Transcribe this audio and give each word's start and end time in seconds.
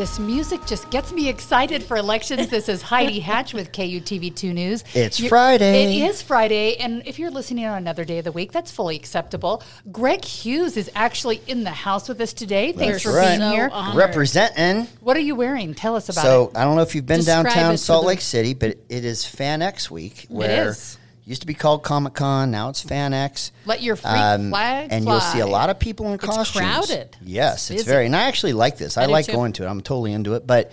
This 0.00 0.18
music 0.18 0.64
just 0.64 0.88
gets 0.88 1.12
me 1.12 1.28
excited 1.28 1.82
for 1.82 1.98
elections. 1.98 2.48
This 2.48 2.70
is 2.70 2.80
Heidi 2.80 3.20
Hatch 3.20 3.52
with 3.52 3.70
KUTV2 3.70 4.54
News. 4.54 4.82
It's 4.94 5.22
Friday. 5.28 5.98
It 6.00 6.08
is 6.08 6.22
Friday, 6.22 6.76
and 6.78 7.02
if 7.04 7.18
you're 7.18 7.30
listening 7.30 7.66
on 7.66 7.76
another 7.76 8.06
day 8.06 8.16
of 8.16 8.24
the 8.24 8.32
week, 8.32 8.50
that's 8.50 8.70
fully 8.70 8.96
acceptable. 8.96 9.62
Greg 9.92 10.24
Hughes 10.24 10.78
is 10.78 10.90
actually 10.94 11.42
in 11.46 11.64
the 11.64 11.70
house 11.70 12.08
with 12.08 12.18
us 12.22 12.32
today. 12.32 12.72
Thanks 12.72 13.02
That's 13.02 13.02
for 13.02 13.12
right. 13.12 13.36
being 13.38 13.50
here. 13.52 13.68
honored. 13.70 13.94
Representing. 13.94 14.86
What 15.00 15.18
are 15.18 15.20
you 15.20 15.34
wearing? 15.34 15.74
Tell 15.74 15.94
us 15.96 16.08
about 16.08 16.22
So 16.22 16.44
it. 16.44 16.52
So 16.54 16.58
I 16.58 16.64
don't 16.64 16.76
know 16.76 16.82
if 16.82 16.94
you've 16.94 17.04
been 17.04 17.18
Describe 17.18 17.44
downtown 17.44 17.76
Salt 17.76 18.04
the- 18.04 18.08
Lake 18.08 18.22
City, 18.22 18.54
but 18.54 18.78
it 18.88 19.04
is 19.04 19.26
Fan 19.26 19.60
X 19.60 19.90
week, 19.90 20.24
where 20.30 20.68
is. 20.68 20.96
Used 21.30 21.40
to 21.42 21.46
be 21.46 21.54
called 21.54 21.82
Comic 21.82 22.12
Con, 22.14 22.50
now 22.50 22.68
it's 22.68 22.80
Fan 22.82 23.12
X. 23.14 23.52
Let 23.64 23.82
your 23.82 23.96
freak 23.96 24.12
Um, 24.12 24.50
flag 24.50 24.88
and 24.90 25.04
fly. 25.04 25.12
you'll 25.12 25.20
see 25.20 25.40
a 25.40 25.46
lot 25.46 25.70
of 25.70 25.78
people 25.78 26.12
in 26.12 26.18
costumes. 26.18 26.64
crowded. 26.66 27.16
Yes, 27.22 27.70
It's 27.70 27.80
it's 27.82 27.88
very. 27.88 28.06
And 28.06 28.14
I 28.16 28.22
actually 28.24 28.52
like 28.52 28.76
this. 28.76 28.96
I, 28.98 29.06
do 29.06 29.12
like 29.12 29.26
going 29.30 29.52
to 29.54 29.64
it. 29.64 29.68
I'm 29.68 29.80
totally 29.80 30.12
into 30.12 30.34
it. 30.34 30.46
But 30.46 30.70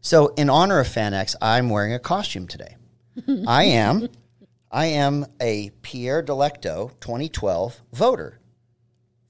so 0.00 0.28
in 0.36 0.48
honor 0.50 0.78
of 0.80 0.88
Fan 0.88 1.14
X, 1.14 1.36
I'm 1.42 1.68
wearing 1.68 1.92
a 1.92 1.98
costume 1.98 2.46
today. 2.46 2.76
I 3.46 3.64
am. 3.64 4.08
I 4.70 4.86
am 4.86 5.26
a 5.40 5.70
Pierre 5.82 6.22
Delecto 6.22 6.92
2012 7.00 7.82
voter 7.92 8.38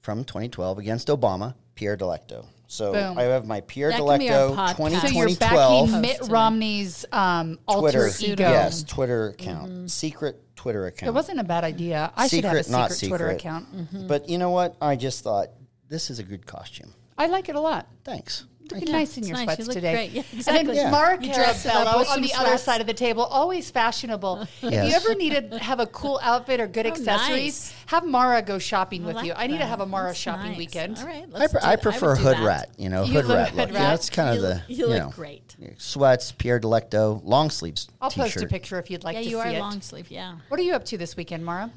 from 0.01 0.23
2012 0.23 0.77
against 0.77 1.07
Obama. 1.09 1.55
Pierre 1.75 1.97
Delecto. 1.97 2.45
So 2.67 2.93
Boom. 2.93 3.17
I 3.19 3.23
have 3.23 3.45
my 3.45 3.61
Pierre 3.61 3.89
That 3.89 3.97
can 3.99 4.05
Delecto 4.07 4.55
podcast. 4.55 4.75
20, 4.77 4.95
So 4.95 5.07
you're 5.09 5.27
2012 5.29 5.89
backing 5.89 6.01
Mitt 6.01 6.21
Romney's 6.31 7.05
um, 7.11 7.59
Twitter, 7.71 8.05
alter 8.05 8.11
ego. 8.25 8.49
yes, 8.49 8.83
Twitter 8.83 9.27
account, 9.29 9.91
secret 9.91 10.41
Twitter 10.55 10.85
account. 10.87 11.09
It 11.09 11.13
wasn't 11.13 11.39
a 11.39 11.43
bad 11.43 11.63
idea. 11.63 12.11
I 12.15 12.27
should 12.27 12.43
have 12.45 12.55
a 12.55 12.63
Secret, 12.63 12.91
secret 12.91 13.07
Twitter 13.09 13.25
secret. 13.29 13.41
account. 13.41 13.75
Mm-hmm. 13.75 14.07
But 14.07 14.29
you 14.29 14.37
know 14.37 14.49
what? 14.51 14.75
I 14.81 14.95
just 14.95 15.23
thought 15.23 15.49
this 15.89 16.09
is 16.09 16.19
a 16.19 16.23
good 16.23 16.45
costume. 16.45 16.93
I 17.17 17.27
like 17.27 17.49
it 17.49 17.55
a 17.55 17.59
lot. 17.59 17.87
Thanks. 18.03 18.45
Looking 18.71 18.91
nice 18.91 19.17
in 19.17 19.23
it's 19.23 19.27
your 19.29 19.37
nice. 19.37 19.45
sweats 19.45 19.59
You 19.59 19.65
look 19.65 19.73
today. 19.73 19.93
great. 19.93 20.11
Yeah, 20.11 20.21
And 20.31 20.39
exactly. 20.39 20.65
then 20.67 20.75
Yeah. 20.75 20.91
Maura 20.91 21.17
You 21.23 21.33
dress 21.33 21.65
uh, 21.65 21.69
up 21.69 21.87
Carabello 21.87 21.99
on 21.99 22.05
some 22.05 22.21
the 22.21 22.33
other 22.33 22.57
side 22.57 22.81
of 22.81 22.87
the 22.87 22.93
table, 22.93 23.23
always 23.23 23.69
fashionable. 23.69 24.47
If 24.61 24.71
you 24.71 24.93
ever 24.95 25.15
need 25.15 25.51
to 25.51 25.59
have 25.59 25.79
a 25.79 25.85
cool 25.87 26.19
outfit 26.23 26.59
or 26.59 26.67
good 26.67 26.85
Oh, 26.85 26.89
accessories, 26.89 27.71
nice. 27.71 27.73
have 27.87 28.05
Maura 28.05 28.41
go 28.41 28.57
shopping 28.59 29.05
with 29.05 29.15
like 29.17 29.25
you. 29.25 29.33
I 29.35 29.47
need 29.47 29.57
to 29.59 29.65
have 29.65 29.81
a 29.81 29.85
Maura 29.85 30.07
That's 30.07 30.19
shopping 30.19 30.51
nice. 30.51 30.57
weekend. 30.57 30.97
All 30.97 31.05
right, 31.05 31.23
I, 31.23 31.37
let's 31.37 31.51
pre- 31.53 31.61
do 31.61 31.67
I 31.67 31.75
prefer 31.75 32.09
would 32.09 32.17
do 32.17 32.23
hood 32.23 32.37
that. 32.37 32.45
rat. 32.45 32.69
You 32.77 32.89
know, 32.89 33.03
You 33.03 33.21
hood 33.21 33.25
rat 33.25 33.49
hood 33.49 33.57
look. 33.57 33.67
rat. 33.69 33.73
Yeah, 33.73 33.89
that's 33.91 34.09
kind 34.09 34.29
of 34.29 34.35
You- 34.35 34.41
the 34.41 34.61
you 34.67 34.75
you 34.77 34.87
look 34.87 34.97
know 34.99 35.09
great. 35.09 35.55
sweats, 35.77 36.31
Pierre 36.31 36.59
Delecto, 36.59 37.21
long 37.23 37.49
sleeves 37.49 37.87
I'll 38.01 38.09
t-shirt. 38.09 38.33
post 38.33 38.43
a 38.45 38.47
picture 38.47 38.79
if 38.79 38.89
you'd 38.89 39.03
like 39.03 39.15
Yeah, 39.15 39.21
to 39.23 39.29
you 39.29 39.39
are 39.39 39.51
long 39.53 39.81
sleeve. 39.81 40.09
Yeah. 40.09 40.35
What 40.47 40.59
are 40.59 40.63
you 40.63 40.73
up 40.73 40.85
to 40.85 40.97
this 40.97 41.15
weekend, 41.17 41.43
Maura? 41.45 41.69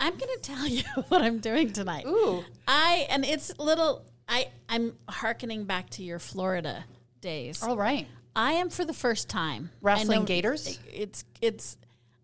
I'm 0.00 0.16
going 0.16 0.30
to 0.34 0.40
tell 0.42 0.66
you 0.76 0.82
what 1.08 1.22
I'm 1.22 1.38
doing 1.38 1.72
tonight. 1.72 2.04
Ooh. 2.06 2.44
I 2.68 3.06
and 3.10 3.24
it's 3.24 3.52
little. 3.58 4.04
I 4.28 4.48
I'm 4.68 4.96
hearkening 5.08 5.64
back 5.64 5.90
to 5.90 6.02
your 6.02 6.18
Florida 6.18 6.84
days. 7.20 7.62
All 7.62 7.76
right. 7.76 8.06
I 8.36 8.52
am 8.54 8.68
for 8.68 8.84
the 8.84 8.94
first 8.94 9.28
time 9.28 9.70
Wrestling 9.80 10.18
I 10.18 10.20
know 10.20 10.26
gators? 10.26 10.78
It's 10.92 11.24
it's. 11.40 11.76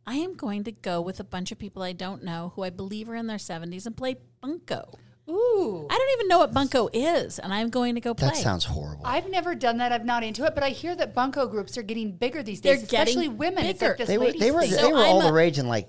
I 0.07 0.15
am 0.15 0.35
going 0.35 0.65
to 0.65 0.73
go 0.73 1.01
with 1.01 1.21
a 1.21 1.25
bunch 1.25 1.53
of 1.53 1.59
people 1.59 1.83
I 1.83 1.93
don't 1.93 2.25
know 2.25 2.53
who 2.57 2.63
I 2.65 2.71
believe 2.71 3.09
are 3.09 3.15
in 3.15 3.27
their 3.27 3.37
70s 3.37 3.87
and 3.87 3.97
play 3.97 4.17
bunko. 4.41 4.99
Ooh. 5.29 5.87
I 5.89 5.97
don't 5.97 6.11
even 6.19 6.29
know 6.29 6.39
what 6.39 6.53
bunko 6.53 6.89
is, 6.93 7.39
and 7.39 7.55
I'm 7.55 7.71
going 7.71 7.95
to 7.95 8.01
go 8.01 8.15
play. 8.15 8.29
That 8.29 8.37
sounds 8.37 8.65
horrible. 8.65 9.07
I've 9.07 9.31
never 9.31 9.55
done 9.55 9.79
that. 9.79 9.93
I'm 9.93 10.07
not 10.07 10.25
into 10.25 10.45
it, 10.45 10.55
but 10.55 10.65
I 10.65 10.71
hear 10.71 10.97
that 10.97 11.15
bunko 11.15 11.47
groups 11.47 11.79
are 11.79 11.83
getting 11.83 12.13
bigger 12.13 12.43
these 12.43 12.61
days, 12.61 12.81
They're 12.81 12.89
days, 12.89 12.93
especially 12.93 13.27
getting 13.27 13.39
women. 13.39 13.67
It's 13.67 13.81
like 13.81 13.97
bigger. 13.97 13.97
this 13.99 14.09
they 14.09 14.19
were 14.19 14.33
they 14.33 14.51
were 14.51 14.67
they 14.67 14.93
were 14.93 14.99
all 14.99 15.21
I'm 15.21 15.27
the 15.27 15.33
rage 15.33 15.59
in 15.59 15.69
like 15.69 15.89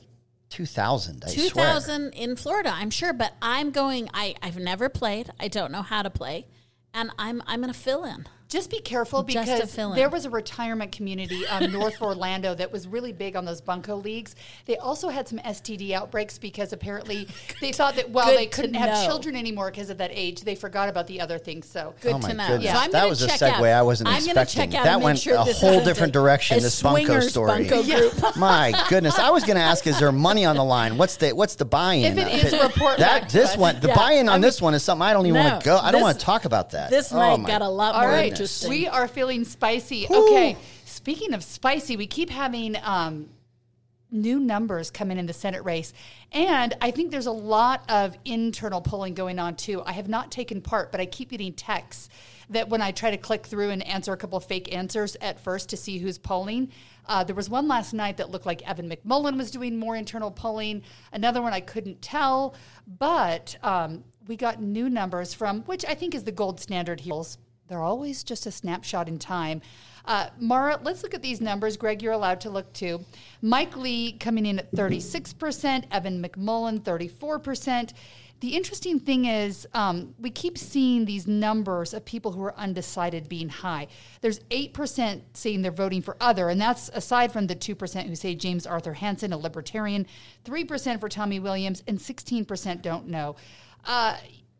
2000. 0.51 1.23
I 1.25 1.29
swear. 1.29 1.50
2000 1.50 2.13
in 2.13 2.35
Florida, 2.35 2.72
I'm 2.73 2.89
sure, 2.89 3.13
but 3.13 3.34
I'm 3.41 3.72
going. 3.72 4.09
I 4.13 4.35
I've 4.41 4.57
never 4.57 4.89
played. 4.89 5.31
I 5.39 5.47
don't 5.47 5.72
know 5.72 5.81
how 5.81 6.03
to 6.03 6.09
play, 6.09 6.45
and 6.94 7.09
I'm 7.17 7.41
I'm 7.47 7.62
going 7.62 7.73
to 7.73 7.79
fill 7.79 8.03
in. 8.06 8.28
Just 8.51 8.69
be 8.69 8.81
careful 8.81 9.23
because 9.23 9.73
there 9.95 10.09
was 10.09 10.25
a 10.25 10.29
retirement 10.29 10.91
community 10.91 11.47
um, 11.47 11.72
north 11.72 11.95
of 11.95 12.01
Orlando 12.01 12.53
that 12.53 12.69
was 12.69 12.85
really 12.85 13.13
big 13.13 13.38
on 13.38 13.45
those 13.45 13.62
bunko 13.62 13.95
leagues. 13.95 14.35
They 14.66 14.75
also 14.75 15.07
had 15.07 15.25
some 15.25 15.39
STD 15.39 15.91
outbreaks 15.94 16.38
because 16.38 16.73
apparently 16.73 17.29
they 17.61 17.72
thought 17.72 17.95
that 17.95 18.09
while 18.09 18.25
Good 18.28 18.38
they 18.40 18.45
couldn't 18.47 18.73
have 18.73 18.90
know. 18.90 19.06
children 19.07 19.38
anymore 19.38 19.72
because 19.72 19.90
of 19.90 19.97
that 20.00 20.11
age, 20.13 20.41
they 20.41 20.56
forgot 20.56 20.90
about 20.90 21.07
the 21.07 21.22
other 21.22 21.38
things. 21.38 21.66
So 21.66 21.94
Good 22.01 22.13
Oh 22.16 22.19
to 22.19 22.34
know. 22.34 22.47
goodness. 22.47 22.72
So 22.73 22.78
I'm 22.78 22.91
That 22.91 23.00
gonna 23.00 23.07
was 23.09 23.22
a 23.22 23.28
check 23.29 23.40
segue 23.40 23.69
out. 23.72 23.79
I 23.79 23.81
wasn't 23.84 24.09
I'm 24.09 24.16
expecting. 24.17 24.72
check 24.72 24.75
out 24.75 24.84
That 24.84 25.00
went 25.00 25.19
sure 25.19 25.35
a 25.35 25.44
whole 25.44 25.69
isn't 25.72 25.85
different 25.85 26.11
direction, 26.11 26.57
a 26.57 26.59
this 26.59 26.81
bunko 26.84 27.06
swingers 27.06 27.29
story. 27.29 27.69
bunko 27.69 27.84
group. 27.84 28.35
My 28.35 28.73
goodness, 28.90 29.17
I 29.17 29.29
was 29.29 29.45
going 29.45 29.56
to 29.56 29.63
ask: 29.63 29.88
Is 29.88 29.97
there 29.97 30.11
money 30.11 30.44
on 30.44 30.57
the 30.57 30.63
line? 30.66 30.97
What's 30.97 31.16
the 31.16 31.31
what's 31.31 31.56
the 31.56 31.63
buy-in? 31.63 32.17
If 32.17 32.17
it 32.17 32.28
Uh, 32.28 32.47
is, 32.57 32.63
report 32.63 32.97
that 32.97 33.29
this 33.29 33.56
one. 33.56 33.79
The 33.79 33.88
Yeah, 33.88 33.95
buy-in 33.95 34.28
on 34.28 34.34
I 34.34 34.35
mean- 34.35 34.41
this 34.41 34.61
one 34.61 34.73
is 34.73 34.84
something 34.84 35.03
I 35.07 35.13
don't 35.13 35.25
even 35.25 35.41
No, 35.41 35.50
want 35.51 35.61
to 35.61 35.66
go. 35.66 35.78
I 35.78 35.91
don't 35.94 36.01
want 36.01 36.19
to 36.19 36.25
talk 36.25 36.44
about 36.44 36.72
that. 36.72 36.90
This 36.90 37.13
Oh, 37.13 37.17
night 37.17 37.47
got 37.47 37.61
a 37.61 37.69
lot 37.69 37.95
more 37.95 38.09
right, 38.11 38.35
interesting. 38.41 38.69
we 38.69 38.88
are 38.88 39.07
feeling 39.07 39.44
spicy. 39.46 40.07
Okay, 40.09 40.57
speaking 40.85 41.34
of 41.34 41.44
spicy, 41.44 41.97
we 41.97 42.07
keep 42.07 42.29
having 42.29 42.75
um, 42.84 43.29
new 44.09 44.40
numbers 44.40 44.91
coming 44.91 45.18
in 45.18 45.25
the 45.25 45.34
Senate 45.34 45.63
race, 45.63 45.94
and 46.31 46.75
I 46.81 46.91
think 46.91 47.12
there's 47.12 47.28
a 47.28 47.31
lot 47.31 47.90
of 47.90 48.18
internal 48.25 48.81
polling 48.81 49.13
going 49.13 49.40
on 49.40 49.56
too. 49.56 49.81
I 49.85 49.94
have 49.94 50.07
not 50.07 50.31
taken 50.31 50.62
part, 50.62 50.91
but 50.91 51.02
I 51.02 51.06
keep 51.06 51.29
getting 51.29 51.53
texts 51.53 52.09
that 52.52 52.69
when 52.69 52.81
I 52.81 52.91
try 52.91 53.12
to 53.12 53.18
click 53.18 53.46
through 53.46 53.69
and 53.69 53.85
answer 53.88 54.13
a 54.13 54.18
couple 54.18 54.38
of 54.38 54.44
fake 54.44 54.73
answers 54.73 55.16
at 55.22 55.40
first 55.40 55.69
to 55.69 55.78
see 55.78 55.97
who's 55.97 56.18
polling. 56.18 56.69
Uh, 57.06 57.23
there 57.23 57.35
was 57.35 57.50
one 57.50 57.68
last 57.68 57.94
night 57.94 58.18
that 58.18 58.29
looked 58.29 58.46
like 58.46 58.68
Evan 58.69 58.90
McMullin 58.90 59.38
was 59.38 59.52
doing 59.52 59.78
more 59.78 59.96
internal 59.96 60.29
polling. 60.29 60.84
Another 61.12 61.41
one 61.41 61.53
I 61.53 61.62
couldn't 61.62 62.02
tell, 62.02 62.56
but 62.88 63.56
um, 63.63 64.03
we 64.28 64.35
got 64.35 64.62
new 64.62 64.90
numbers 64.90 65.34
from 65.34 65.62
which 65.63 65.84
I 65.85 65.96
think 65.96 66.13
is 66.13 66.23
the 66.23 66.31
gold 66.31 66.59
standard 66.59 67.00
here. 67.00 67.23
They're 67.71 67.81
always 67.81 68.25
just 68.25 68.45
a 68.45 68.51
snapshot 68.51 69.07
in 69.07 69.17
time. 69.17 69.61
Uh, 70.03 70.27
Maura, 70.41 70.77
let's 70.83 71.03
look 71.03 71.13
at 71.13 71.21
these 71.21 71.39
numbers. 71.39 71.77
Greg, 71.77 72.01
you're 72.01 72.11
allowed 72.11 72.41
to 72.41 72.49
look 72.49 72.73
too. 72.73 73.05
Mike 73.41 73.77
Lee 73.77 74.11
coming 74.11 74.45
in 74.45 74.59
at 74.59 74.69
36%, 74.73 75.85
Evan 75.89 76.21
McMullin 76.21 76.81
34%. 76.81 77.93
The 78.41 78.57
interesting 78.57 78.99
thing 78.99 79.23
is, 79.23 79.65
um, 79.73 80.13
we 80.19 80.31
keep 80.31 80.57
seeing 80.57 81.05
these 81.05 81.27
numbers 81.27 81.93
of 81.93 82.03
people 82.03 82.33
who 82.33 82.43
are 82.43 82.55
undecided 82.55 83.29
being 83.29 83.47
high. 83.47 83.87
There's 84.19 84.39
8% 84.49 85.21
saying 85.31 85.61
they're 85.61 85.71
voting 85.71 86.01
for 86.01 86.17
other, 86.19 86.49
and 86.49 86.59
that's 86.59 86.89
aside 86.89 87.31
from 87.31 87.47
the 87.47 87.55
2% 87.55 88.05
who 88.05 88.15
say 88.15 88.35
James 88.35 88.67
Arthur 88.67 88.95
Hansen, 88.95 89.31
a 89.31 89.37
libertarian, 89.37 90.07
3% 90.43 90.99
for 90.99 91.07
Tommy 91.07 91.39
Williams, 91.39 91.83
and 91.87 91.97
16% 91.97 92.81
don't 92.81 93.07
know. 93.07 93.37
Uh, 93.85 94.17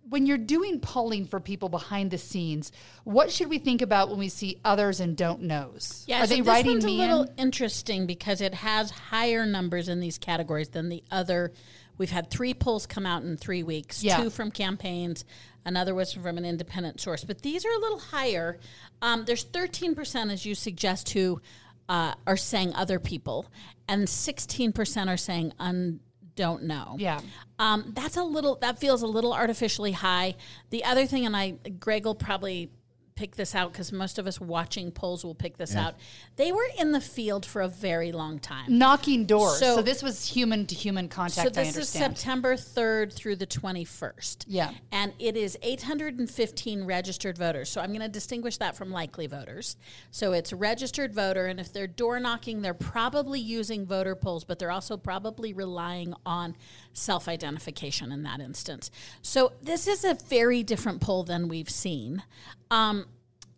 when 0.10 0.26
you're 0.26 0.38
doing 0.38 0.80
polling 0.80 1.26
for 1.26 1.40
people 1.40 1.70
behind 1.70 2.12
the 2.12 2.18
scenes, 2.18 2.72
what 3.04 3.32
should 3.32 3.50
we 3.50 3.60
think 3.60 3.82
about 3.82 4.10
when 4.10 4.20
we 4.20 4.30
see 4.30 4.60
others 4.66 5.00
and 5.00 5.16
don't 5.16 5.44
knows? 5.44 6.04
Yeah, 6.08 6.24
Are 6.24 6.28
so 6.28 6.34
they 6.34 6.42
this 6.42 6.48
writing 6.48 6.72
one's 6.74 6.86
a 6.86 6.90
little 6.90 7.24
in? 7.24 7.34
interesting 7.38 8.06
because 8.08 8.42
it 8.42 8.54
has 8.54 8.92
higher 8.92 9.46
numbers 9.46 9.88
in 9.88 10.00
these 10.00 10.18
categories 10.18 10.70
than 10.70 10.90
the 10.90 11.04
other. 11.12 11.52
We've 11.98 12.10
had 12.10 12.30
three 12.30 12.54
polls 12.54 12.88
come 12.88 13.06
out 13.06 13.24
in 13.24 13.38
three 13.38 13.64
weeks. 13.64 14.04
Yeah. 14.04 14.18
Two 14.18 14.30
from 14.30 14.50
campaigns, 14.52 15.24
another 15.66 15.94
was 15.94 16.14
from 16.14 16.38
an 16.38 16.46
independent 16.46 17.00
source. 17.00 17.24
But 17.24 17.42
these 17.42 17.64
are 17.64 17.72
a 17.72 17.80
little 17.80 18.00
higher. 18.00 18.58
Um, 19.02 19.26
there's 19.26 19.44
13 19.44 19.94
percent, 19.96 20.32
as 20.32 20.46
you 20.46 20.56
suggest, 20.56 21.10
who 21.12 21.40
uh, 21.88 22.16
are 22.26 22.38
saying 22.38 22.74
other 22.74 23.00
people, 23.00 23.46
and 23.88 24.10
16 24.10 24.72
percent 24.72 25.10
are 25.10 25.18
saying 25.18 25.54
un 25.60 26.00
don't 26.42 26.64
know. 26.64 26.96
Yeah. 26.98 27.22
Um, 27.60 27.94
that's 27.96 28.18
a 28.18 28.24
little. 28.24 28.56
That 28.56 28.80
feels 28.80 29.04
a 29.04 29.08
little 29.08 29.32
artificially 29.32 29.92
high. 29.92 30.36
The 30.72 30.84
other 30.84 31.06
thing, 31.06 31.28
and 31.28 31.38
I, 31.38 31.52
Greg 31.80 32.06
will 32.06 32.16
probably 32.16 32.72
pick 33.22 33.36
this 33.36 33.54
out 33.54 33.72
because 33.72 33.92
most 33.92 34.18
of 34.18 34.26
us 34.26 34.42
watching 34.42 34.90
polls 34.92 35.24
will 35.24 35.36
pick 35.36 35.56
this 35.58 35.76
out. 35.76 35.94
They 36.38 36.52
were 36.52 36.68
in 36.80 36.92
the 36.92 37.00
field 37.00 37.46
for 37.46 37.62
a 37.62 37.68
very 37.68 38.12
long 38.12 38.40
time. 38.40 38.80
Knocking 38.80 39.28
doors. 39.28 39.60
So, 39.60 39.76
So- 39.76 39.82
this 39.84 40.02
was 40.02 40.26
human 40.26 40.66
to 40.66 40.74
human 40.74 41.08
contact. 41.08 41.54
So 41.54 41.62
I 41.62 41.66
this 41.66 41.78
is. 41.78 41.88
September 41.88 42.56
3rd 42.56 43.14
through 43.14 43.36
the 43.36 43.46
21st. 43.46 44.46
Yeah. 44.48 44.72
And 44.92 45.14
it 45.20 45.38
is 45.38 45.56
815 45.62 46.84
registered 46.84 47.38
voters. 47.38 47.70
So 47.70 47.80
I'm 47.80 47.90
going 47.90 48.02
to 48.02 48.10
distinguish 48.10 48.58
that 48.58 48.76
from 48.76 48.90
likely 48.90 49.28
voters. 49.28 49.76
So 50.10 50.32
it's 50.34 50.52
registered 50.52 51.14
voter, 51.14 51.46
and 51.46 51.60
if 51.60 51.72
they're 51.72 51.86
door 51.86 52.20
knocking, 52.20 52.64
they're 52.64 52.74
probably 52.74 53.40
using 53.40 53.86
voter 53.86 54.16
polls, 54.16 54.44
but 54.44 54.58
they're 54.58 54.72
also 54.72 54.98
probably 54.98 55.54
relying 55.54 56.16
on 56.26 56.56
self 56.94 57.28
identification 57.28 58.12
in 58.12 58.24
that 58.24 58.40
instance. 58.40 58.92
So 59.22 59.54
this 59.62 59.88
is 59.88 60.04
a 60.04 60.14
very 60.14 60.64
different 60.64 61.02
poll 61.02 61.24
than 61.24 61.48
we've 61.48 61.70
seen. 61.70 62.24
Um, 62.70 63.06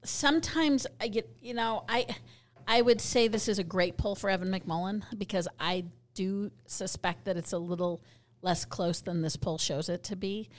sometimes 0.03 0.87
I 0.99 1.07
get, 1.07 1.29
you 1.41 1.53
know, 1.53 1.83
I 1.87 2.07
I 2.67 2.81
would 2.81 3.01
say 3.01 3.27
this 3.27 3.47
is 3.47 3.59
a 3.59 3.63
great 3.63 3.97
poll 3.97 4.15
for 4.15 4.29
Evan 4.29 4.51
McMullin 4.51 5.03
because 5.17 5.47
I 5.59 5.85
do 6.13 6.51
suspect 6.65 7.25
that 7.25 7.37
it's 7.37 7.53
a 7.53 7.57
little 7.57 8.01
less 8.41 8.65
close 8.65 9.01
than 9.01 9.21
this 9.21 9.35
poll 9.35 9.57
shows 9.57 9.89
it 9.89 10.03
to 10.03 10.15
be. 10.15 10.49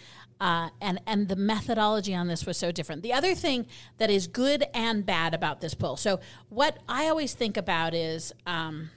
Uh, 0.41 0.69
and 0.81 1.01
and 1.07 1.29
the 1.29 1.37
methodology 1.37 2.15
on 2.15 2.27
this 2.27 2.45
was 2.45 2.57
so 2.57 2.73
different. 2.73 3.03
The 3.03 3.13
other 3.13 3.35
thing 3.35 3.67
that 3.99 4.11
is 4.11 4.27
good 4.27 4.65
and 4.75 5.07
bad 5.07 5.33
about 5.33 5.61
this 5.61 5.75
poll. 5.75 5.97
So 5.97 6.21
what 6.49 6.79
I 6.89 7.09
always 7.09 7.35
think 7.35 7.57
about 7.57 7.95
is 7.95 8.33
um, 8.47 8.91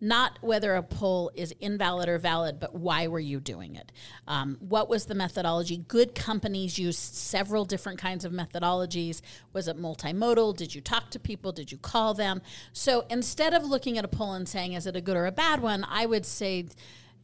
not 0.00 0.38
whether 0.40 0.74
a 0.76 0.82
poll 0.82 1.30
is 1.34 1.54
invalid 1.60 2.08
or 2.08 2.18
valid, 2.18 2.58
but 2.58 2.74
why 2.74 3.06
were 3.06 3.20
you 3.20 3.40
doing 3.40 3.76
it? 3.76 3.92
Um, 4.26 4.56
what 4.60 4.88
was 4.88 5.06
the 5.06 5.14
methodology? 5.14 5.76
Good 5.76 6.14
companies 6.14 6.78
use 6.78 6.98
several 6.98 7.64
different 7.64 7.98
kinds 7.98 8.24
of 8.24 8.32
methodologies. 8.32 9.20
Was 9.52 9.68
it 9.68 9.76
multimodal? 9.78 10.56
Did 10.56 10.74
you 10.74 10.80
talk 10.80 11.10
to 11.10 11.18
people? 11.18 11.52
Did 11.52 11.70
you 11.70 11.78
call 11.78 12.14
them? 12.14 12.40
So 12.72 13.04
instead 13.10 13.52
of 13.52 13.64
looking 13.64 13.98
at 13.98 14.04
a 14.04 14.08
poll 14.08 14.32
and 14.32 14.48
saying, 14.48 14.72
is 14.72 14.86
it 14.86 14.96
a 14.96 15.00
good 15.00 15.16
or 15.16 15.26
a 15.26 15.32
bad 15.32 15.60
one, 15.60 15.84
I 15.88 16.06
would 16.06 16.24
say, 16.24 16.66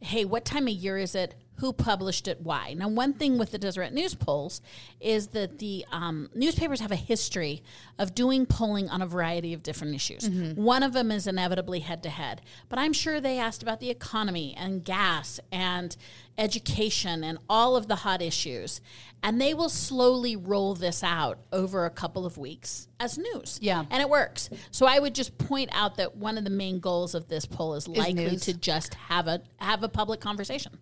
hey, 0.01 0.25
what 0.25 0.45
time 0.45 0.67
of 0.67 0.73
year 0.73 0.97
is 0.97 1.15
it? 1.15 1.35
Who 1.57 1.73
published 1.73 2.27
it? 2.27 2.41
Why? 2.41 2.73
Now, 2.73 2.87
one 2.87 3.13
thing 3.13 3.37
with 3.37 3.51
the 3.51 3.57
Deseret 3.57 3.91
News 3.93 4.13
polls 4.13 4.61
is 5.01 5.27
that 5.29 5.57
the 5.57 5.85
um, 5.91 6.29
newspapers 6.35 6.79
have 6.81 6.91
a 6.91 6.95
history 6.95 7.63
of 7.97 8.13
doing 8.13 8.45
polling 8.45 8.89
on 8.89 9.01
a 9.01 9.07
variety 9.07 9.53
of 9.53 9.63
different 9.63 9.95
issues. 9.95 10.29
One 10.55 10.83
of 10.83 10.93
them 10.93 11.11
is 11.11 11.25
inevitably 11.25 11.79
head 11.79 12.03
to 12.03 12.09
head, 12.09 12.41
but 12.69 12.77
I'm 12.77 12.93
sure 12.93 13.19
they 13.19 13.39
asked 13.39 13.63
about 13.63 13.79
the 13.79 13.89
economy 13.89 14.53
and 14.57 14.83
gas 14.83 15.39
and 15.51 15.97
education 16.37 17.23
and 17.23 17.39
all 17.49 17.75
of 17.75 17.87
the 17.87 17.95
hot 17.95 18.21
issues. 18.21 18.81
And 19.23 19.41
they 19.41 19.55
will 19.55 19.69
slowly 19.69 20.35
roll 20.35 20.75
this 20.75 21.03
out 21.03 21.39
over 21.51 21.85
a 21.85 21.89
couple 21.89 22.25
of 22.25 22.37
weeks 22.37 22.87
as 22.99 23.17
news. 23.17 23.57
Yeah. 23.61 23.83
And 23.89 24.01
it 24.01 24.09
works. 24.09 24.49
So 24.69 24.85
I 24.85 24.99
would 24.99 25.15
just 25.15 25.37
point 25.39 25.71
out 25.73 25.97
that 25.97 26.15
one 26.15 26.37
of 26.37 26.43
the 26.43 26.51
main 26.51 26.79
goals 26.79 27.15
of 27.15 27.27
this 27.27 27.45
poll 27.45 27.73
is 27.73 27.87
likely 27.87 28.13
news. 28.13 28.41
to 28.41 28.53
just 28.53 28.93
have 28.93 29.27
a 29.27 29.41
have 29.57 29.81
a 29.81 29.89
public 29.89 30.19
conversation. 30.19 30.77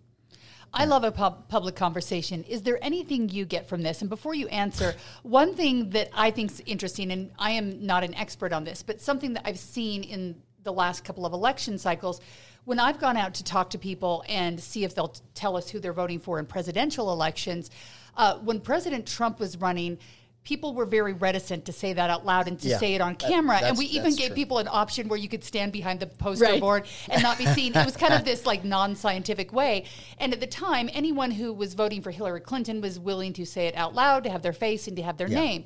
I 0.72 0.84
love 0.84 1.04
a 1.04 1.12
pub- 1.12 1.48
public 1.48 1.74
conversation. 1.74 2.44
Is 2.44 2.62
there 2.62 2.78
anything 2.82 3.28
you 3.28 3.44
get 3.44 3.68
from 3.68 3.82
this? 3.82 4.00
And 4.00 4.10
before 4.10 4.34
you 4.34 4.46
answer, 4.48 4.94
one 5.22 5.54
thing 5.54 5.90
that 5.90 6.10
I 6.14 6.30
think 6.30 6.50
is 6.50 6.62
interesting, 6.66 7.10
and 7.10 7.30
I 7.38 7.52
am 7.52 7.84
not 7.84 8.04
an 8.04 8.14
expert 8.14 8.52
on 8.52 8.64
this, 8.64 8.82
but 8.82 9.00
something 9.00 9.32
that 9.34 9.42
I've 9.46 9.58
seen 9.58 10.02
in 10.02 10.36
the 10.64 10.72
last 10.72 11.04
couple 11.04 11.24
of 11.24 11.32
election 11.32 11.78
cycles, 11.78 12.20
when 12.64 12.80
I've 12.80 12.98
gone 12.98 13.16
out 13.16 13.34
to 13.34 13.44
talk 13.44 13.70
to 13.70 13.78
people 13.78 14.24
and 14.28 14.60
see 14.60 14.84
if 14.84 14.94
they'll 14.94 15.08
t- 15.08 15.20
tell 15.34 15.56
us 15.56 15.70
who 15.70 15.78
they're 15.78 15.92
voting 15.92 16.18
for 16.18 16.38
in 16.38 16.46
presidential 16.46 17.12
elections, 17.12 17.70
uh, 18.16 18.38
when 18.38 18.60
President 18.60 19.06
Trump 19.06 19.38
was 19.38 19.56
running, 19.58 19.98
people 20.46 20.74
were 20.74 20.86
very 20.86 21.12
reticent 21.12 21.64
to 21.64 21.72
say 21.72 21.92
that 21.92 22.08
out 22.08 22.24
loud 22.24 22.46
and 22.46 22.56
to 22.60 22.68
Yeah, 22.68 22.78
say 22.78 22.94
it 22.94 23.00
on 23.00 23.16
that- 23.18 23.28
camera. 23.28 23.58
and 23.58 23.76
we 23.76 23.86
even 23.86 24.14
gave 24.14 24.28
true. 24.28 24.36
people 24.36 24.58
an 24.58 24.68
option 24.70 25.08
where 25.08 25.18
you 25.18 25.28
could 25.28 25.42
stand 25.42 25.72
behind 25.72 25.98
the 25.98 26.06
poster 26.06 26.44
Right. 26.44 26.60
board 26.60 26.86
and 27.08 27.20
not 27.20 27.36
be 27.36 27.46
seen. 27.46 27.74
It 27.76 27.84
was 27.84 27.96
kind 27.96 28.14
of 28.14 28.24
this 28.30 28.46
like 28.46 28.64
non-scientific 28.64 29.52
way. 29.52 29.84
And 30.18 30.32
at 30.32 30.38
the 30.38 30.46
time, 30.46 30.88
anyone 30.92 31.32
who 31.32 31.52
was 31.52 31.74
voting 31.74 32.00
for 32.00 32.12
Hillary 32.12 32.40
Clinton 32.40 32.80
was 32.80 32.96
willing 33.00 33.32
to 33.32 33.44
say 33.44 33.66
it 33.66 33.76
out 33.76 33.92
loud, 33.92 34.22
to 34.22 34.30
have 34.30 34.42
their 34.42 34.52
face 34.52 34.86
and 34.86 34.96
to 34.96 35.02
have 35.02 35.16
their 35.16 35.28
Yeah. 35.28 35.40
name. 35.40 35.64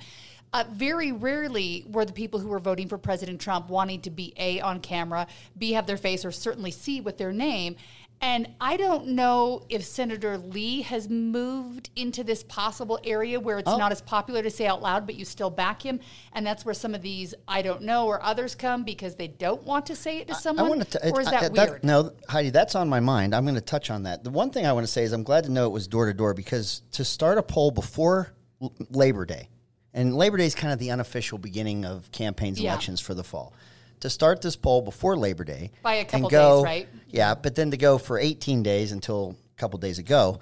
Uh, 0.53 0.65
very 0.73 1.13
rarely 1.13 1.85
were 1.87 2.05
the 2.07 2.13
people 2.13 2.41
who 2.41 2.49
were 2.49 2.59
voting 2.59 2.89
for 2.89 2.99
President 2.99 3.39
Trump 3.41 3.69
wanting 3.69 4.01
to 4.01 4.11
be 4.11 4.33
A 4.37 4.61
on 4.61 4.81
camera, 4.81 5.29
B 5.57 5.73
have 5.75 5.87
their 5.87 5.97
face, 5.99 6.25
or 6.25 6.33
certainly 6.33 6.73
C 6.73 7.01
with 7.01 7.19
their 7.19 7.33
name. 7.33 7.77
And 8.23 8.49
I 8.61 8.77
don't 8.77 9.09
know 9.09 9.63
if 9.71 9.83
Senator 9.83 10.37
Lee 10.37 10.83
has 10.83 11.09
moved 11.09 11.89
into 11.97 12.23
this 12.23 12.43
possible 12.43 12.99
area 13.03 13.41
where 13.41 13.59
it's 13.59 13.69
Oh. 13.71 13.79
not 13.79 13.93
as 13.93 14.03
popular 14.03 14.43
to 14.43 14.51
say 14.51 14.67
out 14.67 14.83
loud, 14.83 15.07
but 15.07 15.15
you 15.15 15.25
still 15.25 15.49
back 15.49 15.81
him. 15.81 16.01
And 16.35 16.47
that's 16.47 16.65
where 16.65 16.75
some 16.75 16.95
of 16.95 17.01
these 17.01 17.35
I 17.49 17.63
don't 17.63 17.81
know 17.83 18.07
or 18.07 18.23
others 18.23 18.55
come 18.55 18.85
because 18.85 19.15
they 19.15 19.29
don't 19.29 19.63
want 19.65 19.87
to 19.87 19.97
say 19.97 20.19
it 20.19 20.29
to 20.29 20.35
someone. 20.35 20.67
I 20.67 20.69
want 20.69 20.91
to. 20.91 21.11
or 21.13 21.21
is 21.23 21.31
that 21.31 21.53
weird? 21.53 21.83
no, 21.83 22.13
Heidi, 22.29 22.51
that's 22.51 22.75
on 22.75 22.91
my 22.91 23.01
mind. 23.01 23.35
I'm 23.35 23.45
going 23.45 23.55
to 23.55 23.61
touch 23.63 23.91
on 23.91 24.03
that. 24.03 24.23
The 24.23 24.31
one 24.31 24.51
thing 24.51 24.67
I 24.67 24.73
want 24.75 24.87
to 24.87 24.93
say 24.93 25.03
is 25.03 25.13
I'm 25.13 25.23
glad 25.23 25.45
to 25.45 25.51
know 25.51 25.65
it 25.65 25.73
was 25.73 25.89
door 25.89 26.05
to 26.07 26.13
door 26.13 26.35
because 26.35 26.83
to 26.93 27.05
start 27.07 27.39
a 27.39 27.43
poll 27.43 27.71
before 27.71 28.35
L- 28.61 28.75
Labor 28.91 29.25
Day, 29.25 29.49
and 29.95 30.15
Labor 30.15 30.37
Day 30.37 30.45
is 30.45 30.55
kind 30.55 30.75
of 30.75 30.79
the 30.79 30.91
unofficial 30.91 31.39
beginning 31.39 31.87
of 31.87 32.13
campaigns, 32.13 32.61
Yeah. 32.61 32.73
elections 32.73 33.01
for 33.01 33.15
the 33.15 33.25
fall. 33.25 33.55
To 34.01 34.11
start 34.11 34.41
this 34.41 34.57
poll 34.57 34.81
before 34.83 35.17
Labor 35.17 35.45
Day, 35.45 35.73
By 35.83 35.95
a 35.97 35.99
and 36.01 36.09
couple 36.09 36.31
go- 36.31 36.57
days, 36.59 36.65
right? 36.65 36.89
Yeah, 37.09 37.35
but 37.35 37.55
then 37.55 37.71
to 37.73 37.77
go 37.77 37.99
for 37.99 38.19
18 38.19 38.63
days 38.63 38.93
until 38.93 39.37
a 39.57 39.61
couple 39.61 39.79
days 39.79 39.99
ago, 39.99 40.41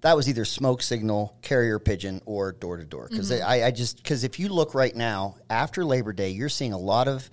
that 0.00 0.16
was 0.16 0.28
either 0.28 0.44
smoke 0.44 0.82
signal, 0.82 1.36
carrier 1.42 1.78
pigeon, 1.78 2.20
or 2.24 2.52
door 2.52 2.76
to 2.78 2.84
door. 2.84 3.08
Because 3.10 3.30
Mm-hmm. 3.30 3.46
I, 3.48 3.64
I 3.64 3.70
just 3.72 3.98
because 3.98 4.24
if 4.24 4.38
you 4.38 4.48
look 4.48 4.74
right 4.74 4.94
now 4.94 5.36
after 5.50 5.84
Labor 5.84 6.12
Day, 6.12 6.30
you're 6.30 6.48
seeing 6.48 6.72
a 6.72 6.78
lot 6.78 7.08
of 7.08 7.28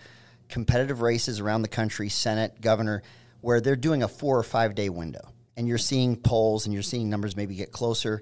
competitive 0.49 1.01
races 1.01 1.39
around 1.39 1.61
the 1.61 1.67
country, 1.69 2.09
Senate, 2.09 2.59
governor, 2.59 3.01
where 3.39 3.61
they're 3.61 3.75
doing 3.77 4.03
a 4.03 4.07
four 4.09 4.37
or 4.37 4.43
five 4.43 4.75
day 4.75 4.89
window, 4.89 5.21
and 5.55 5.67
you're 5.67 5.77
seeing 5.77 6.15
polls 6.17 6.65
and 6.65 6.73
you're 6.73 6.83
seeing 6.83 7.09
numbers 7.09 7.35
maybe 7.37 7.55
get 7.55 7.71
closer. 7.71 8.21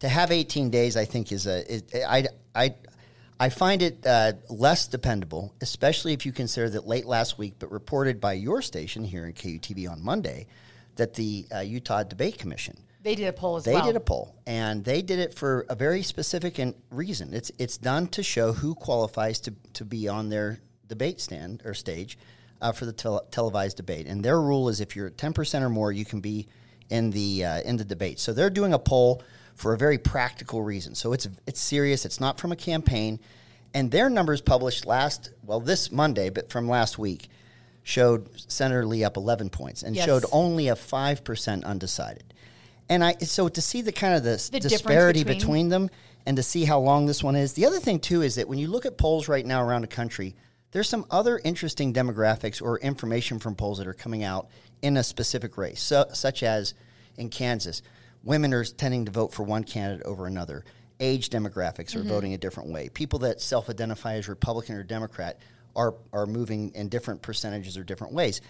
To 0.00 0.08
have 0.08 0.30
18 0.30 0.68
days, 0.70 0.96
I 0.96 1.04
think 1.06 1.32
is 1.32 1.46
a 1.46 1.72
is, 1.72 1.82
I 2.06 2.26
I. 2.54 2.74
I 3.42 3.48
find 3.48 3.82
it 3.82 4.06
uh, 4.06 4.34
less 4.48 4.86
dependable, 4.86 5.52
especially 5.60 6.12
if 6.12 6.24
you 6.24 6.30
consider 6.30 6.70
that 6.70 6.86
late 6.86 7.06
last 7.06 7.38
week, 7.38 7.54
but 7.58 7.72
reported 7.72 8.20
by 8.20 8.34
your 8.34 8.62
station 8.62 9.02
here 9.02 9.26
in 9.26 9.32
KUTV 9.32 9.90
on 9.90 10.00
Monday, 10.00 10.46
that 10.94 11.14
the 11.14 11.46
uh, 11.52 11.58
Utah 11.58 12.04
Debate 12.04 12.38
Commission 12.38 12.76
They 13.02 13.16
did 13.16 13.26
a 13.26 13.32
poll 13.32 13.56
as 13.56 13.64
they 13.64 13.72
well. 13.72 13.82
They 13.82 13.88
did 13.88 13.96
a 13.96 14.00
poll, 14.00 14.36
and 14.46 14.84
they 14.84 15.02
did 15.02 15.18
it 15.18 15.34
for 15.34 15.66
a 15.68 15.74
very 15.74 16.04
specific 16.04 16.60
and 16.60 16.72
reason. 16.92 17.34
It's 17.34 17.50
it's 17.58 17.78
done 17.78 18.06
to 18.08 18.22
show 18.22 18.52
who 18.52 18.76
qualifies 18.76 19.40
to 19.40 19.54
to 19.72 19.84
be 19.84 20.06
on 20.06 20.28
their 20.28 20.60
debate 20.86 21.20
stand 21.20 21.62
or 21.64 21.74
stage 21.74 22.18
uh, 22.60 22.70
for 22.70 22.84
the 22.86 22.92
tel- 22.92 23.26
televised 23.32 23.76
debate. 23.76 24.06
And 24.06 24.24
their 24.24 24.40
rule 24.40 24.68
is 24.68 24.80
if 24.80 24.94
you're 24.94 25.08
at 25.08 25.18
ten 25.18 25.32
percent 25.32 25.64
or 25.64 25.68
more, 25.68 25.90
you 25.90 26.04
can 26.04 26.20
be 26.20 26.46
in 26.90 27.10
the 27.10 27.44
uh, 27.44 27.60
in 27.62 27.76
the 27.76 27.84
debate. 27.84 28.20
So 28.20 28.32
they're 28.32 28.50
doing 28.50 28.72
a 28.72 28.78
poll 28.78 29.20
for 29.54 29.72
a 29.74 29.78
very 29.78 29.98
practical 29.98 30.62
reason. 30.62 30.94
So 30.94 31.12
it's 31.12 31.28
it's 31.46 31.60
serious. 31.60 32.04
It's 32.04 32.20
not 32.20 32.38
from 32.40 32.52
a 32.52 32.56
campaign, 32.56 33.20
and 33.74 33.90
their 33.90 34.08
numbers 34.10 34.40
published 34.40 34.86
last 34.86 35.30
well 35.44 35.60
this 35.60 35.90
Monday, 35.92 36.30
but 36.30 36.50
from 36.50 36.68
last 36.68 36.98
week 36.98 37.28
showed 37.84 38.28
Senator 38.50 38.86
Lee 38.86 39.02
up 39.04 39.16
11 39.16 39.50
points 39.50 39.82
and 39.82 39.96
Yes. 39.96 40.04
showed 40.06 40.24
only 40.30 40.68
a 40.68 40.76
5% 40.76 41.64
undecided. 41.64 42.32
And 42.88 43.02
I 43.02 43.14
so 43.18 43.48
to 43.48 43.60
see 43.60 43.82
the 43.82 43.90
kind 43.92 44.14
of 44.14 44.22
the, 44.22 44.48
The 44.52 44.60
disparity 44.60 45.24
between- 45.24 45.38
between, 45.38 45.68
them 45.68 45.90
and 46.24 46.36
to 46.36 46.42
see 46.44 46.64
how 46.64 46.78
long 46.78 47.06
this 47.06 47.24
one 47.24 47.34
is. 47.34 47.54
The 47.54 47.66
other 47.66 47.80
thing 47.80 47.98
too 47.98 48.22
is 48.22 48.36
that 48.36 48.48
when 48.48 48.58
you 48.60 48.68
look 48.68 48.86
at 48.86 48.96
polls 48.98 49.26
right 49.26 49.44
now 49.44 49.64
around 49.64 49.80
the 49.82 49.88
country, 49.88 50.36
there's 50.70 50.88
some 50.88 51.04
other 51.10 51.40
interesting 51.42 51.92
demographics 51.92 52.62
or 52.62 52.78
information 52.78 53.40
from 53.40 53.56
polls 53.56 53.78
that 53.78 53.86
are 53.88 53.92
coming 53.94 54.22
out 54.22 54.46
in 54.80 54.96
a 54.96 55.02
specific 55.02 55.58
race, 55.58 55.82
so, 55.82 56.06
such 56.12 56.42
as 56.44 56.74
in 57.16 57.28
Kansas, 57.30 57.82
women 58.24 58.52
are 58.54 58.64
tending 58.64 59.04
to 59.06 59.10
vote 59.10 59.32
for 59.32 59.42
one 59.42 59.64
candidate 59.64 60.06
over 60.06 60.26
another. 60.26 60.64
Age 61.00 61.30
demographics 61.30 61.96
are 61.96 62.00
Mm-hmm. 62.00 62.08
voting 62.08 62.34
a 62.34 62.38
different 62.38 62.70
way. 62.70 62.88
People 62.88 63.18
that 63.20 63.40
self-identify 63.40 64.14
as 64.14 64.28
Republican 64.28 64.76
or 64.76 64.82
Democrat 64.82 65.38
are 65.74 65.94
are 66.12 66.26
moving 66.26 66.72
in 66.74 66.88
different 66.88 67.22
percentages 67.22 67.76
or 67.78 67.84
different 67.84 68.12
ways 68.12 68.40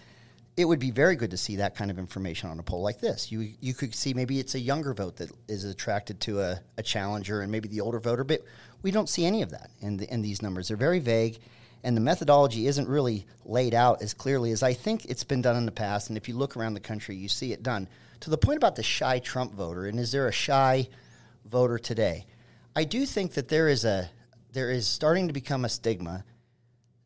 it 0.55 0.65
would 0.65 0.79
be 0.79 0.91
very 0.91 1.15
good 1.15 1.31
to 1.31 1.37
see 1.37 1.55
that 1.55 1.75
kind 1.75 1.89
of 1.89 1.97
information 1.97 2.49
on 2.49 2.59
a 2.59 2.63
poll 2.63 2.81
like 2.81 2.99
this. 2.99 3.31
You 3.31 3.53
you 3.59 3.73
could 3.73 3.95
see 3.95 4.13
maybe 4.13 4.39
it's 4.39 4.55
a 4.55 4.59
younger 4.59 4.93
vote 4.93 5.15
that 5.17 5.31
is 5.47 5.63
attracted 5.63 6.19
to 6.21 6.41
a, 6.41 6.59
a 6.77 6.83
challenger 6.83 7.41
and 7.41 7.51
maybe 7.51 7.67
the 7.67 7.81
older 7.81 7.99
voter, 7.99 8.23
but 8.23 8.41
we 8.83 8.91
don't 8.91 9.09
see 9.09 9.25
any 9.25 9.41
of 9.41 9.49
that 9.51 9.71
in 9.81 9.97
the, 9.97 10.13
in 10.13 10.21
these 10.21 10.41
numbers. 10.41 10.67
They're 10.67 10.77
very 10.77 10.99
vague, 10.99 11.39
and 11.83 11.97
the 11.97 12.01
methodology 12.01 12.67
isn't 12.67 12.87
really 12.87 13.25
laid 13.45 13.73
out 13.73 14.03
as 14.03 14.13
clearly 14.13 14.51
as 14.51 14.61
I 14.61 14.73
think 14.73 15.05
it's 15.05 15.23
been 15.23 15.41
done 15.41 15.55
in 15.55 15.65
the 15.65 15.71
past. 15.71 16.09
And 16.09 16.17
if 16.17 16.29
you 16.29 16.35
look 16.35 16.55
around 16.55 16.75
the 16.75 16.79
country, 16.79 17.15
you 17.15 17.29
see 17.29 17.51
it 17.51 17.63
done. 17.63 17.87
To 18.23 18.29
the 18.29 18.37
point 18.37 18.55
about 18.55 18.77
the 18.77 18.83
shy 18.83 19.19
Trump 19.19 19.53
voter, 19.53 19.87
and 19.87 19.99
is 19.99 20.13
there 20.13 20.29
a 20.29 20.31
shy 20.31 20.87
voter 21.45 21.77
today? 21.77 22.25
I 22.73 22.85
do 22.85 23.05
think 23.05 23.33
that 23.33 23.49
there 23.49 23.67
is 23.67 23.83
a 23.83 24.09
there 24.53 24.71
is 24.71 24.87
starting 24.87 25.27
to 25.27 25.33
become 25.33 25.65
a 25.65 25.69
stigma 25.69 26.23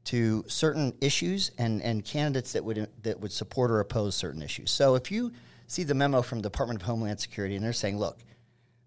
to 0.04 0.46
certain 0.48 0.94
issues 1.02 1.50
and, 1.58 1.82
and 1.82 2.06
candidates 2.06 2.54
that 2.54 2.64
would 2.64 2.88
that 3.02 3.20
would 3.20 3.32
support 3.32 3.72
or 3.72 3.80
oppose 3.80 4.14
certain 4.16 4.44
issues. 4.44 4.70
So 4.70 4.94
if 4.94 5.12
you 5.12 5.32
see 5.66 5.84
the 5.84 5.96
memo 5.96 6.22
from 6.22 6.40
Department 6.40 6.82
of 6.84 6.86
Homeland 6.86 7.20
Security 7.20 7.56
and 7.56 7.66
they're 7.66 7.74
saying, 7.74 7.98
look, 7.98 8.20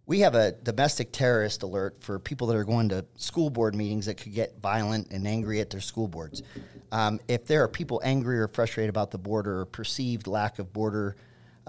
we 0.06 0.20
have 0.20 0.36
a 0.36 0.52
domestic 0.52 1.10
terrorist 1.10 1.64
alert 1.64 1.96
for 1.98 2.20
people 2.20 2.46
that 2.46 2.56
are 2.56 2.64
going 2.64 2.90
to 2.90 3.04
school 3.16 3.50
board 3.50 3.74
meetings 3.74 4.06
that 4.06 4.18
could 4.18 4.34
get 4.34 4.56
violent 4.62 5.10
and 5.10 5.26
angry 5.26 5.58
at 5.58 5.68
their 5.68 5.80
school 5.80 6.06
boards. 6.06 6.44
Um, 6.92 7.18
if 7.26 7.46
there 7.46 7.64
are 7.64 7.68
people 7.68 8.00
angry 8.04 8.38
or 8.38 8.46
frustrated 8.46 8.88
about 8.88 9.10
the 9.10 9.18
border 9.18 9.62
or 9.62 9.64
perceived 9.64 10.28
lack 10.28 10.60
of 10.60 10.72
border 10.72 11.16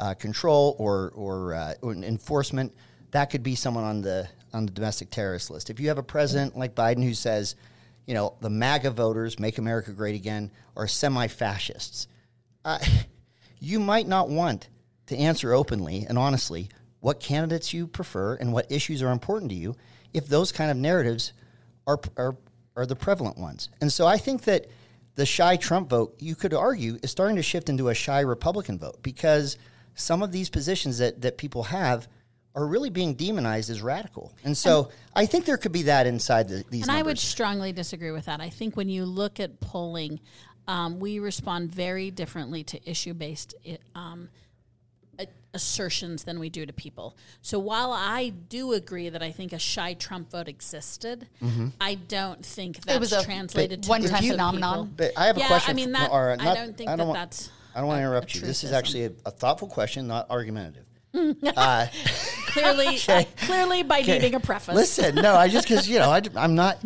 uh, 0.02 0.14
control 0.16 0.76
or 0.80 1.14
or, 1.16 1.54
uh, 1.54 1.74
or 1.82 1.94
enforcement, 1.94 2.74
that 3.12 3.30
could 3.30 3.44
be 3.44 3.56
someone 3.56 3.86
on 3.86 4.02
the 4.02 4.28
on 4.54 4.66
the 4.66 4.72
domestic 4.72 5.10
terrorist 5.10 5.50
list. 5.50 5.70
If 5.70 5.80
you 5.80 5.88
have 5.88 5.98
a 5.98 6.04
president 6.04 6.58
like 6.58 6.76
Biden 6.76 7.04
who 7.04 7.14
says, 7.14 7.56
you 8.06 8.14
know, 8.14 8.36
the 8.42 8.50
MAGA 8.50 8.92
voters, 8.92 9.40
make 9.40 9.58
America 9.58 9.92
great 9.92 10.16
again, 10.16 10.52
are 10.76 10.88
semi-fascists, 10.88 12.08
uh, 12.66 12.80
you 13.60 13.80
might 13.80 14.08
not 14.08 14.28
want 14.28 14.68
to 15.06 15.16
answer 15.16 15.54
openly 15.54 16.06
and 16.10 16.18
honestly 16.18 16.70
what 17.00 17.20
candidates 17.20 17.74
you 17.74 17.88
prefer 17.88 18.36
and 18.36 18.52
what 18.52 18.72
issues 18.72 19.02
are 19.02 19.12
important 19.12 19.50
to 19.52 19.56
you 19.56 19.76
if 20.14 20.28
those 20.28 20.52
kind 20.52 20.70
of 20.70 20.78
narratives 20.78 21.34
are, 21.88 22.00
are, 22.18 22.36
are 22.76 22.86
the 22.86 22.96
prevalent 22.96 23.38
ones. 23.38 23.70
And 23.82 23.92
so 23.92 24.06
I 24.06 24.18
think 24.18 24.44
that 24.44 24.68
the 25.16 25.26
shy 25.26 25.56
Trump 25.56 25.90
vote, 25.90 26.16
you 26.20 26.36
could 26.36 26.54
argue, 26.54 26.98
is 27.04 27.12
starting 27.12 27.36
to 27.38 27.44
shift 27.44 27.70
into 27.70 27.90
a 27.90 27.94
shy 27.94 28.22
Republican 28.22 28.78
vote 28.78 29.02
because 29.02 29.58
some 29.96 30.24
of 30.24 30.32
these 30.32 30.50
positions 30.50 30.98
that, 31.00 31.22
that 31.22 31.38
people 31.38 31.64
have 31.64 32.08
are 32.54 32.66
really 32.66 32.90
being 32.90 33.14
demonized 33.14 33.70
as 33.70 33.82
radical. 33.82 34.34
And 34.44 34.58
so 34.58 34.86
and, 34.86 34.94
I 35.16 35.26
think 35.26 35.46
there 35.46 35.58
could 35.58 35.72
be 35.72 35.84
that 35.84 36.06
inside 36.06 36.50
the, 36.50 36.64
these 36.70 36.82
And 36.82 36.88
numbers. 36.88 37.00
I 37.00 37.02
would 37.04 37.20
strongly 37.20 37.72
disagree 37.72 38.12
with 38.12 38.26
that. 38.26 38.42
I 38.42 38.50
think 38.50 38.76
when 38.76 38.90
you 38.90 39.06
look 39.06 39.40
at 39.40 39.60
polling, 39.62 40.20
um, 40.68 41.00
we 41.00 41.20
respond 41.20 41.72
very 41.72 42.12
differently 42.12 42.64
to 42.66 42.90
issue 42.90 43.14
based 43.14 43.56
um, 43.96 44.30
assertions 45.54 46.24
than 46.24 46.40
we 46.40 46.50
do 46.50 46.66
to 46.66 46.74
people. 46.74 47.16
So 47.42 47.60
while 47.60 47.92
I 47.92 48.30
do 48.30 48.74
agree 48.74 49.10
that 49.10 49.22
I 49.22 49.32
think 49.32 49.54
a 49.54 49.60
shy 49.60 49.94
Trump 49.94 50.32
vote 50.32 50.48
existed, 50.48 51.28
mm-hmm. 51.42 51.70
I 51.80 51.96
don't 51.96 52.46
think 52.46 52.82
that's 52.82 52.96
it 52.96 53.00
was 53.00 53.14
a 53.14 53.24
translated 53.24 53.84
to 53.84 53.90
one-time 53.90 54.24
phenomenon. 54.24 54.94
But 54.96 55.12
I 55.18 55.28
have 55.28 55.38
yeah, 55.38 55.46
a 55.46 55.48
question. 55.48 55.72
I 55.72 55.74
mean, 55.74 55.92
that, 55.94 56.12
or 56.12 56.36
not, 56.38 56.48
I 56.48 56.54
don't 56.54 56.78
think 56.78 56.90
I 56.90 56.96
don't 56.96 57.00
that 57.00 57.08
want, 57.08 57.32
that's. 57.32 57.50
I 57.74 57.80
don't 57.80 57.88
want 57.88 57.98
to 58.00 58.02
interrupt 58.02 58.36
you. 58.36 58.42
This 58.42 58.64
is 58.64 58.72
actually 58.72 59.06
a, 59.06 59.12
a 59.26 59.32
thoughtful 59.32 59.68
question, 59.68 60.08
not 60.08 60.30
argumentative. 60.30 60.86
uh, 61.58 61.88
clearly, 62.48 62.88
okay. 62.96 63.28
clearly 63.38 63.84
by 63.84 64.00
okay. 64.00 64.14
needing 64.14 64.36
a 64.36 64.40
preface. 64.40 64.76
Listen, 64.76 65.16
no, 65.16 65.36
I 65.36 65.48
just 65.48 65.68
because 65.68 65.88
you 65.90 66.00
know 66.00 66.10
I, 66.10 66.22
am 66.36 66.56
not. 66.56 66.84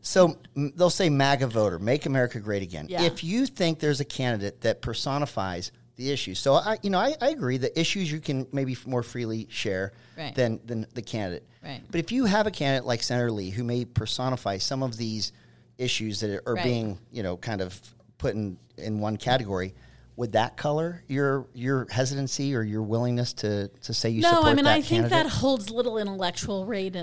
So 0.00 0.38
they'll 0.54 0.90
say 0.90 1.08
MAGA 1.08 1.46
voter, 1.46 1.78
make 1.78 2.06
America 2.06 2.40
great 2.40 2.62
again. 2.62 2.86
Yeah. 2.88 3.02
If 3.02 3.22
you 3.22 3.46
think 3.46 3.78
there's 3.78 4.00
a 4.00 4.04
candidate 4.04 4.62
that 4.62 4.82
personifies 4.82 5.70
the 5.98 6.10
issues. 6.10 6.38
So 6.38 6.54
I, 6.54 6.78
you 6.82 6.90
know, 6.90 6.98
I, 6.98 7.14
I 7.20 7.30
agree 7.30 7.58
that 7.58 7.78
issues 7.78 8.10
you 8.10 8.20
can 8.20 8.46
maybe 8.52 8.76
more 8.86 9.02
freely 9.02 9.46
share 9.50 9.92
right. 10.16 10.34
than 10.34 10.60
than 10.64 10.86
the 10.94 11.02
candidate. 11.02 11.46
Right. 11.62 11.82
But 11.90 12.00
if 12.00 12.10
you 12.12 12.24
have 12.24 12.46
a 12.46 12.50
candidate 12.50 12.86
like 12.86 13.02
Senator 13.02 13.30
Lee 13.30 13.50
who 13.50 13.64
may 13.64 13.84
personify 13.84 14.58
some 14.58 14.82
of 14.82 14.96
these 14.96 15.32
issues 15.76 16.20
that 16.20 16.42
are 16.46 16.54
right. 16.54 16.64
being, 16.64 16.98
you 17.12 17.22
know, 17.22 17.36
kind 17.36 17.60
of 17.60 17.78
put 18.16 18.34
in 18.34 18.56
in 18.78 19.00
one 19.00 19.16
category, 19.16 19.74
would 20.18 20.32
that 20.32 20.56
color 20.56 21.04
your 21.06 21.46
your 21.54 21.86
hesitancy 21.90 22.52
or 22.52 22.62
your 22.64 22.82
willingness 22.82 23.32
to 23.32 23.68
to 23.68 23.94
say 23.94 24.10
you 24.10 24.20
no, 24.20 24.30
support 24.30 24.46
I 24.46 24.54
mean, 24.54 24.66
I 24.66 24.80
think 24.80 25.10
that 25.10 25.26
holds 25.26 25.70
little 25.70 25.96
intellectual 25.96 26.64
weight 26.64 26.96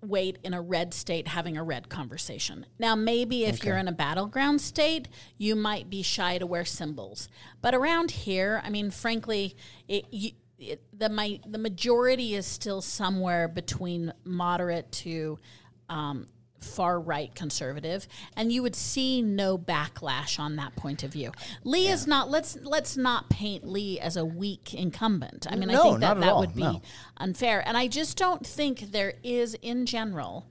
weight 0.00 0.38
in 0.42 0.52
a 0.52 0.60
red 0.60 0.92
state 0.92 1.28
having 1.28 1.56
a 1.56 1.62
red 1.62 1.88
conversation. 1.88 2.66
Now, 2.80 2.96
maybe 2.96 3.44
if 3.44 3.60
okay. 3.60 3.68
you're 3.68 3.78
in 3.78 3.86
a 3.86 3.92
battleground 3.92 4.60
state, 4.60 5.06
you 5.38 5.54
might 5.54 5.88
be 5.88 6.02
shy 6.02 6.38
to 6.38 6.44
wear 6.44 6.64
symbols, 6.64 7.28
but 7.60 7.76
around 7.76 8.10
here, 8.10 8.60
I 8.64 8.70
mean, 8.70 8.90
frankly, 8.90 9.54
it, 9.86 10.06
you, 10.10 10.32
it, 10.58 10.82
the 10.92 11.08
my, 11.08 11.38
the 11.46 11.58
majority 11.58 12.34
is 12.34 12.44
still 12.44 12.82
somewhere 12.82 13.46
between 13.46 14.12
moderate 14.24 14.90
to 14.92 15.38
um, 15.88 16.26
far 16.64 17.00
right 17.00 17.34
conservative, 17.34 18.06
and 18.36 18.52
you 18.52 18.62
would 18.62 18.76
see 18.76 19.22
no 19.22 19.58
backlash 19.58 20.38
on 20.38 20.56
that 20.56 20.76
point 20.76 21.02
of 21.02 21.12
view. 21.12 21.32
Lee 21.64 21.86
yeah. 21.86 21.94
is 21.94 22.06
not. 22.06 22.30
Let's 22.30 22.56
let's 22.62 22.96
not 22.96 23.30
paint 23.30 23.66
Lee 23.66 23.98
as 24.00 24.16
a 24.16 24.24
weak 24.24 24.74
incumbent. 24.74 25.46
I 25.50 25.56
mean, 25.56 25.68
no, 25.68 25.80
I 25.80 25.82
think 25.84 26.00
that 26.00 26.20
that 26.20 26.32
all. 26.32 26.40
would 26.40 26.54
be 26.54 26.62
no. 26.62 26.82
unfair, 27.16 27.66
and 27.66 27.76
I 27.76 27.88
just 27.88 28.16
don't 28.16 28.46
think 28.46 28.92
there 28.92 29.14
is 29.22 29.54
in 29.54 29.86
general 29.86 30.46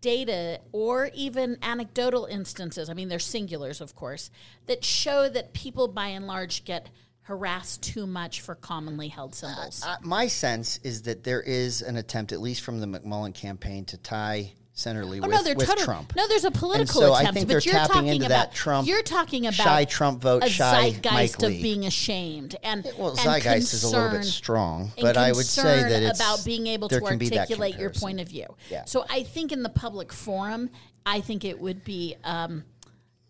data 0.00 0.60
or 0.72 1.10
even 1.14 1.58
anecdotal 1.62 2.26
instances. 2.26 2.88
I 2.88 2.94
mean, 2.94 3.08
they're 3.08 3.18
singulars, 3.18 3.80
of 3.80 3.94
course, 3.94 4.30
that 4.66 4.84
show 4.84 5.28
that 5.28 5.52
people 5.52 5.88
by 5.88 6.08
and 6.08 6.26
large 6.26 6.64
get 6.64 6.90
harassed 7.22 7.82
too 7.82 8.06
much 8.06 8.40
for 8.40 8.54
commonly 8.54 9.08
held 9.08 9.34
symbols. 9.34 9.82
Uh, 9.84 9.90
uh, 9.90 9.96
my 10.02 10.28
sense 10.28 10.78
is 10.84 11.02
that 11.02 11.24
there 11.24 11.42
is 11.42 11.82
an 11.82 11.96
attempt, 11.96 12.30
at 12.30 12.40
least 12.40 12.60
from 12.60 12.78
the 12.78 12.86
McMullin 12.86 13.34
campaign, 13.34 13.84
to 13.86 13.96
tie 13.96 14.52
Senator 14.76 15.06
Lee 15.06 15.20
oh, 15.20 15.26
with, 15.26 15.30
no, 15.30 15.54
with 15.54 15.66
total, 15.66 15.84
Trump. 15.84 16.14
No, 16.14 16.28
there's 16.28 16.44
a 16.44 16.50
political 16.50 17.00
so 17.00 17.14
attempt, 17.14 17.30
I 17.30 17.32
think 17.32 17.46
but 17.46 17.48
they're 17.48 17.60
you're 17.60 17.72
tapping 17.72 17.94
talking 17.94 18.08
into 18.08 18.26
about 18.26 18.50
that 18.50 18.54
Trump 18.54 18.86
you're 18.86 19.02
talking 19.02 19.46
about 19.46 19.54
shy 19.54 19.84
Trump 19.86 20.20
vote, 20.20 20.44
a 20.44 20.50
shy 20.50 20.90
zeitgeist 20.90 21.12
Mike 21.12 21.42
of 21.42 21.62
being 21.62 21.86
ashamed 21.86 22.56
and 22.62 22.86
well, 22.98 23.08
and 23.08 23.18
zeitgeist 23.18 23.72
is 23.72 23.84
a 23.84 23.88
little 23.88 24.10
bit 24.10 24.24
strong, 24.24 24.92
but 25.00 25.16
I 25.16 25.32
would 25.32 25.46
say 25.46 25.82
that 25.82 26.02
it's 26.02 26.20
about 26.20 26.44
being 26.44 26.66
able 26.66 26.90
to 26.90 27.02
articulate 27.02 27.78
your 27.78 27.88
point 27.88 28.20
of 28.20 28.28
view. 28.28 28.54
Yeah. 28.70 28.84
So 28.84 29.06
I 29.08 29.22
think 29.22 29.50
in 29.50 29.62
the 29.62 29.70
public 29.70 30.12
forum, 30.12 30.68
I 31.06 31.22
think 31.22 31.44
it 31.46 31.58
would 31.58 31.82
be. 31.82 32.16
Um, 32.22 32.64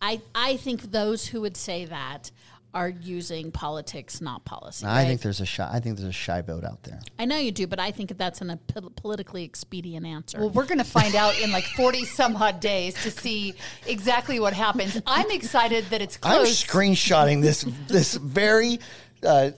I 0.02 0.20
I 0.34 0.56
think 0.56 0.90
those 0.90 1.28
who 1.28 1.42
would 1.42 1.56
say 1.56 1.84
that 1.84 2.32
are 2.76 2.90
using 2.90 3.50
politics, 3.50 4.20
not 4.20 4.44
policy. 4.44 4.84
I 4.84 4.98
right? 4.98 5.08
think 5.08 5.22
there's 5.22 5.40
a 5.40 5.46
shy. 5.46 5.66
I 5.72 5.80
think 5.80 5.96
there's 5.96 6.10
a 6.10 6.12
shy 6.12 6.42
vote 6.42 6.62
out 6.62 6.82
there. 6.82 7.00
I 7.18 7.24
know 7.24 7.38
you 7.38 7.50
do, 7.50 7.66
but 7.66 7.80
I 7.80 7.90
think 7.90 8.18
that's 8.18 8.42
an, 8.42 8.50
a 8.50 8.58
politically 8.58 9.44
expedient 9.44 10.04
answer. 10.04 10.38
Well, 10.38 10.50
we're 10.50 10.66
going 10.66 10.78
to 10.78 10.84
find 10.84 11.14
out 11.14 11.40
in 11.40 11.52
like 11.52 11.64
40 11.64 12.04
some 12.04 12.36
odd 12.36 12.60
days 12.60 12.92
to 13.02 13.10
see 13.10 13.54
exactly 13.86 14.38
what 14.40 14.52
happens. 14.52 15.00
I'm 15.06 15.30
excited 15.30 15.86
that 15.86 16.02
it's 16.02 16.18
close. 16.18 16.66
I'm 16.66 16.68
screenshotting 16.68 17.40
this 17.40 17.62
this 17.88 18.14
very 18.14 18.78
uh, 19.22 19.52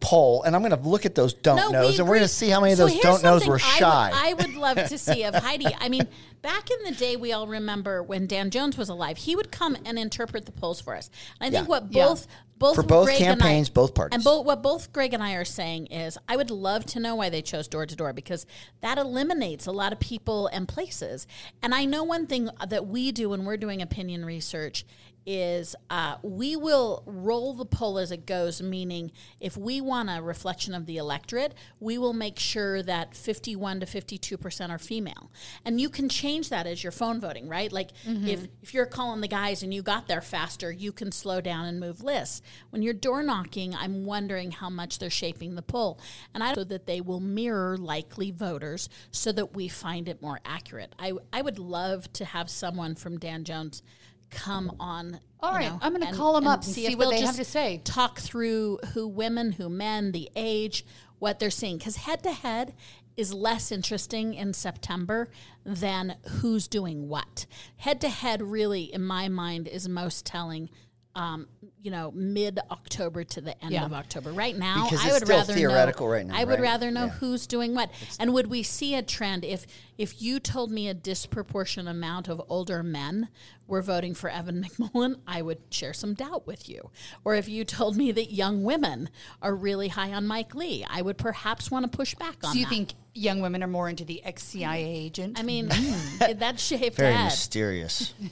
poll, 0.00 0.44
and 0.44 0.54
I'm 0.54 0.62
going 0.62 0.70
to 0.70 0.88
look 0.88 1.04
at 1.04 1.16
those 1.16 1.34
don't 1.34 1.56
no, 1.56 1.70
knows, 1.70 1.94
we 1.94 1.98
and 1.98 2.08
we're 2.08 2.16
going 2.16 2.28
to 2.28 2.32
see 2.32 2.48
how 2.48 2.60
many 2.60 2.76
so 2.76 2.84
of 2.84 2.92
those 2.92 3.00
don't 3.00 3.22
knows 3.24 3.44
were 3.46 3.58
shy. 3.58 4.12
I 4.14 4.34
would, 4.34 4.44
I 4.44 4.46
would 4.46 4.56
love 4.56 4.88
to 4.88 4.98
see 4.98 5.24
of 5.24 5.34
Heidi. 5.44 5.66
I 5.80 5.88
mean, 5.88 6.06
back 6.46 6.70
in 6.70 6.76
the 6.84 6.92
day, 6.96 7.16
we 7.16 7.32
all 7.32 7.48
remember 7.48 8.04
when 8.04 8.28
Dan 8.28 8.50
Jones 8.50 8.78
was 8.78 8.88
alive. 8.88 9.16
He 9.16 9.34
would 9.34 9.50
come 9.50 9.76
and 9.84 9.98
interpret 9.98 10.46
the 10.46 10.52
polls 10.52 10.80
for 10.80 10.94
us. 10.94 11.10
And 11.40 11.48
I 11.48 11.50
think 11.50 11.64
Yeah. 11.66 11.68
what 11.68 11.90
both 11.90 12.28
both 12.58 12.76
For 12.76 12.82
both 12.84 13.06
Greg 13.06 13.20
and 13.20 13.42
I- 13.42 13.44
campaigns, 13.44 13.68
both 13.68 13.92
parties. 13.94 14.14
and 14.14 14.24
both 14.24 14.46
what 14.46 14.62
both 14.62 14.90
Greg 14.92 15.12
and 15.12 15.22
I 15.22 15.32
are 15.34 15.44
saying 15.44 15.86
is, 15.88 16.16
I 16.26 16.36
would 16.36 16.50
love 16.50 16.86
to 16.86 17.00
know 17.00 17.14
why 17.16 17.28
they 17.28 17.42
chose 17.42 17.68
door 17.68 17.84
to 17.84 17.94
door 17.96 18.14
because 18.14 18.46
that 18.80 18.96
eliminates 18.96 19.66
a 19.66 19.72
lot 19.72 19.92
of 19.92 19.98
people 20.00 20.46
and 20.46 20.66
places. 20.66 21.26
And 21.62 21.74
I 21.74 21.84
know 21.84 22.02
one 22.04 22.26
thing 22.26 22.48
that 22.66 22.86
we 22.86 23.12
do 23.12 23.28
when 23.28 23.44
we're 23.44 23.58
doing 23.58 23.82
opinion 23.82 24.24
research 24.24 24.86
is 25.26 25.74
uh, 25.90 26.16
we 26.22 26.54
will 26.54 27.02
roll 27.04 27.52
the 27.52 27.64
poll 27.64 27.98
as 27.98 28.12
it 28.12 28.26
goes, 28.26 28.62
meaning 28.62 29.10
if 29.40 29.56
we 29.56 29.80
want 29.80 30.08
a 30.08 30.22
reflection 30.22 30.72
of 30.72 30.86
the 30.86 30.96
electorate, 30.96 31.54
we 31.80 31.98
will 31.98 32.12
make 32.12 32.38
sure 32.38 32.82
that 32.82 33.14
51 33.14 33.80
to 33.80 33.86
52% 33.86 34.70
are 34.70 34.78
female. 34.78 35.30
And 35.64 35.80
you 35.80 35.90
can 35.90 36.08
change 36.08 36.48
that 36.50 36.66
as 36.66 36.82
your 36.82 36.92
phone 36.92 37.20
voting, 37.20 37.48
right? 37.48 37.72
Like 37.72 37.90
if, 38.28 38.46
if 38.62 38.72
you're 38.72 38.86
calling 38.86 39.20
the 39.20 39.28
guys 39.28 39.62
and 39.62 39.74
you 39.74 39.82
got 39.82 40.06
there 40.06 40.20
faster, 40.20 40.70
you 40.70 40.92
can 40.92 41.10
slow 41.10 41.40
down 41.40 41.66
and 41.66 41.80
move 41.80 42.02
lists. 42.02 42.40
When 42.70 42.82
you're 42.82 42.94
door 42.94 43.22
knocking, 43.22 43.74
I'm 43.74 44.04
wondering 44.04 44.52
how 44.52 44.70
much 44.70 44.98
they're 44.98 45.10
shaping 45.10 45.56
the 45.56 45.62
poll. 45.62 45.98
And 46.34 46.42
I 46.44 46.54
so 46.54 46.64
that 46.64 46.86
they 46.86 47.00
will 47.00 47.20
mirror 47.20 47.76
likely 47.76 48.30
voters 48.30 48.88
so 49.10 49.32
that 49.32 49.54
we 49.54 49.66
find 49.68 50.08
it 50.08 50.22
more 50.22 50.40
accurate. 50.44 50.94
I, 50.98 51.12
I 51.32 51.42
would 51.42 51.58
love 51.58 52.12
to 52.14 52.24
have 52.24 52.48
someone 52.48 52.94
from 52.94 53.18
Dan 53.18 53.44
Jones 53.44 53.82
come 54.30 54.68
mm. 54.70 54.76
on. 54.80 55.20
All 55.40 55.52
right, 55.52 55.70
know, 55.70 55.78
I'm 55.82 55.92
gonna 55.92 56.12
call 56.12 56.34
them 56.34 56.46
up 56.46 56.64
and 56.64 56.72
see 56.72 56.86
if 56.86 56.98
what 56.98 57.10
they'll 57.10 57.26
have 57.26 57.36
to 57.36 57.44
say. 57.44 57.80
Talk 57.84 58.18
through 58.18 58.78
who 58.94 59.06
women, 59.06 59.52
who 59.52 59.68
men, 59.68 60.12
the 60.12 60.30
age, 60.34 60.84
what 61.18 61.38
they're 61.38 61.50
seeing. 61.50 61.78
Because 61.78 61.96
head 61.96 62.22
to 62.22 62.32
head 62.32 62.74
is 63.16 63.32
less 63.32 63.72
interesting 63.72 64.34
in 64.34 64.52
September 64.52 65.30
than 65.64 66.16
who's 66.40 66.68
doing 66.68 67.08
what. 67.08 67.46
Head 67.76 68.00
to 68.02 68.08
head, 68.08 68.42
really, 68.42 68.92
in 68.92 69.02
my 69.02 69.28
mind, 69.28 69.68
is 69.68 69.88
most 69.88 70.26
telling. 70.26 70.68
Um, 71.16 71.48
you 71.82 71.90
know, 71.90 72.10
mid 72.14 72.58
October 72.70 73.24
to 73.24 73.40
the 73.40 73.64
end 73.64 73.72
Yeah. 73.72 73.86
of 73.86 73.92
October. 73.94 74.32
Right 74.32 74.56
now, 74.56 74.84
Because 74.84 75.02
I 75.06 75.12
would 75.12 75.26
rather 75.28 75.54
theoretical 75.54 76.06
know, 76.06 76.12
right 76.12 76.26
now, 76.26 76.36
I 76.36 76.44
would 76.44 76.60
right? 76.60 76.60
rather 76.60 76.90
know 76.90 77.04
Yeah. 77.06 77.10
who's 77.12 77.46
doing 77.46 77.74
what. 77.74 77.90
and 78.20 78.34
would 78.34 78.48
we 78.48 78.62
see 78.62 78.94
a 78.94 79.02
trend 79.02 79.42
if 79.44 79.66
if 79.96 80.20
you 80.20 80.38
told 80.38 80.70
me 80.70 80.88
a 80.88 80.94
disproportionate 80.94 81.90
amount 81.90 82.28
of 82.28 82.42
older 82.50 82.82
men 82.82 83.28
were 83.66 83.80
voting 83.80 84.12
for 84.14 84.28
Evan 84.28 84.62
McMullin, 84.78 85.16
I 85.26 85.40
would 85.40 85.58
share 85.70 85.94
some 85.94 86.12
doubt 86.12 86.46
with 86.46 86.68
you. 86.68 86.90
Or 87.24 87.34
if 87.34 87.48
you 87.48 87.64
told 87.64 87.96
me 87.96 88.12
that 88.12 88.30
young 88.30 88.62
women 88.62 89.08
are 89.40 89.54
really 89.56 89.88
high 89.88 90.12
on 90.12 90.26
Mike 90.26 90.54
Lee, 90.54 90.84
I 90.90 91.00
would 91.00 91.16
perhaps 91.16 91.70
want 91.70 91.90
to 91.90 91.96
push 91.96 92.14
back 92.16 92.36
on 92.44 92.52
Do 92.52 92.58
you 92.58 92.66
that. 92.66 92.70
think 92.70 92.92
young 93.14 93.40
women 93.40 93.62
are 93.62 93.68
more 93.68 93.88
into 93.88 94.04
the 94.04 94.22
ex 94.22 94.42
CIA 94.42 94.84
agent? 94.84 95.38
I 95.40 95.42
mean, 95.44 95.68
that 96.18 96.60
shaved 96.60 96.96
Very 96.96 97.14
head. 97.14 97.24
mysterious. 97.24 98.12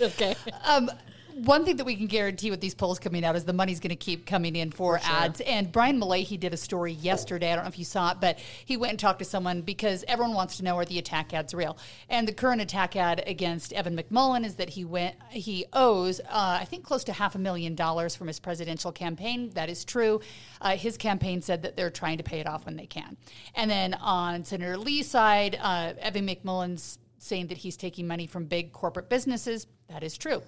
Okay. 0.00 0.34
Um, 0.64 0.90
one 1.36 1.64
thing 1.64 1.76
that 1.76 1.84
we 1.84 1.96
can 1.96 2.06
guarantee 2.06 2.50
with 2.50 2.60
these 2.60 2.74
polls 2.74 2.98
coming 2.98 3.24
out 3.24 3.34
is 3.34 3.44
the 3.44 3.52
money's 3.52 3.80
going 3.80 3.90
to 3.90 3.96
keep 3.96 4.24
coming 4.26 4.54
in 4.54 4.70
for, 4.70 5.00
ads. 5.02 5.40
And 5.40 5.70
Brian 5.72 6.00
Mullahy 6.00 6.38
did 6.38 6.54
a 6.54 6.56
story 6.56 6.92
yesterday. 6.92 7.52
I 7.52 7.56
don't 7.56 7.64
know 7.64 7.68
if 7.68 7.78
you 7.78 7.84
saw 7.84 8.12
it, 8.12 8.18
but 8.20 8.38
he 8.38 8.76
went 8.76 8.90
and 8.90 8.98
talked 8.98 9.18
to 9.18 9.24
someone 9.24 9.60
because 9.62 10.04
everyone 10.06 10.34
wants 10.34 10.56
to 10.58 10.64
know 10.64 10.76
are 10.76 10.84
the 10.84 10.98
attack 10.98 11.34
ads 11.34 11.52
real. 11.52 11.76
And 12.08 12.28
the 12.28 12.32
current 12.32 12.60
attack 12.60 12.94
ad 12.94 13.24
against 13.26 13.72
Evan 13.72 13.96
McMullin 13.96 14.44
is 14.44 14.54
that 14.56 14.70
he 14.70 14.84
went 14.84 15.16
he 15.30 15.64
owes 15.72 16.20
uh, 16.20 16.58
I 16.60 16.64
think 16.64 16.84
close 16.84 17.04
to 17.04 17.12
half 17.12 17.34
a 17.34 17.38
million 17.38 17.74
dollars 17.74 18.14
from 18.14 18.28
his 18.28 18.38
presidential 18.38 18.92
campaign. 18.92 19.50
That 19.50 19.68
is 19.68 19.84
true. 19.84 20.20
Uh, 20.60 20.76
his 20.76 20.96
campaign 20.96 21.42
said 21.42 21.62
that 21.62 21.76
they're 21.76 21.90
trying 21.90 22.18
to 22.18 22.24
pay 22.24 22.40
it 22.40 22.46
off 22.46 22.66
when 22.66 22.76
they 22.76 22.86
can. 22.86 23.16
And 23.54 23.70
then 23.70 23.94
on 23.94 24.44
Senator 24.44 24.76
Lee's 24.76 25.08
side, 25.08 25.58
uh, 25.60 25.94
Evan 26.00 26.26
McMullin's 26.26 26.98
saying 27.24 27.46
that 27.46 27.56
he's 27.58 27.76
taking 27.76 28.06
money 28.06 28.26
from 28.26 28.44
big 28.44 28.72
corporate 28.72 29.08
businesses. 29.08 29.66
That 29.88 30.02
is 30.02 30.18
true. 30.18 30.42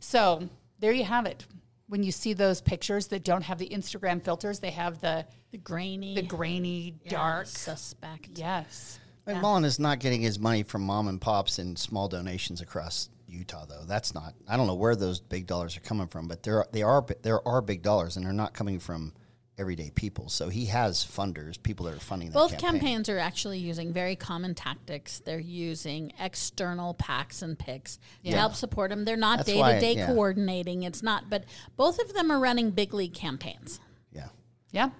So 0.00 0.48
there 0.78 0.92
you 0.92 1.04
have 1.04 1.26
it. 1.26 1.44
When 1.86 2.02
you 2.02 2.12
see 2.12 2.32
those 2.32 2.62
pictures 2.62 3.08
that 3.08 3.24
don't 3.24 3.42
have 3.42 3.58
the 3.58 3.68
Instagram 3.68 4.22
filters, 4.24 4.58
they 4.58 4.70
have 4.70 5.00
the 5.00 5.26
The 5.52 5.58
grainy, 5.58 6.14
the 6.14 6.22
grainy, 6.22 6.94
yeah, 7.04 7.10
dark. 7.10 7.46
suspect. 7.46 8.30
Yes. 8.38 8.98
McMullin 9.28 9.64
is 9.64 9.78
not 9.78 10.00
getting 10.00 10.22
his 10.22 10.38
money 10.38 10.62
from 10.62 10.82
mom 10.82 11.08
and 11.08 11.20
pops 11.20 11.58
and 11.58 11.78
small 11.78 12.08
donations 12.08 12.60
across 12.62 13.10
Utah, 13.28 13.66
though. 13.66 13.84
That's 13.86 14.14
not. 14.14 14.34
I 14.48 14.56
don't 14.56 14.66
know 14.66 14.74
where 14.74 14.96
those 14.96 15.20
big 15.20 15.46
dollars 15.46 15.76
are 15.76 15.80
coming 15.80 16.06
from, 16.06 16.26
but 16.28 16.42
there 16.42 16.58
are, 16.58 16.66
they 16.72 16.82
are 16.82 17.04
there 17.22 17.46
are 17.46 17.60
big 17.60 17.82
dollars, 17.82 18.16
and 18.16 18.24
they're 18.24 18.32
not 18.32 18.54
coming 18.54 18.78
from 18.78 19.12
everyday 19.56 19.90
people. 19.90 20.28
So 20.28 20.48
he 20.48 20.66
has 20.66 21.04
funders, 21.04 21.62
people 21.62 21.86
that 21.86 21.94
are 21.94 22.00
funding 22.00 22.30
that 22.30 22.34
Both 22.34 22.52
campaign. 22.58 22.80
campaigns 22.80 23.08
are 23.08 23.18
actually 23.18 23.58
using 23.58 23.92
very 23.92 24.16
common 24.16 24.54
tactics. 24.54 25.20
They're 25.24 25.38
using 25.38 26.12
external 26.18 26.94
PACs 26.94 27.40
and 27.42 27.56
picks 27.58 27.96
to 27.96 28.02
Yeah. 28.30 28.38
help 28.38 28.54
support 28.56 28.90
them. 28.90 29.04
They're 29.04 29.16
not 29.16 29.46
day 29.46 29.62
to 29.62 29.80
day 29.80 30.06
coordinating. 30.06 30.82
It's 30.82 31.02
not, 31.02 31.30
but 31.30 31.44
both 31.76 32.00
of 32.00 32.12
them 32.14 32.32
are 32.32 32.40
running 32.40 32.70
big 32.72 32.92
league 32.92 33.14
campaigns. 33.14 33.78
Yeah. 34.12 34.28
Yeah. 34.72 34.90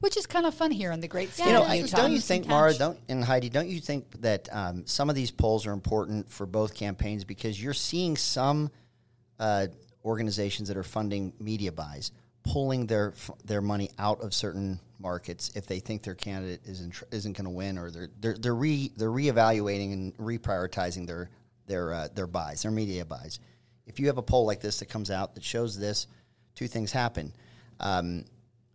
Which 0.00 0.16
is 0.18 0.26
kind 0.26 0.44
of 0.44 0.52
fun 0.54 0.72
here 0.72 0.92
in 0.92 1.00
the 1.00 1.08
great 1.08 1.32
state 1.32 1.46
You 1.46 1.52
know, 1.52 1.62
of 1.62 1.70
I- 1.70 1.74
Utah. 1.76 1.96
don't 1.96 2.12
you 2.12 2.20
think, 2.20 2.46
Maura, 2.46 2.74
don't 2.74 2.98
and 3.08 3.24
Heidi, 3.24 3.48
don't 3.48 3.68
you 3.68 3.80
think 3.80 4.20
that 4.20 4.48
um, 4.52 4.84
some 4.86 5.08
of 5.08 5.14
these 5.16 5.30
polls 5.30 5.64
are 5.66 5.72
important 5.72 6.28
for 6.28 6.44
both 6.44 6.74
campaigns 6.74 7.24
because 7.24 7.62
you're 7.62 7.72
seeing 7.72 8.16
some 8.18 8.70
uh, 9.38 9.68
organizations 10.04 10.68
that 10.68 10.76
are 10.76 10.82
funding 10.82 11.32
media 11.38 11.72
buys 11.72 12.10
pulling 12.44 12.86
their 12.86 13.12
their 13.44 13.60
money 13.60 13.90
out 13.98 14.20
of 14.20 14.34
certain 14.34 14.80
markets 14.98 15.50
if 15.54 15.66
they 15.66 15.80
think 15.80 16.02
their 16.02 16.14
candidate 16.14 16.60
isn't 16.64 16.90
tr- 16.92 17.04
isn't 17.10 17.36
going 17.36 17.44
to 17.44 17.50
win 17.50 17.78
or 17.78 17.90
they're 17.90 18.08
they're 18.20 18.36
they're 18.38 18.54
re 18.54 18.90
they're 18.96 19.10
reevaluating 19.10 19.92
and 19.92 20.16
reprioritizing 20.16 21.06
their 21.06 21.30
their 21.66 21.92
uh, 21.92 22.08
their 22.14 22.26
buys 22.26 22.62
their 22.62 22.70
media 22.72 23.04
buys. 23.04 23.38
If 23.86 23.98
you 24.00 24.06
have 24.06 24.18
a 24.18 24.22
poll 24.22 24.46
like 24.46 24.60
this 24.60 24.78
that 24.80 24.86
comes 24.86 25.10
out 25.10 25.34
that 25.34 25.44
shows 25.44 25.78
this, 25.78 26.06
two 26.54 26.68
things 26.68 26.92
happen. 26.92 27.32
Um, 27.80 28.24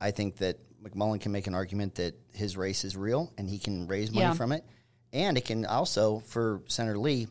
I 0.02 0.12
think 0.12 0.38
that 0.38 0.58
McMullin 0.84 1.20
can 1.22 1.32
make 1.32 1.48
an 1.48 1.56
argument 1.56 1.96
that 1.96 2.14
his 2.34 2.56
race 2.58 2.84
is 2.84 2.96
real 2.96 3.32
and 3.38 3.50
he 3.50 3.58
can 3.58 3.88
raise 3.88 4.12
money 4.12 4.26
Yeah. 4.28 4.34
from 4.34 4.52
it, 4.52 4.64
and 5.14 5.38
it 5.38 5.46
can 5.46 5.66
also 5.66 6.20
for 6.20 6.62
Senator 6.68 6.98
Lee, 6.98 7.28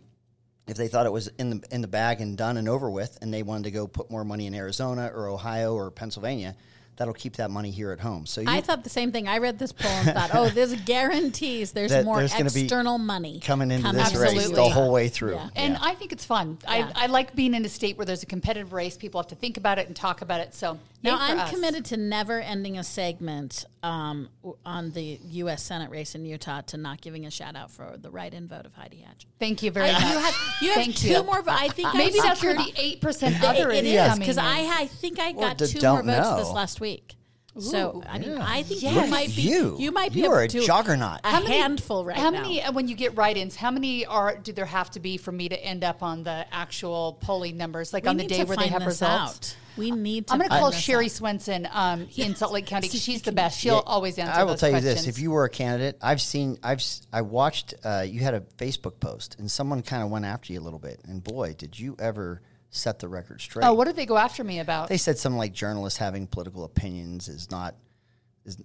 if 0.67 0.77
they 0.77 0.89
thought 0.89 1.07
it 1.07 1.13
was 1.13 1.29
in 1.39 1.51
the 1.51 1.65
in 1.71 1.81
the 1.81 1.89
bag 1.89 2.21
and 2.21 2.37
done 2.37 2.57
and 2.57 2.69
over 2.69 2.91
with, 2.91 3.19
and 3.23 3.33
they 3.33 3.43
wanted 3.43 3.65
to 3.65 3.71
go 3.71 3.87
put 3.87 4.11
more 4.11 4.25
money 4.25 4.47
in 4.47 4.55
Arizona 4.55 5.11
or 5.15 5.29
Ohio 5.29 5.75
or 5.75 5.91
Pennsylvania, 5.91 6.57
that'll 6.97 7.15
keep 7.15 7.37
that 7.37 7.51
money 7.51 7.71
here 7.71 7.93
at 7.93 8.01
home. 8.01 8.27
So 8.27 8.41
you, 8.41 8.49
I 8.49 8.61
thought 8.63 8.83
the 8.83 8.91
same 8.91 9.13
thing. 9.13 9.29
I 9.29 9.39
read 9.39 9.59
this 9.59 9.71
poll 9.73 9.91
and 9.91 10.11
thought, 10.13 10.31
oh, 10.35 10.49
this 10.55 10.75
guarantees 10.81 11.73
there's 11.73 11.91
That 11.93 12.05
more 12.05 12.17
there's 12.19 12.33
gonna 12.33 12.51
be 12.51 12.63
external 12.63 12.99
money 12.99 13.39
coming 13.41 13.71
into 13.71 13.85
coming 13.87 14.03
this 14.03 14.13
to 14.13 14.19
race 14.19 14.31
Absolutely. 14.33 14.57
the 14.57 14.69
whole 14.71 14.91
way 14.93 15.09
through. 15.09 15.35
Yeah. 15.35 15.49
And 15.55 15.75
Yeah. 15.75 15.79
I 15.83 15.95
think 15.95 16.13
it's 16.13 16.25
fun. 16.25 16.59
Yeah. 16.65 16.91
I, 16.97 17.05
I 17.05 17.07
like 17.07 17.35
being 17.37 17.55
in 17.55 17.65
a 17.65 17.69
state 17.69 17.97
where 17.97 18.07
there's 18.07 18.23
a 18.23 18.27
competitive 18.27 18.73
race. 18.73 18.97
People 18.97 19.21
have 19.21 19.29
to 19.29 19.35
think 19.37 19.57
about 19.57 19.79
it 19.79 19.87
and 19.87 19.95
talk 19.95 20.23
about 20.23 20.41
it. 20.41 20.55
So 20.55 20.79
Now 21.03 21.17
I'm 21.21 21.39
us. 21.39 21.51
committed 21.51 21.85
to 21.87 21.97
never 21.97 22.41
ending 22.41 22.79
a 22.79 22.83
segment 22.85 23.65
um, 23.87 24.29
on 24.65 24.91
the 24.91 25.19
U.S. 25.31 25.63
Senate 25.63 25.91
race 25.91 26.15
in 26.15 26.25
Utah 26.25 26.61
to 26.63 26.77
not 26.77 27.01
giving 27.01 27.25
a 27.27 27.31
shout 27.31 27.55
out 27.57 27.71
for 27.71 27.97
the 27.97 28.11
write-in 28.11 28.49
vote 28.49 28.67
of 28.67 28.75
Heidi 28.75 28.99
Hatch. 28.99 29.27
Thank 29.39 29.63
you 29.63 29.71
very 29.71 29.91
I- 29.91 29.93
much. 29.93 30.03
you 30.03 30.19
have 30.19 30.35
you 30.63 30.69
have 30.71 30.77
Thank 30.77 30.97
two 30.97 31.09
you. 31.09 31.23
more. 31.23 31.43
vo- 31.43 31.53
I 31.53 31.69
think 31.69 31.95
I 31.95 31.99
Maybe 31.99 32.19
that's 32.19 32.43
where 32.43 32.57
secured- 32.57 32.75
the 32.77 32.81
eight 32.83 33.01
percent 33.01 33.37
It- 33.37 33.45
other 33.45 33.71
it 33.71 33.85
is 33.85 33.93
is 33.93 34.01
coming 34.09 34.19
because. 34.21 34.39
I 34.39 34.67
I 34.83 34.87
think 34.87 35.21
I 35.21 35.33
got 35.33 35.59
d- 35.59 35.67
two 35.67 35.81
more 35.87 36.03
votes 36.03 36.31
this 36.43 36.51
last 36.51 36.81
week. 36.81 37.15
So 37.59 38.03
I 38.07 38.19
mean, 38.19 38.37
I 38.39 38.63
think 38.65 38.83
Yes. 38.83 38.95
you 39.07 39.11
might 39.11 39.35
be 39.35 39.43
you. 39.43 39.77
you 39.79 39.91
might 39.91 40.13
be 40.13 40.21
You 40.21 40.31
are 40.31 40.43
a 40.43 40.49
to 40.49 40.61
juggernaut. 40.67 41.21
a 41.25 41.29
How 41.31 41.41
many- 41.41 41.57
handful 41.57 42.05
right 42.05 42.15
how 42.17 42.29
now. 42.29 42.43
many 42.43 42.63
uh, 42.63 42.71
when 42.73 42.87
you 42.87 42.95
get 42.95 43.17
write-ins? 43.17 43.57
How 43.57 43.71
many 43.71 44.05
are 44.05 44.37
do 44.37 44.53
there 44.53 44.67
have 44.67 44.91
to 44.91 45.01
be 45.01 45.17
for 45.17 45.33
me 45.33 45.49
to 45.49 45.57
end 45.65 45.83
up 45.83 46.03
on 46.03 46.23
the 46.23 46.45
actual 46.53 47.17
polling 47.23 47.57
numbers, 47.57 47.95
like 47.95 48.03
We 48.05 48.11
on 48.11 48.17
the 48.19 48.27
day 48.27 48.45
where 48.45 48.59
they 48.59 48.67
have 48.69 48.85
results? 48.85 49.55
out. 49.55 49.57
We 49.77 49.91
need 49.91 50.27
to. 50.29 50.33
I'm 50.33 50.39
going 50.39 50.51
to 50.51 50.59
call 50.59 50.71
Sherrie 50.73 51.07
out. 51.07 51.11
Swensen 51.11 51.69
um, 51.75 52.09
in 52.17 52.35
Salt 52.35 52.53
Lake 52.53 52.67
County. 52.67 52.89
'cause 52.89 52.93
See, 52.93 53.13
She's 53.13 53.23
the 53.23 53.33
best. 53.33 53.59
She'll 53.61 53.75
Yeah, 53.77 53.81
always 53.87 54.19
answer. 54.19 54.33
I 54.33 54.43
will 54.45 54.53
those 54.53 54.61
tell 54.61 54.71
you 54.71 54.81
this: 54.81 55.07
if 55.07 55.19
you 55.19 55.31
were 55.31 55.45
a 55.45 55.51
candidate, 55.51 55.99
I've 56.03 56.21
seen, 56.21 56.59
I've, 56.63 56.79
s- 56.79 57.03
I 57.13 57.23
watched. 57.23 57.75
Uh, 57.85 58.05
you 58.07 58.21
had 58.21 58.35
a 58.35 58.41
Facebook 58.59 58.99
post, 59.01 59.37
and 59.39 59.51
someone 59.51 59.83
kind 59.83 60.03
of 60.03 60.11
went 60.11 60.25
after 60.25 60.53
you 60.53 60.61
a 60.61 60.63
little 60.63 60.79
bit. 60.79 61.01
And 61.07 61.23
boy, 61.23 61.55
did 61.57 61.79
you 61.79 61.97
ever 61.99 62.43
set 62.71 62.99
the 62.99 63.09
record 63.09 63.41
straight? 63.41 63.65
oh, 63.65 63.73
what 63.75 63.87
did 63.87 63.97
they 63.97 64.07
go 64.07 64.17
after 64.17 64.43
me 64.45 64.59
about? 64.61 64.89
they 64.89 64.97
said 64.99 65.19
something 65.19 65.39
like 65.39 65.53
journalists 65.53 65.99
having 65.99 66.27
political 66.27 66.65
opinions 66.65 67.29
is 67.29 67.51
not 67.51 67.75
is, 67.75 67.79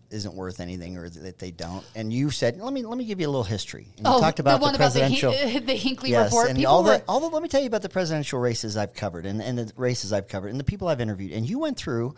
isn't 0.10 0.36
worth 0.36 0.60
anything, 0.60 0.98
or 0.98 1.10
that 1.10 1.40
they 1.40 1.52
don't. 1.52 1.84
And 1.96 2.12
you 2.12 2.30
said, 2.30 2.58
"Let 2.58 2.74
me 2.74 2.84
let 2.84 2.98
me 2.98 3.06
give 3.06 3.20
you 3.20 3.28
a 3.28 3.32
little 3.32 3.44
history." 3.44 3.88
And 3.98 4.08
you 4.08 4.14
oh, 4.14 4.20
talked 4.20 4.40
about 4.40 4.60
the 4.60 4.64
one 4.64 4.74
the 4.74 4.78
about 4.78 4.94
the, 4.94 5.00
presidential. 5.00 5.32
Hin- 5.32 5.66
the 5.66 5.76
Hinckley 5.76 6.12
Yes, 6.12 6.32
report. 6.32 6.50
and 6.50 6.58
People 6.58 6.74
all 6.74 6.84
were, 6.84 6.98
the, 6.98 7.04
all 7.08 7.20
the, 7.20 7.28
let 7.28 7.44
me 7.44 7.50
tell 7.50 7.62
you 7.62 7.68
about 7.68 7.82
the 7.82 7.90
presidential 7.90 8.40
races 8.40 8.78
I've 8.78 8.94
covered 8.94 9.26
and, 9.26 9.42
and 9.42 9.58
the 9.58 9.72
races 9.76 10.14
I've 10.14 10.28
covered 10.28 10.50
and 10.50 10.60
the 10.60 10.64
people 10.64 10.88
I've 10.88 11.02
interviewed. 11.02 11.32
And 11.32 11.48
you 11.48 11.60
went 11.60 11.78
through 11.78 12.16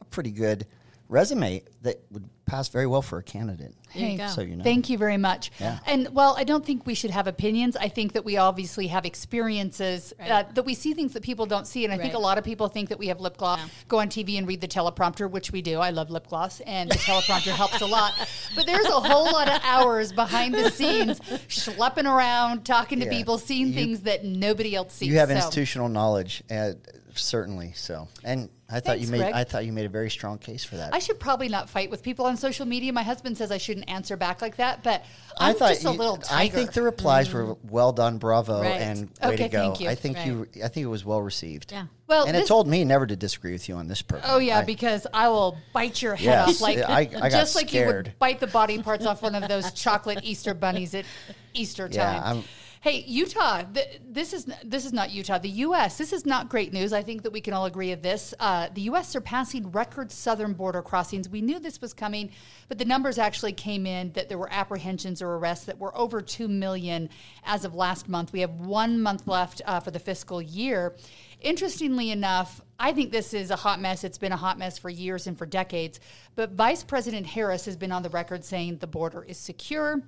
a 0.00 0.04
pretty 0.04 0.30
good 0.30 0.66
resume 1.14 1.62
that 1.82 2.00
would 2.10 2.28
pass 2.44 2.68
very 2.68 2.86
well 2.86 3.00
for 3.00 3.18
a 3.18 3.22
candidate. 3.22 3.72
There 3.94 4.10
you 4.10 4.18
go. 4.18 4.26
So 4.26 4.40
you 4.42 4.56
know. 4.56 4.64
Thank 4.64 4.90
you 4.90 4.98
very 4.98 5.16
much. 5.16 5.50
Yeah. 5.60 5.78
And 5.86 6.08
well, 6.12 6.34
I 6.36 6.44
don't 6.44 6.66
think 6.66 6.84
we 6.86 6.94
should 6.94 7.12
have 7.12 7.26
opinions. 7.26 7.76
I 7.76 7.88
think 7.88 8.12
that 8.12 8.24
we 8.24 8.36
obviously 8.36 8.88
have 8.88 9.06
experiences 9.06 10.12
uh, 10.20 10.42
that 10.52 10.64
we 10.66 10.74
see 10.74 10.92
things 10.94 11.12
that 11.14 11.22
people 11.22 11.46
don't 11.46 11.66
see. 11.66 11.84
And 11.84 11.92
I 11.94 11.96
think 11.98 12.12
a 12.14 12.18
lot 12.18 12.36
of 12.36 12.44
people 12.44 12.68
think 12.68 12.88
that 12.88 12.98
we 12.98 13.06
have 13.08 13.20
lip 13.20 13.36
gloss, 13.36 13.60
go 13.88 14.00
on 14.00 14.08
TV 14.08 14.36
and 14.36 14.46
read 14.48 14.60
the 14.60 14.68
teleprompter, 14.68 15.30
which 15.30 15.52
we 15.52 15.62
do. 15.62 15.78
I 15.78 15.90
love 15.90 16.10
lip 16.10 16.26
gloss, 16.26 16.60
and 16.60 16.90
the 16.90 16.96
teleprompter 16.96 17.52
helps 17.62 17.80
a 17.80 17.86
lot. 17.86 18.12
But 18.56 18.66
there's 18.66 18.86
a 18.86 19.00
whole 19.00 19.32
lot 19.32 19.48
of 19.48 19.60
hours 19.62 20.12
behind 20.12 20.54
the 20.54 20.70
scenes, 20.70 21.20
schlepping 21.48 22.12
around, 22.12 22.64
talking 22.64 22.98
to 23.00 23.06
Yeah. 23.06 23.12
people, 23.12 23.38
seeing 23.38 23.68
You- 23.68 23.74
things 23.74 24.00
that 24.00 24.24
nobody 24.24 24.74
else 24.74 24.94
sees. 24.94 25.08
You 25.08 25.18
have 25.18 25.28
So- 25.28 25.36
institutional 25.36 25.88
knowledge, 25.88 26.42
uh, 26.50 26.72
certainly. 27.18 27.72
So, 27.74 28.08
and 28.22 28.48
I 28.70 28.80
thought 28.80 29.00
you 29.00 29.06
made 29.08 29.18
Greg. 29.18 29.34
I 29.34 29.44
thought 29.44 29.64
you 29.66 29.72
made 29.72 29.86
a 29.86 29.90
very 29.90 30.10
strong 30.10 30.38
case 30.38 30.64
for 30.64 30.76
that. 30.76 30.94
I 30.94 30.98
should 30.98 31.20
probably 31.20 31.48
not 31.48 31.68
fight 31.68 31.90
with 31.90 32.02
people 32.02 32.26
on 32.26 32.36
social 32.36 32.66
media. 32.66 32.92
My 32.92 33.02
husband 33.02 33.36
says 33.38 33.50
I 33.50 33.58
shouldn't 33.58 33.88
answer 33.88 34.16
back 34.16 34.40
like 34.42 34.56
that, 34.56 34.82
but 34.82 35.04
I'm 35.38 35.54
thought 35.54 35.70
just 35.70 35.84
a 35.84 35.92
you- 35.92 35.98
little 35.98 36.22
I 36.30 36.48
think 36.48 36.72
the 36.72 36.82
replies 36.82 37.32
were 37.32 37.44
mm. 37.54 37.58
well 37.70 37.92
done, 37.92 38.18
bravo, 38.18 38.62
Right. 38.62 38.80
and 38.80 39.10
way 39.22 39.34
Okay, 39.34 39.36
to 39.44 39.48
go. 39.48 39.62
thank 39.68 39.80
you. 39.80 39.88
I 39.88 39.94
think 39.94 40.26
you. 40.26 40.46
I 40.64 40.68
think 40.68 40.84
it 40.84 40.88
was 40.88 41.04
well 41.04 41.22
received. 41.22 41.72
Yeah. 41.72 41.86
Well, 42.06 42.26
and 42.26 42.36
it 42.36 42.46
told 42.46 42.68
me 42.68 42.84
never 42.84 43.06
to 43.06 43.16
disagree 43.16 43.52
with 43.52 43.68
you 43.68 43.76
on 43.76 43.88
this 43.88 44.02
program. 44.02 44.30
Oh 44.32 44.38
yeah, 44.38 44.58
I- 44.58 44.64
because 44.64 45.06
I 45.12 45.28
will 45.28 45.56
bite 45.72 46.00
your 46.02 46.14
head 46.16 46.24
Yes, 46.24 46.48
off 46.56 46.60
like 46.60 46.78
I- 46.78 46.98
I 47.00 47.04
got 47.04 47.30
just 47.30 47.54
like 47.56 47.72
you 47.72 47.86
would 47.86 48.14
bite 48.18 48.40
the 48.40 48.46
body 48.46 48.82
parts 48.82 49.06
off 49.06 49.22
one 49.22 49.34
of 49.34 49.48
those 49.48 49.72
chocolate 49.72 50.20
Easter 50.22 50.54
bunnies 50.54 50.94
at 50.94 51.04
Easter 51.52 51.88
Yeah, 51.92 52.12
time. 52.12 52.22
I'm- 52.36 52.44
hey, 52.84 53.02
Utah, 53.06 53.62
th- 53.62 53.98
this 54.06 54.34
is 54.34 54.44
this 54.62 54.84
is 54.84 54.92
not 54.92 55.10
Utah. 55.10 55.38
The 55.38 55.48
U.S. 55.48 55.96
This 55.96 56.12
is 56.12 56.26
not 56.26 56.50
great 56.50 56.70
news. 56.70 56.92
I 56.92 57.02
think 57.02 57.22
that 57.22 57.32
we 57.32 57.40
can 57.40 57.54
all 57.54 57.64
agree 57.64 57.92
of 57.92 58.02
this. 58.02 58.34
Uh, 58.38 58.68
the 58.74 58.82
U.S. 58.82 59.08
surpassing 59.08 59.72
record 59.72 60.12
southern 60.12 60.52
border 60.52 60.82
crossings. 60.82 61.26
We 61.26 61.40
knew 61.40 61.58
this 61.58 61.80
was 61.80 61.94
coming, 61.94 62.30
but 62.68 62.76
the 62.76 62.84
numbers 62.84 63.16
actually 63.16 63.54
came 63.54 63.86
in 63.86 64.12
that 64.12 64.28
there 64.28 64.36
were 64.36 64.52
apprehensions 64.52 65.22
or 65.22 65.36
arrests 65.36 65.64
that 65.64 65.78
were 65.78 65.96
over 65.96 66.20
two 66.20 66.46
million 66.46 67.08
as 67.46 67.64
of 67.64 67.74
last 67.74 68.06
month. 68.06 68.34
We 68.34 68.40
have 68.40 68.60
one 68.60 69.00
month 69.00 69.26
left 69.26 69.62
uh, 69.64 69.80
for 69.80 69.90
the 69.90 69.98
fiscal 69.98 70.42
year. 70.42 70.94
Interestingly 71.40 72.10
enough, 72.10 72.60
I 72.78 72.92
think 72.92 73.12
this 73.12 73.32
is 73.32 73.50
a 73.50 73.56
hot 73.56 73.80
mess. 73.80 74.04
It's 74.04 74.18
been 74.18 74.32
a 74.32 74.36
hot 74.36 74.58
mess 74.58 74.76
for 74.76 74.90
years 74.90 75.26
and 75.26 75.38
for 75.38 75.46
decades. 75.46 76.00
But 76.36 76.50
Vice 76.50 76.84
President 76.84 77.28
Harris 77.28 77.64
has 77.64 77.76
been 77.78 77.92
on 77.92 78.02
the 78.02 78.10
record 78.10 78.44
saying 78.44 78.76
the 78.76 78.86
border 78.86 79.24
is 79.24 79.38
secure. 79.38 80.02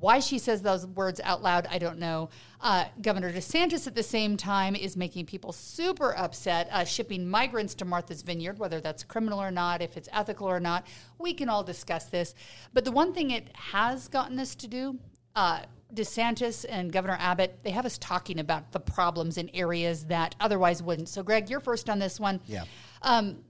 Why 0.00 0.20
she 0.20 0.38
says 0.38 0.62
those 0.62 0.86
words 0.86 1.20
out 1.22 1.42
loud, 1.42 1.66
I 1.70 1.78
don't 1.78 1.98
know. 1.98 2.30
Uh, 2.60 2.86
Governor 3.02 3.30
DeSantis, 3.32 3.86
at 3.86 3.94
the 3.94 4.02
same 4.02 4.36
time, 4.36 4.74
is 4.74 4.96
making 4.96 5.26
people 5.26 5.52
super 5.52 6.16
upset, 6.16 6.68
uh, 6.72 6.84
shipping 6.84 7.28
migrants 7.28 7.74
to 7.74 7.84
Martha's 7.84 8.22
Vineyard, 8.22 8.58
whether 8.58 8.80
that's 8.80 9.04
criminal 9.04 9.40
or 9.40 9.50
not, 9.50 9.82
if 9.82 9.96
it's 9.98 10.08
ethical 10.12 10.48
or 10.48 10.60
not. 10.60 10.86
We 11.18 11.34
can 11.34 11.48
all 11.50 11.62
discuss 11.62 12.06
this. 12.06 12.34
But 12.72 12.84
the 12.86 12.92
one 12.92 13.12
thing 13.12 13.32
it 13.32 13.54
has 13.54 14.08
gotten 14.08 14.38
us 14.38 14.54
to 14.56 14.66
do, 14.66 14.98
uh, 15.36 15.60
DeSantis 15.94 16.64
and 16.68 16.90
Governor 16.90 17.18
Abbott, 17.20 17.58
they 17.62 17.70
have 17.70 17.84
us 17.84 17.98
talking 17.98 18.40
about 18.40 18.72
the 18.72 18.80
problems 18.80 19.36
in 19.36 19.50
areas 19.50 20.06
that 20.06 20.34
otherwise 20.40 20.82
wouldn't. 20.82 21.08
So, 21.08 21.22
Greg, 21.22 21.50
you're 21.50 21.60
first 21.60 21.90
on 21.90 21.98
this 21.98 22.18
one. 22.18 22.40
Yeah. 22.46 22.64
Um, 23.02 23.44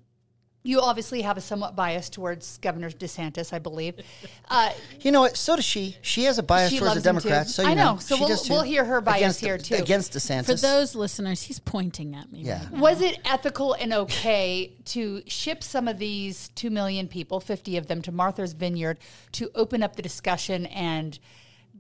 You 0.65 0.81
obviously 0.81 1.23
have 1.23 1.37
a 1.37 1.41
somewhat 1.41 1.75
bias 1.75 2.09
towards 2.09 2.59
Governor 2.59 2.89
DeSantis, 2.91 3.53
I 3.53 3.59
believe. 3.59 3.95
Uh, 4.49 4.71
You 5.01 5.11
know 5.13 5.23
what? 5.23 5.35
So 5.37 5.57
does 5.57 5.65
she. 5.65 5.97
She 6.03 6.25
has 6.25 6.39
a 6.39 6.43
bias 6.43 6.79
towards 6.79 6.95
the 6.95 7.01
Democrats. 7.01 7.57
too. 7.57 7.63
So 7.63 7.63
you 7.63 7.69
I 7.71 7.75
know. 7.75 7.97
So 7.97 8.17
she 8.17 8.21
we'll- 8.21 8.29
does, 8.29 8.43
too. 8.43 8.53
we'll 8.53 8.63
hear 8.63 8.85
her 8.85 9.01
bias 9.01 9.19
Against- 9.39 9.41
here, 9.41 9.57
too. 9.59 9.75
Against 9.77 10.13
DeSantis. 10.13 10.45
For 10.47 10.55
those 10.57 10.95
listeners, 10.95 11.43
he's 11.45 11.59
pointing 11.59 12.15
at 12.15 12.31
me. 12.31 12.41
Yeah. 12.43 12.59
right 12.65 12.73
now. 12.73 12.81
was 12.81 13.01
it 13.01 13.19
ethical 13.25 13.73
and 13.73 13.95
okay 13.95 14.75
to 14.87 15.23
ship 15.27 15.63
some 15.65 15.89
of 15.89 15.99
these 15.99 16.49
2 16.51 16.69
million 16.69 17.09
people, 17.09 17.41
50 17.41 17.79
of 17.79 17.87
them, 17.87 18.03
to 18.03 18.13
Martha's 18.13 18.53
Vineyard 18.53 18.99
to 19.33 19.51
open 19.55 19.83
up 19.83 19.97
the 19.97 20.03
discussion 20.03 20.67
and 20.67 21.19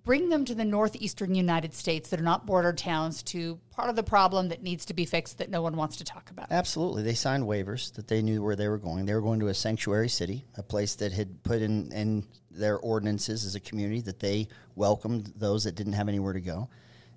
bring 0.04 0.28
them 0.28 0.44
to 0.44 0.54
the 0.54 0.64
northeastern 0.64 1.34
United 1.34 1.74
States 1.74 2.10
that 2.10 2.20
are 2.20 2.24
not 2.24 2.46
border 2.46 2.72
towns 2.72 3.22
to 3.22 3.58
part 3.70 3.88
of 3.88 3.96
the 3.96 4.02
problem 4.02 4.48
that 4.48 4.62
needs 4.62 4.84
to 4.86 4.94
be 4.94 5.04
fixed 5.04 5.38
that 5.38 5.50
no 5.50 5.62
one 5.62 5.76
wants 5.76 5.96
to 5.96 6.04
talk 6.04 6.30
about? 6.30 6.48
Absolutely. 6.50 7.02
They 7.02 7.14
signed 7.14 7.44
waivers 7.44 7.94
that 7.94 8.08
they 8.08 8.22
knew 8.22 8.42
where 8.42 8.56
they 8.56 8.68
were 8.68 8.78
going. 8.78 9.06
They 9.06 9.14
were 9.14 9.20
going 9.20 9.40
to 9.40 9.48
a 9.48 9.54
sanctuary 9.54 10.08
city, 10.08 10.44
a 10.56 10.62
place 10.62 10.96
that 10.96 11.12
had 11.12 11.42
put 11.42 11.62
in, 11.62 11.92
in 11.92 12.26
their 12.50 12.78
ordinances 12.78 13.44
as 13.44 13.54
a 13.54 13.60
community 13.60 14.00
that 14.02 14.18
they 14.18 14.48
welcomed 14.74 15.32
those 15.36 15.64
that 15.64 15.74
didn't 15.74 15.94
have 15.94 16.08
anywhere 16.08 16.32
to 16.32 16.40
go. 16.40 16.68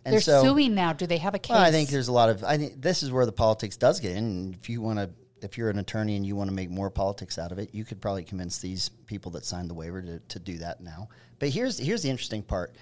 And 0.05 0.13
They're 0.13 0.21
so, 0.21 0.43
suing 0.43 0.75
now. 0.75 0.93
Do 0.93 1.07
they 1.07 1.17
have 1.17 1.33
a 1.33 1.39
case? 1.39 1.55
Well, 1.55 1.63
I 1.63 1.71
think 1.71 1.89
there's 1.89 2.09
a 2.09 2.13
lot 2.13 2.29
of. 2.29 2.43
I 2.43 2.57
think 2.57 2.79
this 2.79 3.01
is 3.01 3.11
where 3.11 3.25
the 3.25 3.31
politics 3.31 3.75
does 3.75 3.99
get 3.99 4.15
in. 4.15 4.53
If 4.53 4.69
you 4.69 4.79
want 4.79 4.99
to, 4.99 5.09
if 5.41 5.57
you're 5.57 5.69
an 5.69 5.79
attorney 5.79 6.15
and 6.15 6.25
you 6.25 6.35
want 6.35 6.49
to 6.49 6.55
make 6.55 6.69
more 6.69 6.89
politics 6.89 7.37
out 7.37 7.51
of 7.51 7.59
it, 7.59 7.73
you 7.73 7.85
could 7.85 8.01
probably 8.01 8.23
convince 8.23 8.59
these 8.59 8.89
people 8.89 9.31
that 9.31 9.45
signed 9.45 9.69
the 9.69 9.73
waiver 9.73 10.01
to, 10.01 10.19
to 10.19 10.39
do 10.39 10.57
that 10.57 10.81
now. 10.81 11.09
But 11.39 11.49
here's 11.49 11.77
here's 11.77 12.03
the 12.03 12.09
interesting 12.09 12.43
part. 12.43 12.75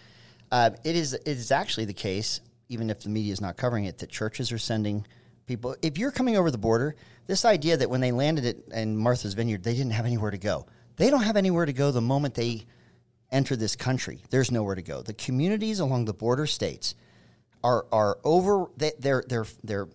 Uh, 0.52 0.72
it 0.84 0.96
is 0.96 1.14
it 1.14 1.28
is 1.28 1.52
actually 1.52 1.86
the 1.86 1.94
case, 1.94 2.42
even 2.70 2.90
if 2.90 3.02
the 3.02 3.10
media 3.10 3.34
is 3.34 3.42
not 3.42 3.58
covering 3.58 3.86
it, 3.86 3.98
that 4.00 4.10
churches 4.10 4.52
are 4.52 4.58
sending 4.58 5.06
people. 5.46 5.76
If 5.82 5.98
you're 5.98 6.12
coming 6.12 6.38
over 6.38 6.52
the 6.52 6.58
border, 6.58 6.96
this 7.28 7.46
idea 7.46 7.78
that 7.78 7.90
when 7.90 8.02
they 8.02 8.12
landed 8.12 8.46
at 8.46 8.78
in 8.78 8.96
Martha's 8.96 9.34
Vineyard, 9.34 9.64
they 9.64 9.74
didn't 9.74 9.94
have 9.94 10.06
anywhere 10.06 10.32
to 10.32 10.38
go. 10.38 10.66
They 10.96 11.10
don't 11.10 11.24
have 11.24 11.38
anywhere 11.38 11.66
to 11.66 11.74
go 11.74 11.92
the 11.92 12.02
moment 12.02 12.36
they 12.36 12.66
enter 13.32 13.56
this 13.56 13.76
country. 13.76 14.22
There's 14.30 14.52
nowhere 14.52 14.76
to 14.76 14.82
go. 14.82 15.02
The 15.02 15.14
communities 15.14 15.80
along 15.80 16.06
the 16.06 16.14
border 16.14 16.46
states 16.46 16.96
are 17.64 17.86
are 17.92 18.20
over. 18.24 18.68
They, 18.78 18.92
their 19.00 19.24
their 19.28 19.46
their 19.64 19.88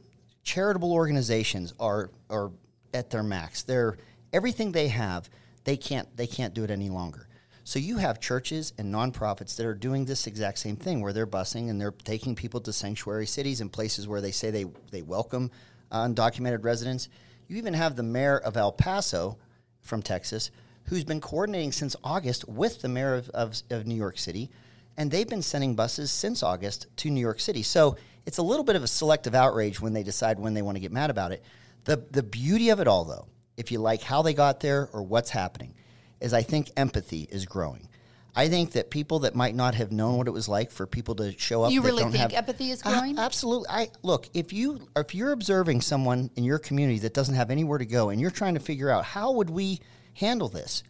charitable 0.49 0.95
organizations 0.95 1.75
are 1.79 2.11
are 2.31 2.51
at 2.95 3.11
their 3.11 3.23
max. 3.23 3.65
They're 3.65 3.99
everything 4.33 4.73
they 4.73 4.89
have. 4.89 5.29
They 5.65 5.77
can't 5.77 6.09
they 6.17 6.27
can't 6.27 6.55
do 6.55 6.65
it 6.65 6.71
any 6.71 6.89
longer. 6.89 7.29
So 7.65 7.79
you 7.79 7.99
have 7.99 8.19
churches 8.19 8.73
and 8.79 8.93
nonprofits 8.93 9.57
that 9.57 9.67
are 9.67 9.75
doing 9.75 10.07
this 10.07 10.27
exact 10.27 10.59
same 10.59 10.77
thing, 10.77 11.03
where 11.03 11.13
they're 11.13 11.27
busing 11.27 11.69
and 11.69 11.79
they're 11.79 11.91
taking 11.91 12.35
people 12.35 12.61
to 12.63 12.73
sanctuary 12.73 13.27
cities 13.27 13.61
and 13.61 13.71
places 13.71 14.09
where 14.09 14.23
they 14.23 14.31
say 14.31 14.51
they 14.51 14.65
they 14.91 15.03
welcome 15.03 15.51
undocumented 15.93 16.65
residents. 16.65 17.11
You 17.47 17.59
even 17.59 17.75
have 17.75 17.95
the 17.95 18.03
mayor 18.03 18.39
of 18.39 18.57
El 18.57 18.73
Paso 18.73 19.37
from 19.83 20.01
Texas, 20.01 20.51
who's 20.85 21.05
been 21.05 21.21
coordinating 21.21 21.73
since 21.73 21.95
August 22.03 22.49
with 22.49 22.81
the 22.81 22.89
mayor 22.89 23.17
of, 23.17 23.29
of, 23.31 23.63
of 23.69 23.87
New 23.87 23.95
York 23.95 24.19
City 24.19 24.51
and 24.99 25.13
they've 25.13 25.29
been 25.29 25.43
sending 25.43 25.77
buses 25.77 26.11
since 26.11 26.43
August 26.43 26.89
to 26.97 27.09
New 27.09 27.21
York 27.21 27.39
City. 27.39 27.63
So 27.63 27.97
it's 28.29 28.37
a 28.39 28.43
little 28.43 28.65
bit 28.65 28.77
of 28.77 28.83
a 28.83 28.87
selective 28.87 29.35
outrage 29.35 29.81
when 29.81 29.95
they 29.95 30.03
decide 30.03 30.39
when 30.39 30.53
they 30.55 30.61
want 30.63 30.77
to 30.77 30.81
get 30.81 30.93
mad 30.93 31.09
about 31.11 31.33
it. 31.33 31.43
The 31.85 31.97
the 32.11 32.23
beauty 32.23 32.69
of 32.69 32.79
it 32.79 32.87
all, 32.87 33.05
though, 33.05 33.27
if 33.57 33.73
you 33.73 33.79
like 33.79 34.03
how 34.03 34.21
they 34.23 34.35
got 34.35 34.61
there 34.61 34.89
or 34.93 35.03
what's 35.03 35.31
happening, 35.31 35.75
is 36.21 36.35
I 36.35 36.43
think 36.43 36.71
empathy 36.77 37.27
is 37.31 37.47
growing. 37.47 37.89
I 38.37 38.49
think 38.49 38.73
that 38.73 38.91
people 38.91 39.21
that 39.21 39.35
might 39.35 39.55
not 39.55 39.75
have 39.75 39.91
known 39.91 40.19
what 40.19 40.29
it 40.29 40.33
was 40.33 40.49
like 40.49 40.71
for 40.71 40.87
people 40.87 41.15
to 41.17 41.37
show 41.39 41.63
up. 41.65 41.73
You 41.73 41.81
really 41.83 42.03
think 42.05 42.17
have- 42.17 42.33
empathy 42.35 42.71
is 42.71 42.83
Uh, 42.85 42.91
growing? 42.93 43.19
absolutely. 43.19 43.67
I 43.71 43.89
look 44.03 44.29
if 44.35 44.53
you 44.53 44.87
if 44.95 45.15
you're 45.15 45.33
observing 45.33 45.81
someone 45.81 46.31
in 46.37 46.45
your 46.45 46.59
community 46.59 46.99
that 47.01 47.15
doesn't 47.15 47.35
have 47.35 47.51
anywhere 47.51 47.79
to 47.79 47.87
go, 47.87 48.11
and 48.11 48.21
you're 48.21 48.31
trying 48.31 48.55
to 48.55 48.61
figure 48.61 48.91
out 48.91 49.05
how 49.05 49.33
would 49.33 49.49
we 49.51 49.81
handle 50.15 50.49
this, 50.51 50.83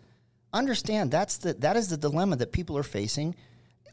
understand 0.53 1.11
that's 1.13 1.37
the 1.39 1.55
that 1.55 1.77
is 1.77 1.89
the 1.89 1.97
dilemma 1.97 2.35
that 2.37 2.51
people 2.53 2.77
are 2.77 2.83
facing 2.83 3.35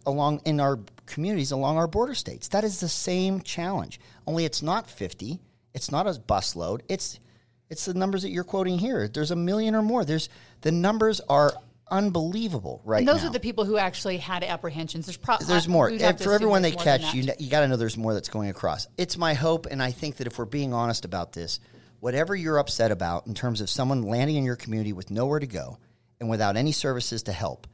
along 0.06 0.42
in 0.46 0.60
our 0.60 0.80
communities 1.06 1.52
along 1.52 1.78
our 1.78 1.88
border 1.88 2.16
states. 2.16 2.50
That 2.50 2.64
is 2.64 2.80
the 2.80 2.90
same 2.90 3.42
challenge. 3.42 4.00
Only 4.26 4.46
it's 4.46 4.62
not 4.62 4.90
50. 4.90 5.40
It's 5.74 5.92
not 5.92 6.08
a 6.08 6.12
busload. 6.12 6.82
It's 6.90 7.20
it's 7.70 7.86
the 7.86 7.94
numbers 7.94 8.22
that 8.22 8.30
you're 8.30 8.44
quoting 8.44 8.78
here. 8.78 9.08
There's 9.08 9.32
a 9.32 9.36
million 9.36 9.76
or 9.76 9.82
more. 9.82 10.06
There's 10.06 10.30
the 10.62 10.72
numbers 10.72 11.20
are 11.30 11.54
unbelievable 11.90 12.82
right 12.84 13.00
And 13.00 13.08
those 13.08 13.22
now. 13.22 13.30
are 13.30 13.34
the 13.34 13.40
people 13.40 13.66
who 13.66 13.78
actually 13.78 14.18
had 14.18 14.44
apprehensions. 14.44 15.06
There's, 15.06 15.18
pro- 15.18 15.38
There's 15.38 15.68
more. 15.68 15.90
And 15.90 16.20
for 16.20 16.34
everyone 16.34 16.62
they 16.62 16.72
there's 16.72 16.86
more 16.86 16.98
than 16.98 17.02
catch, 17.02 17.14
you 17.14 17.32
you 17.40 17.50
got 17.50 17.62
to 17.62 17.68
know 17.68 17.76
there's 17.76 17.98
more 17.98 18.14
that's 18.14 18.30
going 18.30 18.50
across. 18.50 18.88
It's 18.98 19.18
my 19.18 19.34
hope, 19.34 19.68
and 19.68 19.82
I 19.82 19.92
think 19.92 20.18
that 20.18 20.28
if 20.28 20.38
we're 20.38 20.46
being 20.46 20.74
honest 20.74 21.06
about 21.06 21.34
this, 21.34 21.60
whatever 22.00 22.36
you're 22.36 22.58
upset 22.58 22.92
about 22.92 23.28
in 23.28 23.34
terms 23.34 23.62
of 23.62 23.70
someone 23.70 24.04
landing 24.04 24.36
in 24.36 24.44
your 24.44 24.56
community 24.56 24.94
with 24.94 25.12
nowhere 25.12 25.40
to 25.40 25.48
go 25.48 25.78
and 26.20 26.30
without 26.30 26.56
any 26.58 26.72
services 26.72 27.24
to 27.24 27.32
help, 27.32 27.68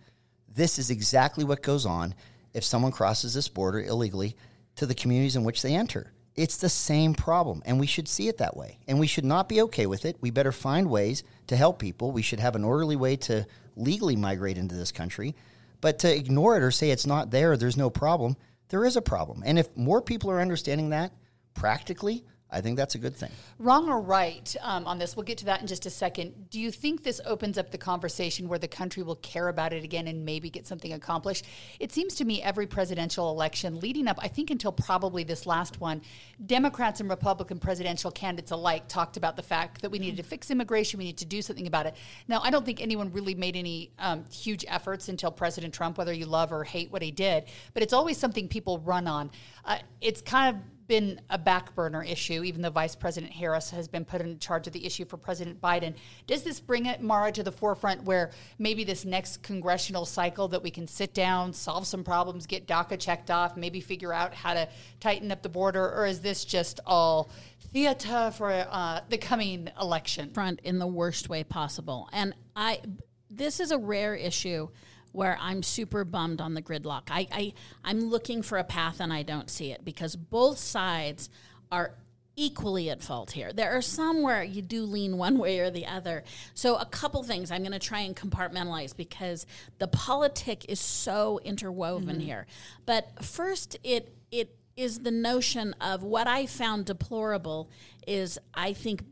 this 0.54 0.80
is 0.80 0.90
exactly 0.90 1.44
what 1.44 1.62
goes 1.62 1.86
on 1.86 2.14
if 2.54 2.64
someone 2.64 2.92
crosses 2.92 3.34
this 3.34 3.48
border 3.48 3.82
illegally 3.82 4.36
to 4.76 4.86
the 4.86 4.96
communities 4.96 5.36
in 5.36 5.44
which 5.44 5.62
they 5.62 5.74
enter. 5.74 6.12
It's 6.36 6.58
the 6.58 6.70
same 6.70 7.14
problem, 7.14 7.62
and 7.66 7.80
we 7.80 7.88
should 7.88 8.08
see 8.08 8.28
it 8.28 8.38
that 8.38 8.56
way. 8.56 8.80
And 8.88 9.00
we 9.00 9.08
should 9.08 9.26
not 9.26 9.50
be 9.50 9.62
okay 9.64 9.86
with 9.86 10.06
it. 10.06 10.18
We 10.22 10.32
better 10.32 10.52
find 10.52 10.90
ways 10.90 11.24
to 11.48 11.58
help 11.58 11.78
people. 11.80 12.12
We 12.12 12.22
should 12.22 12.40
have 12.40 12.56
an 12.56 12.64
orderly 12.64 12.96
way 12.96 13.18
to 13.18 13.46
legally 13.76 14.16
migrate 14.16 14.58
into 14.58 14.76
this 14.76 14.92
country. 14.92 15.36
But 15.82 16.00
to 16.00 16.16
ignore 16.16 16.56
it 16.56 16.64
or 16.64 16.72
say 16.72 16.92
it's 16.92 17.08
not 17.08 17.32
there, 17.32 17.58
there's 17.58 17.78
no 17.78 17.90
problem, 17.90 18.38
there 18.70 18.86
is 18.86 18.96
a 18.96 19.02
problem. 19.02 19.44
And 19.46 19.60
if 19.60 19.76
more 19.76 20.02
people 20.02 20.32
are 20.32 20.40
understanding 20.40 20.92
that 20.92 21.12
practically, 21.54 22.24
I 22.54 22.60
think 22.60 22.76
that's 22.76 22.96
a 22.96 22.98
good 22.98 23.16
thing. 23.16 23.32
Wrong 23.60 23.88
or 23.88 24.02
right 24.02 24.54
um, 24.62 24.86
on 24.86 25.00
this? 25.00 25.16
We'll 25.16 25.24
get 25.24 25.38
to 25.38 25.46
that 25.46 25.62
in 25.62 25.68
just 25.68 25.86
a 25.86 25.90
second. 25.90 26.50
Do 26.50 26.60
you 26.60 26.70
think 26.70 27.02
this 27.02 27.22
opens 27.26 27.58
up 27.58 27.72
the 27.72 27.78
conversation 27.78 28.50
where 28.50 28.60
the 28.60 28.68
country 28.68 29.04
will 29.04 29.16
care 29.16 29.48
about 29.48 29.72
it 29.72 29.86
again 29.86 30.08
and 30.08 30.26
maybe 30.26 30.50
get 30.50 30.68
something 30.68 30.92
accomplished? 30.92 31.46
It 31.80 31.94
seems 31.94 32.16
to 32.16 32.26
me 32.26 32.42
every 32.42 32.68
presidential 32.68 33.30
election 33.30 33.80
leading 33.80 34.08
up, 34.08 34.20
I 34.22 34.28
think 34.28 34.50
until 34.52 34.74
probably 34.74 35.24
this 35.24 35.46
last 35.46 35.80
one, 35.80 36.02
Democrats 36.46 37.00
and 37.00 37.10
Republican 37.10 37.58
presidential 37.58 38.12
candidates 38.12 38.52
alike 38.52 38.90
talked 38.90 39.16
about 39.16 39.38
the 39.38 39.44
fact 39.44 39.82
that 39.82 39.90
we 39.90 40.00
needed 40.00 40.18
to 40.18 40.24
fix 40.24 40.52
immigration, 40.52 40.98
we 40.98 41.06
need 41.06 41.20
to 41.20 41.26
do 41.26 41.42
something 41.42 41.68
about 41.68 41.86
it. 41.86 41.96
Now, 42.28 42.42
I 42.42 42.50
don't 42.50 42.66
think 42.66 42.82
anyone 42.82 43.14
really 43.14 43.36
made 43.36 43.56
any 43.56 43.92
um, 43.98 44.26
huge 44.30 44.66
efforts 44.68 45.08
until 45.08 45.32
President 45.32 45.74
Trump, 45.74 45.98
whether 45.98 46.12
you 46.12 46.26
love 46.26 46.52
or 46.52 46.66
hate 46.66 46.92
what 46.92 47.02
he 47.02 47.12
did, 47.12 47.46
but 47.74 47.82
it's 47.82 47.94
always 47.94 48.18
something 48.18 48.50
people 48.50 48.80
run 48.80 49.08
on. 49.08 49.32
Uh, 49.64 49.78
it's 50.02 50.22
kind 50.22 50.54
of 50.54 50.62
been 50.88 51.22
a 51.30 51.38
back 51.38 51.74
burner 51.76 52.04
issue, 52.04 52.44
even 52.44 52.62
though 52.62 52.70
Vice 52.70 52.96
President 52.96 53.32
Harris 53.32 53.70
has 53.72 53.88
been 53.88 54.06
put 54.06 54.22
in 54.22 54.40
charge 54.40 54.68
of 54.68 54.74
the 54.74 54.86
issue 54.86 55.06
for 55.06 55.18
President 55.18 55.62
Biden. 55.62 55.96
Does 56.28 56.44
this 56.44 56.60
bring 56.60 56.86
it, 56.86 57.02
Maura, 57.02 57.32
to 57.32 57.44
the 57.44 57.52
forefront 57.52 58.04
where 58.04 58.32
maybe 58.60 58.84
this 58.84 59.06
next 59.06 59.44
congressional 59.44 60.06
cycle 60.06 60.48
that 60.50 60.64
we 60.64 60.72
can 60.72 60.88
sit 60.88 61.14
down, 61.14 61.54
solve 61.54 61.88
some 61.88 62.04
problems, 62.04 62.46
get 62.46 62.68
DACA 62.68 63.00
checked 63.00 63.32
off, 63.32 63.56
maybe 63.56 63.80
figure 63.80 64.14
out 64.14 64.34
how 64.34 64.54
to 64.54 64.68
tighten 65.00 65.32
up 65.32 65.42
the 65.42 65.50
border, 65.50 65.92
or 65.92 66.06
is 66.06 66.20
this 66.20 66.46
just 66.46 66.80
all 66.86 67.30
theater 67.72 68.32
for 68.36 68.52
uh, 68.52 69.02
the 69.10 69.18
coming 69.18 69.70
election? 69.80 70.32
front 70.34 70.60
in 70.64 70.80
the 70.80 70.88
worst 70.88 71.30
way 71.30 71.44
possible. 71.44 72.10
And 72.12 72.34
I, 72.56 72.82
this 73.30 73.60
is 73.60 73.72
a 73.72 73.78
rare 73.78 74.16
issue 74.16 74.70
where 75.12 75.38
I'm 75.40 75.64
super 75.64 76.04
bummed 76.06 76.42
on 76.42 76.54
the 76.54 76.62
gridlock. 76.62 77.04
I, 77.10 77.28
I 77.32 77.54
I'm 77.84 78.02
looking 78.02 78.42
for 78.42 78.58
a 78.58 78.64
path 78.64 79.00
and 79.00 79.12
I 79.12 79.24
don't 79.24 79.50
see 79.50 79.72
it 79.72 79.84
because 79.84 80.16
both 80.16 80.58
sides 80.58 81.30
are 81.72 81.96
equally 82.36 82.90
at 82.90 83.04
fault 83.04 83.32
here. 83.32 83.52
There 83.54 83.76
are 83.76 83.82
some 83.82 84.22
where 84.22 84.44
you 84.44 84.62
do 84.62 84.84
lean 84.84 85.18
one 85.18 85.38
way 85.38 85.60
or 85.60 85.70
the 85.70 85.86
other. 85.86 86.24
So 86.54 86.76
a 86.78 86.86
couple 86.86 87.22
things 87.24 87.52
I'm 87.52 87.62
going 87.62 87.72
to 87.74 87.80
try 87.80 88.00
and 88.02 88.16
compartmentalize 88.16 88.96
because 88.96 89.46
the 89.80 89.88
politic 89.88 90.66
is 90.70 90.80
so 90.80 91.40
interwoven 91.44 92.16
mm-hmm. 92.16 92.20
here. 92.20 92.48
But 92.86 93.24
first 93.24 93.78
it 93.84 94.16
it 94.32 94.56
is 94.78 95.00
the 95.00 95.12
notion 95.12 95.76
of 95.82 96.04
what 96.04 96.28
I 96.28 96.46
found 96.46 96.86
deplorable 96.86 97.70
is 98.08 98.40
I 98.54 98.74
think 98.74 99.04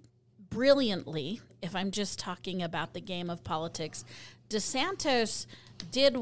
brilliantly, 0.50 1.42
if 1.62 1.76
I'm 1.76 1.92
just 1.92 2.18
talking 2.18 2.64
about 2.64 2.94
the 2.94 3.02
game 3.02 3.30
of 3.30 3.44
politics, 3.44 4.06
DeSantis 4.50 5.46
did 5.92 6.18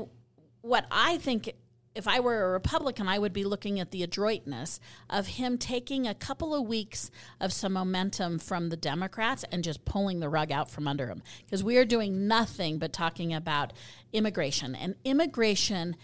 what 0.62 0.86
I 0.92 1.18
think 1.18 1.54
if 1.98 2.08
I 2.08 2.20
were 2.20 2.46
a 2.46 2.52
Republican, 2.52 3.08
I 3.08 3.18
would 3.18 3.34
be 3.34 3.44
looking 3.44 3.80
at 3.80 3.90
the 3.90 4.04
adroitness 4.04 4.80
of 5.10 5.26
him 5.26 5.58
taking 5.58 6.06
a 6.06 6.14
couple 6.14 6.54
of 6.54 6.68
weeks 6.68 7.10
of 7.42 7.52
some 7.52 7.74
momentum 7.74 8.38
from 8.38 8.70
the 8.70 8.78
Democrats 8.78 9.44
and 9.52 9.64
just 9.64 9.84
pulling 9.84 10.20
the 10.20 10.30
rug 10.30 10.52
out 10.52 10.70
from 10.70 10.88
under 10.88 11.08
him. 11.08 11.24
Because 11.44 11.64
we 11.64 11.76
are 11.78 11.86
doing 11.86 12.28
nothing 12.28 12.78
but 12.78 12.94
talking 12.94 13.34
about 13.34 13.74
immigration. 14.14 14.76
And 14.76 14.94
immigration 15.04 15.96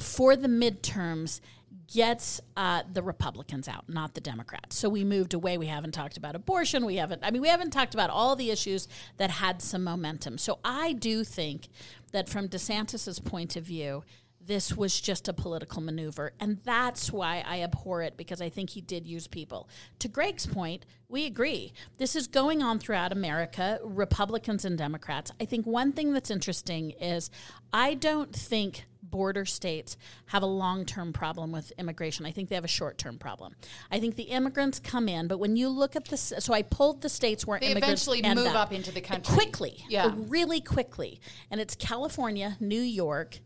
for 0.00 0.36
the 0.36 0.48
midterms 0.48 1.40
gets 1.86 2.40
uh, 2.56 2.82
the 2.92 3.02
Republicans 3.02 3.68
out, 3.68 3.88
not 3.88 4.14
the 4.14 4.20
Democrats. 4.20 4.76
So 4.76 4.88
we 4.88 5.04
moved 5.04 5.34
away. 5.34 5.58
We 5.58 5.66
haven't 5.66 5.92
talked 5.92 6.16
about 6.16 6.34
abortion. 6.34 6.84
We 6.84 6.96
haven't, 6.96 7.22
I 7.24 7.30
mean, 7.30 7.42
we 7.42 7.48
haven't 7.48 7.70
talked 7.70 7.94
about 7.94 8.10
all 8.10 8.36
the 8.36 8.50
issues 8.50 8.88
that 9.18 9.30
had 9.30 9.62
some 9.62 9.84
momentum. 9.84 10.38
So 10.38 10.58
I 10.64 10.92
do 10.92 11.24
think 11.24 11.68
that 12.12 12.28
from 12.28 12.48
DeSantis's 12.48 13.18
point 13.18 13.56
of 13.56 13.64
view, 13.64 14.04
this 14.44 14.76
was 14.76 15.00
just 15.00 15.28
a 15.28 15.32
political 15.32 15.80
maneuver. 15.80 16.32
And 16.40 16.58
that's 16.64 17.12
why 17.12 17.44
I 17.46 17.62
abhor 17.62 18.02
it 18.02 18.16
because 18.16 18.40
I 18.40 18.48
think 18.48 18.70
he 18.70 18.80
did 18.80 19.06
use 19.06 19.26
people. 19.26 19.68
To 20.00 20.08
Greg's 20.08 20.46
point, 20.46 20.84
we 21.08 21.26
agree. 21.26 21.72
This 21.98 22.16
is 22.16 22.26
going 22.26 22.62
on 22.62 22.78
throughout 22.78 23.12
America, 23.12 23.78
Republicans 23.84 24.64
and 24.64 24.76
Democrats. 24.76 25.30
I 25.40 25.44
think 25.44 25.66
one 25.66 25.92
thing 25.92 26.12
that's 26.12 26.30
interesting 26.30 26.90
is 26.92 27.30
I 27.72 27.94
don't 27.94 28.34
think 28.34 28.86
border 29.12 29.44
states 29.44 29.96
have 30.26 30.42
a 30.42 30.46
long 30.46 30.84
term 30.84 31.12
problem 31.12 31.52
with 31.52 31.72
immigration. 31.78 32.26
I 32.26 32.32
think 32.32 32.48
they 32.48 32.56
have 32.56 32.64
a 32.64 32.68
short 32.68 32.98
term 32.98 33.18
problem. 33.18 33.54
I 33.92 34.00
think 34.00 34.16
the 34.16 34.24
immigrants 34.24 34.80
come 34.80 35.08
in, 35.08 35.28
but 35.28 35.38
when 35.38 35.54
you 35.54 35.68
look 35.68 35.94
at 35.94 36.06
this, 36.06 36.32
so 36.40 36.52
I 36.52 36.62
pulled 36.62 37.02
the 37.02 37.08
states 37.08 37.46
where 37.46 37.60
They 37.60 37.70
immigrants 37.70 38.08
eventually 38.08 38.34
move 38.34 38.48
up, 38.48 38.56
up 38.56 38.72
into 38.72 38.90
the 38.90 39.00
country. 39.00 39.32
quickly, 39.32 39.84
Yeah. 39.88 40.12
really 40.16 40.60
quickly, 40.60 41.20
and 41.52 41.60
it's 41.60 41.76
California, 41.76 42.56
New 42.58 42.80
York. 42.80 43.38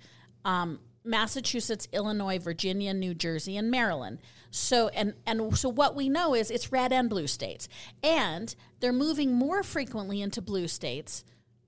Um, 0.46 0.78
Massachusetts, 1.04 1.86
Illinois, 1.92 2.38
Virginia, 2.38 2.92
New 2.92 3.14
Jersey, 3.14 3.56
and 3.56 3.70
Maryland. 3.70 4.18
So 4.50 4.88
and 4.88 5.14
and 5.24 5.56
so 5.56 5.68
what 5.68 5.94
we 5.94 6.08
know 6.08 6.34
is 6.34 6.50
it's 6.50 6.72
red 6.72 6.92
and 6.92 7.08
blue 7.08 7.28
states. 7.28 7.68
And 8.02 8.52
they're 8.80 8.92
moving 8.92 9.32
more 9.32 9.62
frequently 9.62 10.20
into 10.20 10.42
blue 10.42 10.66
states 10.66 11.24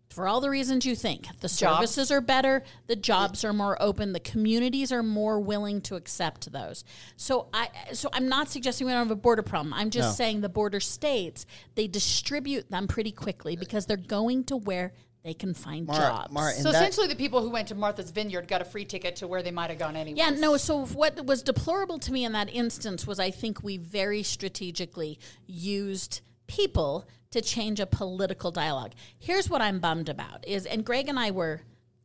for 0.09 0.27
all 0.27 0.40
the 0.40 0.51
reasons 0.51 0.87
you 0.87 0.97
think. 0.97 1.27
The 1.40 1.49
services 1.49 2.11
are 2.11 2.21
better, 2.21 2.62
the 2.87 2.97
jobs 2.97 3.44
are 3.44 3.53
more 3.53 3.81
open, 3.81 4.12
the 4.12 4.21
communities 4.21 4.90
are 4.90 5.03
more 5.03 5.38
willing 5.38 5.81
to 5.83 5.97
accept 5.97 6.51
those. 6.51 6.85
So 7.16 7.49
I 7.53 7.68
so 7.92 8.09
I'm 8.12 8.29
not 8.29 8.49
suggesting 8.49 8.87
we 8.87 8.92
don't 8.92 9.07
have 9.07 9.11
a 9.11 9.16
border 9.21 9.42
problem. 9.42 9.75
I'm 9.75 9.90
just 9.90 10.09
No. 10.11 10.25
saying 10.25 10.40
the 10.40 10.49
border 10.49 10.81
states, 10.81 11.47
they 11.75 11.87
distribute 11.87 12.71
them 12.71 12.87
pretty 12.88 13.12
quickly 13.12 13.57
because 13.57 13.87
they're 13.87 13.97
going 13.97 14.44
to 14.44 14.57
where 14.57 14.92
they 15.25 15.35
can 15.35 15.53
find 15.53 15.87
Maura- 15.87 15.99
jobs. 15.99 16.33
Maura, 16.33 16.53
So 16.55 16.73
that- 16.73 16.75
essentially, 16.77 17.09
the 17.09 17.16
people 17.16 17.42
who 17.42 17.51
went 17.51 17.68
to 17.68 17.75
Martha's 17.75 18.11
Vineyard 18.11 18.49
got 18.49 18.62
a 18.62 18.64
free 18.64 18.85
ticket 18.85 19.16
to 19.16 19.27
where 19.29 19.42
they 19.42 19.51
might 19.51 19.68
have 19.68 19.79
gone 19.79 19.94
anyway. 19.97 20.16
Yeah, 20.16 20.31
no. 20.31 20.57
So 20.57 20.87
what 20.87 21.27
was 21.27 21.42
deplorable 21.42 21.99
to 21.99 22.12
me 22.12 22.25
in 22.25 22.33
that 22.33 22.49
instance 22.53 23.07
was 23.07 23.18
I 23.21 23.31
think 23.31 23.62
we 23.62 23.77
very 23.77 24.23
strategically 24.23 25.18
used 25.47 26.21
people 26.47 27.07
to 27.31 27.41
change 27.41 27.81
a 27.81 27.87
political 27.87 28.51
dialogue. 28.51 28.93
Here's 29.19 29.51
what 29.51 29.61
I'm 29.61 29.81
bummed 29.81 30.09
about 30.09 30.47
is, 30.47 30.67
and 30.67 30.85
Greg 30.85 31.09
and 31.09 31.19
I 31.19 31.31
were 31.31 31.61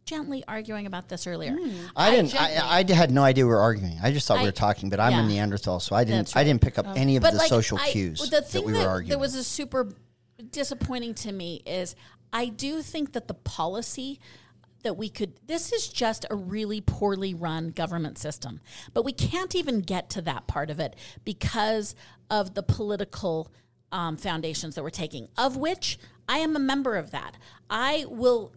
gently 0.06 0.44
arguing 0.48 0.86
about 0.86 1.08
this 1.08 1.28
earlier. 1.28 1.54
Hmm. 1.54 1.86
I 1.96 2.12
didn't. 2.12 2.32
gently- 2.32 2.58
I, 2.58 2.80
I 2.80 2.94
had 2.94 3.12
no 3.12 3.24
idea 3.24 3.46
we 3.46 3.52
were 3.52 3.62
arguing. 3.62 3.98
I 4.04 4.12
just 4.12 4.28
thought 4.28 4.40
we 4.40 4.46
were 4.46 4.52
talking. 4.52 4.90
But 4.90 5.00
I'm 5.00 5.14
yeah. 5.14 5.24
a 5.24 5.28
Neanderthal, 5.28 5.80
so 5.80 5.96
I 5.96 6.04
didn't. 6.04 6.28
That's 6.28 6.36
I 6.36 6.44
didn't 6.44 6.62
pick 6.62 6.78
up 6.78 6.88
oh. 6.90 6.94
any 6.94 7.16
of 7.16 7.24
the 7.24 7.32
like, 7.32 7.48
social 7.48 7.78
I- 7.78 7.90
cues 7.90 8.20
the 8.20 8.30
that 8.32 8.50
thing 8.50 8.66
we 8.66 8.74
were 8.74 8.80
arguing. 8.80 9.12
That 9.12 9.20
was 9.20 9.36
a 9.36 9.44
super 9.44 9.94
disappointing 10.52 11.14
to 11.14 11.32
me 11.32 11.62
is 11.66 11.96
I 12.32 12.48
do 12.48 12.82
think 12.82 13.14
that 13.14 13.28
the 13.28 13.34
policy 13.34 14.20
that 14.84 14.98
we 14.98 15.10
could 15.10 15.34
this 15.46 15.72
is 15.72 15.88
just 15.88 16.26
a 16.30 16.36
really 16.36 16.82
poorly 16.82 17.34
run 17.34 17.70
government 17.70 18.18
system 18.18 18.60
but 18.94 19.06
we 19.06 19.14
can't 19.14 19.56
even 19.56 19.80
get 19.80 20.10
to 20.10 20.22
that 20.22 20.46
part 20.46 20.70
of 20.70 20.80
it 20.80 20.96
because 21.24 21.96
of 22.30 22.54
the 22.54 22.64
political 22.64 23.52
um, 23.94 24.18
foundations 24.18 24.76
that 24.76 24.84
we're 24.84 24.90
taking 24.90 25.30
of 25.38 25.56
which 25.56 25.98
i 26.28 26.40
am 26.40 26.56
a 26.56 26.60
member 26.60 26.98
of 26.98 27.12
that 27.12 27.36
i 27.70 28.06
will 28.10 28.52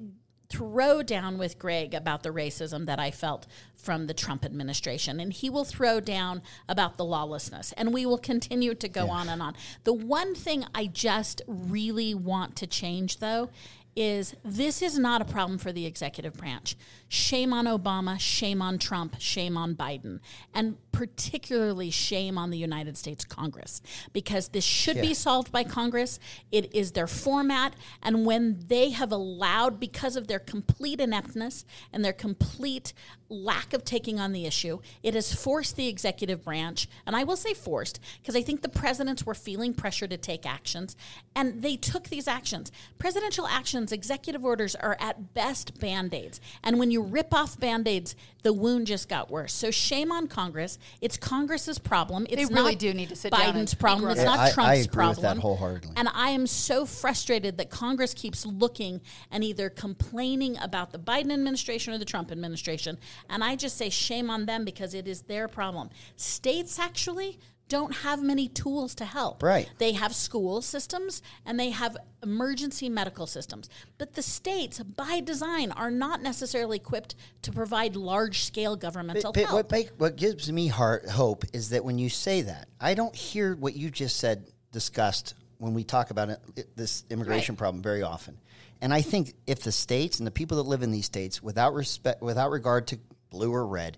throw 0.49 1.03
down 1.03 1.38
with 1.38 1.59
Greg 1.59 1.94
about 1.94 2.22
the 2.22 2.31
racism 2.31 2.87
that 2.87 3.01
I 3.01 3.11
felt 3.11 3.46
from 3.75 4.07
the 4.07 4.14
Trump 4.14 4.44
administration, 4.44 5.20
and 5.20 5.33
he 5.33 5.51
will 5.51 5.64
throw 5.64 6.01
down 6.01 6.42
about 6.68 6.96
the 6.96 7.05
lawlessness, 7.05 7.72
and 7.72 7.92
we 7.92 8.07
will 8.07 8.18
continue 8.18 8.75
to 8.75 8.88
go 8.88 9.11
on 9.11 9.29
and 9.29 9.42
on. 9.42 9.55
The 9.85 9.92
one 9.92 10.35
thing 10.35 10.64
I 10.75 10.87
just 10.87 11.42
really 11.46 12.14
want 12.14 12.57
to 12.57 12.66
change, 12.66 13.18
though, 13.18 13.51
is 13.97 14.37
this 14.45 14.83
is 14.83 14.99
not 14.99 15.23
a 15.23 15.25
problem 15.25 15.59
for 15.59 15.73
the 15.73 15.87
executive 15.87 16.35
branch. 16.35 16.77
Shame 17.09 17.53
on 17.53 17.65
Obama, 17.65 18.21
shame 18.21 18.61
on 18.61 18.79
Trump, 18.79 19.17
shame 19.19 19.57
on 19.57 19.75
Biden, 19.75 20.21
and 20.55 20.77
particularly 20.93 21.91
shame 21.91 22.37
on 22.37 22.51
the 22.51 22.59
United 22.59 22.97
States 22.97 23.25
Congress 23.25 23.81
because 24.13 24.49
this 24.49 24.65
should 24.65 25.01
be 25.01 25.15
solved 25.15 25.51
by 25.51 25.65
Congress. 25.65 26.19
It 26.53 26.75
is 26.75 26.93
their 26.93 27.07
format, 27.07 27.75
and 28.03 28.27
when 28.27 28.63
they 28.67 28.91
have 28.91 29.13
allowed, 29.13 29.81
because 29.81 30.17
of 30.17 30.27
their 30.27 30.39
complete 30.39 31.01
ineptness 31.01 31.65
and 31.93 32.05
their 32.05 32.13
complete 32.13 32.93
lack 33.29 33.73
of 33.73 33.85
taking 33.85 34.21
on 34.21 34.33
the 34.33 34.47
issue, 34.47 34.79
it 35.03 35.15
has 35.15 35.35
forced 35.35 35.77
the 35.77 35.89
executive 35.89 36.45
branch, 36.45 36.89
and 37.07 37.17
I 37.17 37.25
will 37.25 37.37
say 37.37 37.55
forced 37.55 38.01
because 38.21 38.37
I 38.37 38.43
think 38.43 38.63
the 38.63 38.69
presidents 38.69 39.25
were 39.25 39.35
feeling 39.35 39.75
pressure 39.75 40.07
to 40.07 40.17
take 40.17 40.47
actions, 40.47 40.97
and 41.35 41.63
they 41.63 41.77
took 41.77 42.09
these 42.09 42.29
actions. 42.29 42.71
Presidential 42.99 43.47
actions, 43.47 43.86
executive 43.92 44.44
orders 44.44 44.75
are 44.75 44.96
at 45.01 45.35
best 45.35 45.79
band 45.81 46.14
aids, 46.14 46.40
and 46.62 46.79
when 46.79 46.90
you 46.90 47.03
rip 47.03 47.33
off 47.35 47.59
band 47.59 47.87
aids, 47.88 48.14
the 48.42 48.53
wound 48.53 48.87
just 48.87 49.09
got 49.09 49.31
worse. 49.31 49.53
So 49.53 49.70
shame 49.70 50.12
on 50.12 50.29
Congress. 50.29 50.79
It's 51.01 51.16
Congress's 51.16 51.79
problem. 51.79 52.27
It's 52.31 52.51
really 52.51 52.72
not 52.72 52.79
do 52.79 52.94
need 52.94 53.09
to 53.09 53.16
sit 53.16 53.33
down 53.33 53.55
Biden's 53.55 53.72
think 53.72 53.81
problem. 53.81 54.11
It's 54.12 54.20
about 54.22 54.37
not 54.37 54.38
it. 54.38 54.40
I- 54.40 54.46
I 54.46 54.53
Trump's 54.53 54.87
agree 54.87 55.07
with 55.09 55.16
that 55.16 55.22
problem. 55.22 55.40
wholeheartedly. 55.40 55.92
And 55.96 56.09
I 56.12 56.31
am 56.31 56.46
so 56.46 56.87
frustrated 56.87 57.59
that 57.59 57.70
Congress 57.70 58.14
keeps 58.14 58.46
looking 58.46 59.01
and 59.31 59.42
either 59.42 59.68
complaining 59.70 60.57
about 60.59 60.92
the 60.92 60.99
Biden 60.99 61.33
administration 61.33 61.92
or 61.92 61.99
the 61.99 62.05
Trump 62.05 62.31
administration. 62.31 62.99
And 63.29 63.42
I 63.42 63.57
just 63.57 63.77
say 63.77 63.90
shame 63.90 64.31
on 64.31 64.46
them 64.46 64.64
because 64.64 64.94
it 64.94 65.09
is 65.09 65.22
their 65.22 65.49
problem. 65.49 65.90
States 66.16 66.79
actually 66.79 67.38
don't 67.69 67.93
have 67.97 68.23
many 68.23 68.49
tools 68.49 68.95
to 68.97 69.05
help. 69.05 69.43
Right. 69.43 69.69
They 69.79 69.93
have 69.93 70.15
school 70.15 70.63
systems 70.63 71.21
and 71.45 71.59
they 71.59 71.71
have 71.71 71.97
emergency 72.23 72.89
medical 72.89 73.27
systems. 73.27 73.69
But 73.99 74.15
the 74.15 74.23
states, 74.23 74.79
by 74.81 75.21
design, 75.21 75.73
are 75.73 75.91
not 75.91 76.23
necessarily 76.23 76.77
equipped 76.77 77.17
to 77.43 77.53
provide 77.53 77.97
large 77.97 78.45
scale 78.45 78.77
governmental 78.77 79.33
But 79.33 79.45
help. 79.45 79.53
what, 79.55 79.71
make, 79.71 79.91
what 79.99 80.17
gives 80.17 80.51
me 80.53 80.69
heart 80.69 81.09
hope 81.09 81.45
is 81.53 81.71
that 81.71 81.85
when 81.85 81.99
you 81.99 82.09
say 82.09 82.43
that, 82.43 82.69
I 82.81 82.95
don't 82.95 83.15
hear 83.15 83.57
what 83.57 83.75
you 83.75 83.91
just 83.91 84.17
said 84.19 84.47
discussed 84.71 85.35
when 85.59 85.75
we 85.75 85.83
talk 85.85 86.11
about 86.11 86.29
it, 86.31 86.39
it- 86.55 86.77
this 86.77 87.05
immigration 87.11 87.55
Right. 87.55 87.59
problem 87.59 87.83
very 87.83 88.03
often. 88.03 88.39
And 88.81 88.93
I 88.93 89.01
think 89.03 89.35
if 89.47 89.61
the 89.63 89.73
states 89.73 90.19
and 90.19 90.27
the 90.27 90.31
people 90.31 90.59
that 90.59 90.65
live 90.69 90.83
in 90.83 90.91
these 90.93 91.07
states, 91.07 91.43
without 91.43 91.73
respect, 91.75 92.21
without 92.23 92.51
regard 92.51 92.87
to 92.89 92.99
blue 93.31 93.51
or 93.51 93.67
red, 93.67 93.97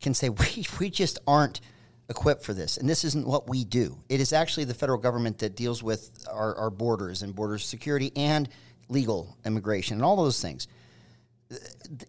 can 0.00 0.14
say 0.14 0.28
we 0.30 0.66
we 0.78 0.88
just 0.88 1.18
aren't 1.26 1.60
equipped 2.10 2.44
for 2.44 2.52
this, 2.52 2.76
and 2.76 2.88
this 2.88 3.04
isn't 3.04 3.26
what 3.26 3.48
we 3.48 3.64
do. 3.64 3.98
It 4.10 4.20
is 4.20 4.34
actually 4.34 4.64
the 4.64 4.74
federal 4.74 4.98
government 4.98 5.38
that 5.38 5.56
deals 5.56 5.82
with 5.82 6.10
our, 6.30 6.54
our 6.56 6.70
borders 6.70 7.22
and 7.22 7.34
border 7.34 7.56
security 7.56 8.12
and 8.16 8.48
legal 8.88 9.36
immigration 9.46 9.94
and 9.94 10.04
all 10.04 10.16
those 10.16 10.42
things 10.42 10.66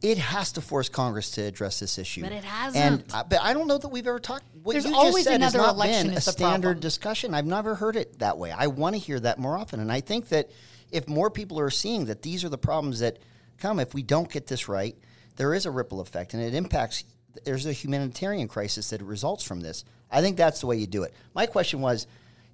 it 0.02 0.18
has 0.20 0.52
to 0.52 0.62
force 0.62 0.90
Congress 0.90 1.32
to 1.32 1.42
address 1.42 1.80
this 1.80 1.98
issue. 1.98 2.22
But 2.22 2.32
it 2.32 2.44
hasn't. 2.44 3.14
I, 3.14 3.24
but 3.24 3.42
I 3.42 3.54
don't 3.54 3.68
know 3.68 3.78
that 3.78 3.88
we've 3.88 4.06
ever 4.06 4.20
talked. 4.20 4.44
What 4.62 4.74
There's 4.74 4.86
you 4.86 4.96
always 4.96 5.26
just 5.26 5.26
said 5.26 5.42
has 5.42 5.56
another 5.56 5.68
not 5.68 5.76
election 5.76 6.08
been 6.10 6.18
a 6.18 6.22
standard 6.22 6.62
problem. 6.62 6.80
discussion. 6.80 7.34
I've 7.34 7.48
never 7.48 7.74
heard 7.74 7.96
it 7.96 8.20
that 8.20 8.38
way. 8.38 8.52
I 8.52 8.68
want 8.68 8.96
to 8.96 9.02
hear 9.02 9.20
that 9.20 9.40
more 9.40 9.58
often, 9.58 9.80
and 9.80 9.92
I 9.92 10.02
think 10.02 10.30
that 10.30 10.52
if 10.92 11.08
more 11.08 11.32
people 11.32 11.60
are 11.60 11.72
seeing 11.72 12.06
that 12.06 12.22
these 12.22 12.44
are 12.44 12.50
the 12.50 12.58
problems 12.58 13.00
that 13.00 13.18
come 13.58 13.80
if 13.80 13.94
we 13.94 14.04
don't 14.04 14.30
get 14.32 14.46
this 14.46 14.68
right, 14.68 14.96
there 15.38 15.54
is 15.54 15.66
a 15.66 15.72
ripple 15.72 16.02
effect, 16.02 16.34
and 16.34 16.44
it 16.44 16.54
impacts. 16.54 17.04
There's 17.46 17.66
a 17.66 17.74
humanitarian 17.74 18.48
crisis 18.48 18.90
that 18.90 19.02
results 19.02 19.44
from 19.44 19.62
this. 19.62 19.84
I 20.12 20.22
think 20.22 20.38
that's 20.38 20.60
the 20.62 20.68
way 20.68 20.78
you 20.78 20.88
do 20.88 21.04
it. 21.04 21.14
My 21.34 21.46
question 21.46 21.82
was. 21.82 22.08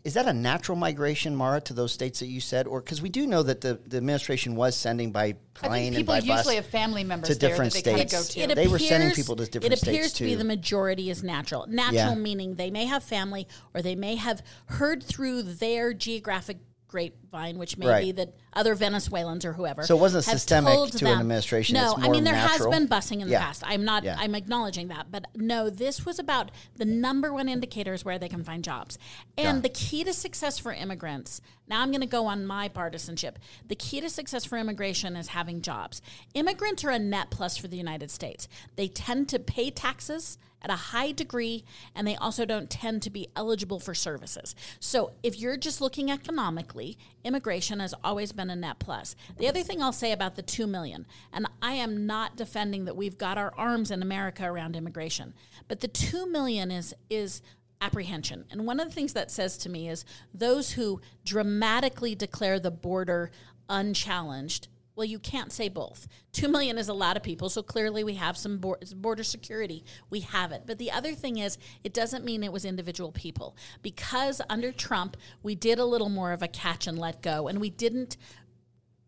Is 0.03 0.13
that 0.13 0.25
a 0.25 0.31
natural 0.31 0.77
migration, 0.77 1.35
Maura, 1.35 1.59
to 1.61 1.73
those 1.73 1.91
states 1.91 2.19
that 2.19 2.27
you 2.27 2.39
said, 2.39 2.65
or 2.65 2.79
because 2.79 3.01
we 3.01 3.09
do 3.09 3.27
know 3.27 3.43
that 3.43 3.59
the, 3.59 3.77
the 3.87 3.97
administration 3.97 4.55
was 4.55 4.73
sending 4.73 5.11
by 5.11 5.25
I 5.25 5.35
plane 5.53 5.71
think 5.71 5.85
and 5.87 5.95
people 5.97 6.13
by 6.13 6.17
usually 6.19 6.55
bus 6.55 6.63
have 6.63 6.65
family 6.67 7.03
members 7.03 7.27
to 7.27 7.35
there 7.35 7.49
different 7.49 7.73
that 7.73 7.83
they 7.83 7.91
kind 7.91 8.03
of 8.03 8.09
states. 8.09 8.35
go 8.35 8.45
to. 8.45 8.51
It 8.51 8.55
They 8.55 8.67
were 8.69 8.79
sending 8.79 9.09
appears- 9.09 9.17
people 9.17 9.35
to 9.35 9.45
different 9.47 9.73
It 9.73 9.81
appears 9.83 9.97
states, 10.05 10.17
to 10.19 10.23
be 10.23 10.35
the 10.35 10.45
majority 10.45 11.09
is 11.09 11.23
natural. 11.23 11.65
Natural 11.67 11.93
Yeah. 12.13 12.15
meaning 12.15 12.55
they 12.55 12.71
may 12.71 12.85
have 12.85 13.03
family 13.03 13.49
or 13.73 13.81
they 13.81 13.95
may 13.95 14.15
have 14.15 14.41
heard 14.67 15.03
through 15.03 15.41
their 15.41 15.93
geographic 15.93 16.57
grapevine, 16.87 17.57
which 17.57 17.77
may 17.77 17.87
Right. 17.87 18.05
be 18.05 18.11
that 18.13 18.33
other 18.53 18.73
Venezuelans 18.75 19.45
or 19.45 19.53
whoever. 19.53 19.83
So 19.83 19.95
it 19.97 19.99
wasn't 20.01 20.23
systemic 20.23 20.91
to 20.91 21.05
an 21.05 21.19
administration, 21.19 21.75
No, 21.75 21.93
I 21.97 22.09
mean 22.09 22.23
there 22.23 22.33
natural. 22.33 22.71
has 22.71 22.79
been 22.79 22.87
busing 22.87 23.21
in 23.21 23.27
Yeah. 23.27 23.39
the 23.39 23.45
past. 23.45 23.63
I'm 23.65 23.85
not. 23.85 24.03
Yeah. 24.03 24.15
I'm 24.17 24.33
acknowledging 24.35 24.87
that, 24.87 25.11
but 25.11 25.25
no, 25.35 25.69
this 25.69 26.05
was 26.05 26.17
about 26.17 26.51
the 26.75 26.85
number 26.85 27.31
one 27.33 27.47
indicator 27.49 27.93
is 27.93 28.03
where 28.03 28.17
they 28.17 28.29
can 28.29 28.43
find 28.43 28.63
jobs, 28.63 28.97
and 29.37 29.57
Yeah. 29.57 29.61
the 29.61 29.69
key 29.69 30.03
to 30.03 30.13
success 30.13 30.57
for 30.57 30.73
immigrants. 30.73 31.41
Now 31.67 31.81
I'm 31.81 31.91
going 31.91 32.01
to 32.01 32.07
go 32.07 32.25
on 32.27 32.45
my 32.45 32.69
partisanship. 32.69 33.37
The 33.67 33.75
key 33.75 33.99
to 34.01 34.09
success 34.09 34.45
for 34.45 34.57
immigration 34.57 35.15
is 35.17 35.27
having 35.29 35.61
jobs. 35.61 36.01
Immigrants 36.33 36.83
are 36.85 36.91
a 36.91 36.99
net 36.99 37.29
plus 37.29 37.57
for 37.57 37.67
the 37.67 37.77
United 37.77 38.09
States. 38.09 38.47
They 38.75 38.87
tend 38.87 39.27
to 39.29 39.39
pay 39.39 39.69
taxes 39.69 40.37
at 40.61 40.71
a 40.71 40.75
high 40.75 41.11
degree, 41.11 41.63
and 41.93 42.07
they 42.07 42.15
also 42.15 42.43
don't 42.43 42.69
tend 42.69 43.03
to 43.03 43.11
be 43.11 43.27
eligible 43.35 43.79
for 43.79 43.93
services. 43.93 44.55
So, 44.79 45.11
if 45.21 45.37
you're 45.37 45.55
just 45.55 45.81
looking 45.81 46.09
economically, 46.09 46.97
immigration 47.23 47.79
has 47.79 47.93
always 48.03 48.31
been 48.31 48.46
a 48.49 48.55
net 48.55 48.79
plus. 48.79 49.15
The 49.37 49.47
other 49.47 49.63
thing 49.63 49.81
I'll 49.81 49.91
say 49.91 50.11
about 50.11 50.35
the 50.35 50.41
2 50.41 50.67
million, 50.67 51.05
and 51.33 51.47
I 51.61 51.73
am 51.73 52.05
not 52.05 52.35
defending 52.35 52.85
that 52.85 52.95
we've 52.95 53.17
got 53.17 53.37
our 53.37 53.53
arms 53.57 53.91
in 53.91 54.01
America 54.01 54.45
around 54.45 54.75
immigration, 54.75 55.33
but 55.67 55.79
the 55.79 55.87
2 55.87 56.27
million 56.27 56.71
is 56.71 56.93
is 57.09 57.41
apprehension. 57.79 58.45
And 58.49 58.65
one 58.65 58.79
of 58.79 58.87
the 58.87 58.93
things 58.93 59.13
that 59.13 59.29
says 59.29 59.57
to 59.59 59.69
me 59.69 59.87
is 59.87 60.03
those 60.33 60.71
who 60.71 60.99
dramatically 61.23 62.15
declare 62.15 62.59
the 62.59 62.71
border 62.71 63.31
unchallenged 63.69 64.67
Well, 64.97 65.05
you 65.05 65.19
can't 65.19 65.51
say 65.51 65.69
both. 65.69 66.07
Two 66.31 66.47
million 66.47 66.79
is 66.79 66.89
a 66.89 66.93
lot 66.93 67.17
of 67.17 67.23
people, 67.23 67.49
so 67.49 67.61
clearly 67.61 68.03
we 68.03 68.15
have 68.15 68.35
some 68.35 68.57
border 68.57 69.23
security. 69.23 69.85
We 70.09 70.21
have 70.21 70.51
it. 70.51 70.63
But 70.65 70.79
the 70.79 70.91
other 70.91 71.13
thing 71.13 71.37
is, 71.37 71.59
it 71.83 71.93
doesn't 71.93 72.25
mean 72.25 72.43
it 72.43 72.51
was 72.51 72.65
individual 72.65 73.11
people. 73.11 73.55
Because 73.83 74.41
under 74.49 74.71
Trump, 74.71 75.15
we 75.43 75.53
did 75.53 75.77
a 75.77 75.85
little 75.85 76.09
more 76.09 76.31
of 76.31 76.41
a 76.41 76.47
catch 76.47 76.87
and 76.87 76.97
let 76.97 77.21
go, 77.21 77.47
and 77.47 77.61
we 77.61 77.69
didn't 77.69 78.17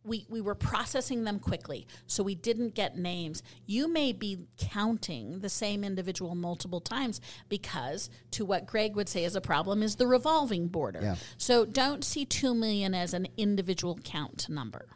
we, 0.03 0.25
we 0.29 0.41
were 0.41 0.55
processing 0.55 1.25
them 1.25 1.39
quickly, 1.39 1.85
so 2.07 2.23
we 2.23 2.33
didn't 2.33 2.73
get 2.73 2.97
names. 2.97 3.43
You 3.65 3.91
may 3.91 4.13
be 4.13 4.47
counting 4.57 5.39
the 5.39 5.49
same 5.49 5.83
individual 5.83 6.35
multiple 6.35 6.79
times 6.79 7.19
because, 7.49 8.09
to 8.31 8.45
what 8.45 8.65
Greg 8.65 8.95
would 8.95 9.09
say 9.09 9.25
is 9.25 9.35
a 9.35 9.41
problem, 9.41 9.83
is 9.83 9.97
the 9.97 10.07
revolving 10.07 10.67
border. 10.67 10.99
Yeah. 11.01 11.15
So 11.37 11.65
don't 11.65 12.03
see 12.03 12.25
2 12.25 12.55
million 12.55 12.95
as 12.95 13.13
an 13.13 13.27
individual 13.37 13.99
count 14.03 14.47
number. 14.49 14.87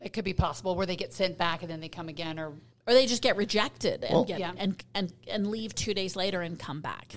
It 0.00 0.12
could 0.12 0.24
be 0.24 0.32
possible 0.32 0.76
where 0.76 0.86
they 0.86 0.96
get 0.96 1.12
sent 1.12 1.38
back 1.38 1.62
and 1.62 1.70
then 1.70 1.80
they 1.80 1.88
come 1.88 2.08
again, 2.08 2.38
or 2.38 2.52
or 2.86 2.94
they 2.94 3.06
just 3.06 3.22
get 3.22 3.36
rejected 3.36 4.04
and 4.04 4.12
well, 4.14 4.24
get, 4.24 4.40
yeah. 4.40 4.52
and, 4.56 4.82
and 4.94 5.12
and 5.26 5.46
leave 5.48 5.74
two 5.74 5.94
days 5.94 6.16
later 6.16 6.40
and 6.42 6.58
come 6.58 6.80
back. 6.80 7.16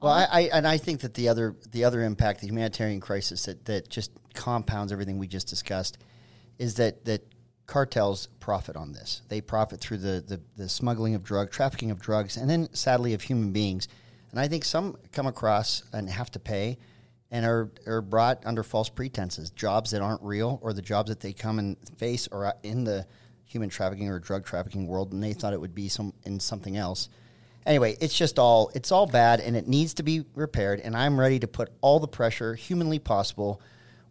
Well, 0.00 0.12
I, 0.12 0.26
I, 0.30 0.40
and 0.52 0.66
I 0.66 0.78
think 0.78 1.00
that 1.00 1.14
the 1.14 1.28
other 1.28 1.56
the 1.72 1.84
other 1.84 2.02
impact, 2.02 2.40
the 2.40 2.46
humanitarian 2.46 3.00
crisis 3.00 3.46
that, 3.46 3.64
that 3.64 3.88
just 3.88 4.12
compounds 4.34 4.92
everything 4.92 5.18
we 5.18 5.26
just 5.26 5.48
discussed, 5.48 5.98
is 6.58 6.74
that 6.74 7.04
that 7.06 7.22
cartels 7.66 8.28
profit 8.40 8.76
on 8.76 8.92
this. 8.92 9.22
They 9.28 9.40
profit 9.40 9.80
through 9.80 9.98
the, 9.98 10.24
the, 10.26 10.40
the 10.56 10.68
smuggling 10.68 11.14
of 11.14 11.22
drug, 11.22 11.50
trafficking 11.50 11.90
of 11.90 12.00
drugs, 12.00 12.36
and 12.36 12.48
then 12.48 12.68
sadly 12.72 13.12
of 13.12 13.22
human 13.22 13.52
beings. 13.52 13.88
And 14.30 14.40
I 14.40 14.48
think 14.48 14.64
some 14.64 14.96
come 15.12 15.26
across 15.26 15.82
and 15.92 16.08
have 16.08 16.30
to 16.32 16.38
pay 16.38 16.78
and 17.30 17.44
are, 17.44 17.70
are 17.86 18.00
brought 18.00 18.44
under 18.46 18.62
false 18.62 18.88
pretenses, 18.88 19.50
jobs 19.50 19.90
that 19.90 20.00
aren't 20.00 20.22
real, 20.22 20.58
or 20.62 20.72
the 20.72 20.82
jobs 20.82 21.08
that 21.10 21.20
they 21.20 21.32
come 21.32 21.58
and 21.58 21.76
face 21.96 22.28
are 22.32 22.54
in 22.62 22.84
the 22.84 23.06
human 23.44 23.68
trafficking 23.68 24.08
or 24.08 24.18
drug 24.18 24.44
trafficking 24.44 24.86
world, 24.86 25.12
and 25.12 25.22
they 25.22 25.32
thought 25.32 25.52
it 25.52 25.60
would 25.60 25.74
be 25.74 25.88
some 25.88 26.12
in 26.24 26.40
something 26.40 26.76
else. 26.76 27.08
Anyway, 27.66 27.96
it's 28.00 28.16
just 28.16 28.38
all 28.38 28.70
it's 28.74 28.92
all 28.92 29.06
bad, 29.06 29.40
and 29.40 29.56
it 29.56 29.68
needs 29.68 29.94
to 29.94 30.02
be 30.02 30.24
repaired. 30.34 30.80
And 30.80 30.96
I'm 30.96 31.18
ready 31.18 31.38
to 31.40 31.48
put 31.48 31.70
all 31.80 32.00
the 32.00 32.08
pressure 32.08 32.54
humanly 32.54 32.98
possible 32.98 33.60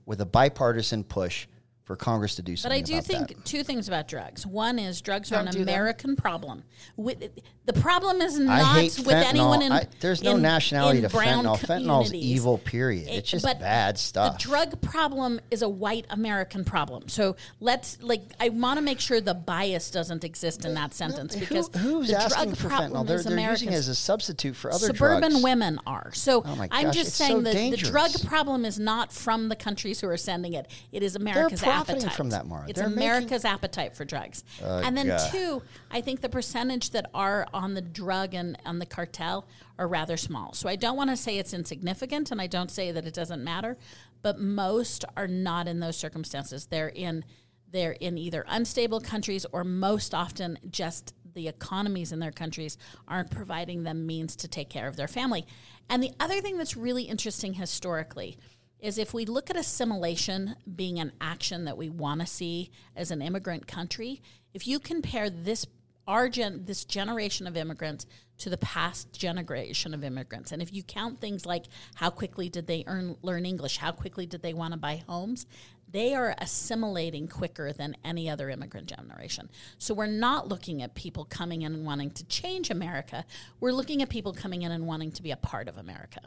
with 0.06 0.22
a 0.22 0.26
bipartisan 0.26 1.04
push 1.04 1.48
for 1.88 1.96
Congress 1.96 2.36
to 2.36 2.42
do 2.42 2.58
something. 2.58 2.82
But 2.82 2.94
I 2.94 3.00
do 3.00 3.02
think 3.02 3.30
that. 3.30 3.46
two 3.46 3.64
things 3.64 3.88
about 3.88 4.10
drugs. 4.10 4.46
One 4.46 4.78
is 4.78 5.00
drugs 5.00 5.30
Don't 5.30 5.48
are 5.48 5.52
an 5.52 5.62
American 5.62 6.12
them. 6.12 6.16
problem. 6.18 6.64
With, 6.98 7.32
the 7.64 7.72
problem 7.72 8.22
is 8.22 8.38
not 8.38 8.84
with 8.84 8.98
fentanyl. 8.98 9.24
anyone 9.26 9.62
in. 9.62 9.72
I, 9.72 9.88
there's 10.02 10.22
no 10.22 10.36
in, 10.36 10.42
nationality 10.42 10.98
in 10.98 11.10
to 11.10 11.16
fentanyl. 11.16 11.58
Fentanyl's 11.58 12.14
evil. 12.14 12.58
Period. 12.58 13.08
It's 13.08 13.30
just 13.30 13.46
but 13.46 13.62
bad 13.62 13.98
stuff. 13.98 14.38
The 14.38 14.44
drug 14.44 14.82
problem 14.82 15.40
is 15.50 15.62
a 15.62 15.70
white 15.70 16.06
American 16.10 16.66
problem. 16.66 17.08
So 17.08 17.38
let's 17.62 17.98
like. 18.02 18.22
I 18.38 18.50
want 18.50 18.80
to 18.80 18.84
make 18.84 19.00
sure 19.00 19.22
the 19.22 19.34
bias 19.34 19.90
doesn't 19.90 20.26
exist 20.26 20.66
in 20.66 20.74
that 20.74 20.94
sentence 20.94 21.36
Who, 21.36 21.40
because 21.40 21.70
who's 21.78 22.10
the 22.10 22.18
asking 22.18 22.52
drug 22.52 22.58
for 22.58 22.68
problem 22.68 22.92
fentanyl? 22.92 23.08
They're, 23.08 23.16
is 23.16 23.26
they're 23.26 23.50
using 23.52 23.70
it 23.70 23.76
as 23.76 23.88
a 23.88 23.96
substitute 23.96 24.58
for 24.58 24.72
other 24.72 24.88
drugs. 24.88 25.00
Suburban 25.00 25.32
drugs. 25.32 25.44
women 25.44 25.80
are. 25.88 26.12
So 26.14 26.44
oh 26.46 26.56
my 26.58 26.68
I'm 26.70 26.92
just 26.92 27.14
saying 27.14 27.32
so 27.32 27.42
that 27.42 27.72
the 27.72 27.78
drug 27.78 28.12
problem 28.26 28.66
is 28.66 28.78
not 28.78 29.14
from 29.14 29.48
the 29.48 29.56
countries 29.56 30.02
who 30.02 30.10
are 30.10 30.18
sending 30.18 30.54
it. 30.54 30.70
It 30.92 31.02
is 31.02 31.16
America's 31.16 31.62
They're 31.62 31.77
profiting 31.78 32.02
appetite 32.04 32.18
from 32.18 32.30
that, 32.32 32.46
Maura. 32.46 32.66
It's 32.68 32.80
They're 32.80 32.88
America's 32.88 33.44
making... 33.44 33.52
appetite 33.52 33.96
for 33.96 34.06
drugs. 34.06 34.44
Uh, 34.62 34.82
and 34.84 34.98
then 34.98 35.08
God. 35.08 35.32
two, 35.32 35.62
I 35.92 36.02
think 36.02 36.22
the 36.22 36.30
percentage 36.30 36.92
that 36.92 37.10
are 37.14 37.48
on 37.54 37.74
the 37.74 37.82
drug 37.82 38.34
and 38.34 38.58
on 38.66 38.80
the 38.80 38.86
cartel 38.86 39.48
are 39.80 39.88
rather 39.88 40.18
small. 40.18 40.54
So 40.54 40.68
I 40.70 40.76
don't 40.76 40.98
want 40.98 41.10
to 41.10 41.18
say 41.18 41.38
it's 41.38 41.54
insignificant, 41.54 42.32
and 42.32 42.42
I 42.42 42.48
don't 42.48 42.72
say 42.72 42.92
that 42.92 43.06
it 43.06 43.14
doesn't 43.14 43.44
matter, 43.44 43.78
but 44.22 44.40
most 44.40 45.06
are 45.16 45.28
not 45.28 45.68
in 45.68 45.80
those 45.80 45.98
circumstances. 45.98 46.66
They're 46.66 46.90
in 46.90 47.24
they're 47.70 47.98
in 48.00 48.18
either 48.18 48.46
unstable 48.48 49.02
countries 49.02 49.46
or 49.52 49.66
most 49.66 50.14
often 50.14 50.58
just 50.70 51.14
the 51.34 51.48
economies 51.48 52.12
in 52.12 52.20
their 52.20 52.32
countries 52.32 52.78
aren't 53.08 53.30
providing 53.30 53.84
them 53.84 54.06
means 54.06 54.36
to 54.38 54.48
take 54.48 54.70
care 54.70 54.88
of 54.88 54.96
their 54.96 55.08
family. 55.08 55.46
And 55.90 56.02
the 56.02 56.12
other 56.20 56.42
thing 56.42 56.58
that's 56.58 56.76
really 56.76 57.04
interesting 57.04 57.54
historically 57.54 58.38
is 58.80 58.98
if 58.98 59.14
we 59.14 59.26
look 59.26 59.50
at 59.50 59.56
assimilation 59.56 60.56
being 60.76 61.00
an 61.00 61.12
action 61.20 61.66
that 61.66 61.78
we 61.78 61.90
want 61.90 62.22
to 62.22 62.28
see 62.28 62.72
as 62.96 63.12
an 63.12 63.22
immigrant 63.22 63.68
country, 63.68 64.22
if 64.54 64.68
you 64.68 64.80
compare 64.80 65.30
this 65.30 65.66
our 66.08 66.30
gen, 66.30 66.64
this 66.64 66.86
generation 66.86 67.48
of 67.48 67.58
immigrants 67.58 68.06
to 68.38 68.50
the 68.50 68.58
past 68.58 69.12
generation 69.12 69.94
of 69.94 70.06
immigrants, 70.06 70.54
and 70.54 70.62
if 70.62 70.74
you 70.74 70.82
count 70.82 71.20
things 71.20 71.46
like 71.46 71.66
how 71.96 72.10
quickly 72.10 72.48
did 72.48 72.66
they 72.66 72.84
earn, 72.88 73.18
learn 73.22 73.46
English, 73.46 73.78
how 73.78 73.92
quickly 73.92 74.26
did 74.26 74.42
they 74.42 74.54
want 74.54 74.72
to 74.74 74.80
buy 74.80 75.04
homes, 75.08 75.46
they 75.90 76.14
are 76.14 76.36
assimilating 76.38 77.28
quicker 77.28 77.74
than 77.74 77.96
any 78.04 78.30
other 78.30 78.50
immigrant 78.50 78.88
generation. 78.88 79.50
So 79.78 79.94
we're 79.94 80.08
not 80.08 80.48
looking 80.48 80.82
at 80.82 80.96
people 80.96 81.26
coming 81.26 81.64
in 81.64 81.74
and 81.74 81.86
wanting 81.86 82.12
to 82.12 82.26
change 82.26 82.70
America. 82.70 83.26
We're 83.60 83.72
looking 83.72 84.02
at 84.02 84.10
people 84.10 84.34
coming 84.34 84.64
in 84.64 84.72
and 84.72 84.88
wanting 84.88 85.12
to 85.14 85.24
be 85.24 85.32
a 85.32 85.38
part 85.38 85.68
of 85.68 85.78
America. 85.78 86.22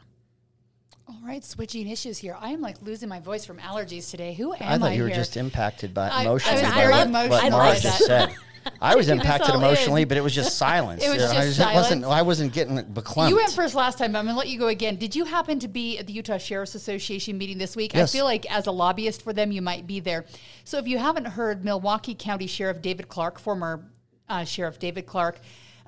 All 1.11 1.27
right, 1.27 1.43
switching 1.43 1.89
issues 1.89 2.17
here. 2.17 2.37
I 2.39 2.51
am 2.51 2.61
like 2.61 2.81
losing 2.81 3.09
my 3.09 3.19
voice 3.19 3.43
from 3.43 3.57
allergies 3.57 4.09
today. 4.09 4.33
Who 4.33 4.53
am 4.53 4.59
I? 4.61 4.75
I 4.75 4.77
thought 4.77 4.95
you 4.95 5.03
were 5.03 5.09
here? 5.09 5.17
just 5.17 5.35
impacted 5.35 5.93
by 5.93 6.21
emotionally 6.21 6.61
I, 6.63 7.01
I 7.01 7.05
by 7.05 7.27
what, 7.27 7.43
what 7.43 7.51
Maura 7.51 7.77
just 7.77 8.05
said. 8.05 8.33
I 8.81 8.95
was 8.95 9.09
impacted 9.09 9.53
emotionally, 9.53 10.03
in. 10.03 10.07
but 10.07 10.17
it 10.17 10.21
was 10.21 10.33
just 10.33 10.57
silence. 10.57 11.03
it 11.03 11.09
was 11.09 11.17
just 11.17 11.35
I 11.35 11.41
just 11.41 11.57
silence. 11.57 11.75
wasn't. 11.75 12.05
I 12.05 12.21
wasn't 12.21 12.53
getting 12.53 12.77
beklumped. 12.77 13.29
You 13.29 13.35
went 13.35 13.51
first 13.51 13.75
last 13.75 13.97
time. 13.97 14.15
I'm 14.15 14.23
going 14.23 14.35
to 14.35 14.39
let 14.39 14.47
you 14.47 14.57
go 14.57 14.67
again. 14.67 14.95
Did 14.95 15.13
you 15.13 15.25
happen 15.25 15.59
to 15.59 15.67
be 15.67 15.97
at 15.97 16.07
the 16.07 16.13
Utah 16.13 16.37
Sheriff's 16.37 16.75
Association 16.75 17.37
meeting 17.37 17.57
this 17.57 17.75
week? 17.75 17.93
Yes. 17.93 18.13
I 18.13 18.17
feel 18.17 18.25
like 18.25 18.49
as 18.49 18.67
a 18.67 18.71
lobbyist 18.71 19.21
for 19.21 19.33
them, 19.33 19.51
you 19.51 19.61
might 19.61 19.85
be 19.85 19.99
there. 19.99 20.25
So 20.63 20.77
if 20.77 20.87
you 20.87 20.97
haven't 20.97 21.25
heard, 21.25 21.65
Milwaukee 21.65 22.15
County 22.15 22.47
Sheriff 22.47 22.81
David 22.81 23.09
Clark, 23.09 23.37
former 23.37 23.83
uh, 24.29 24.45
Sheriff 24.45 24.79
David 24.79 25.05
Clarke, 25.07 25.41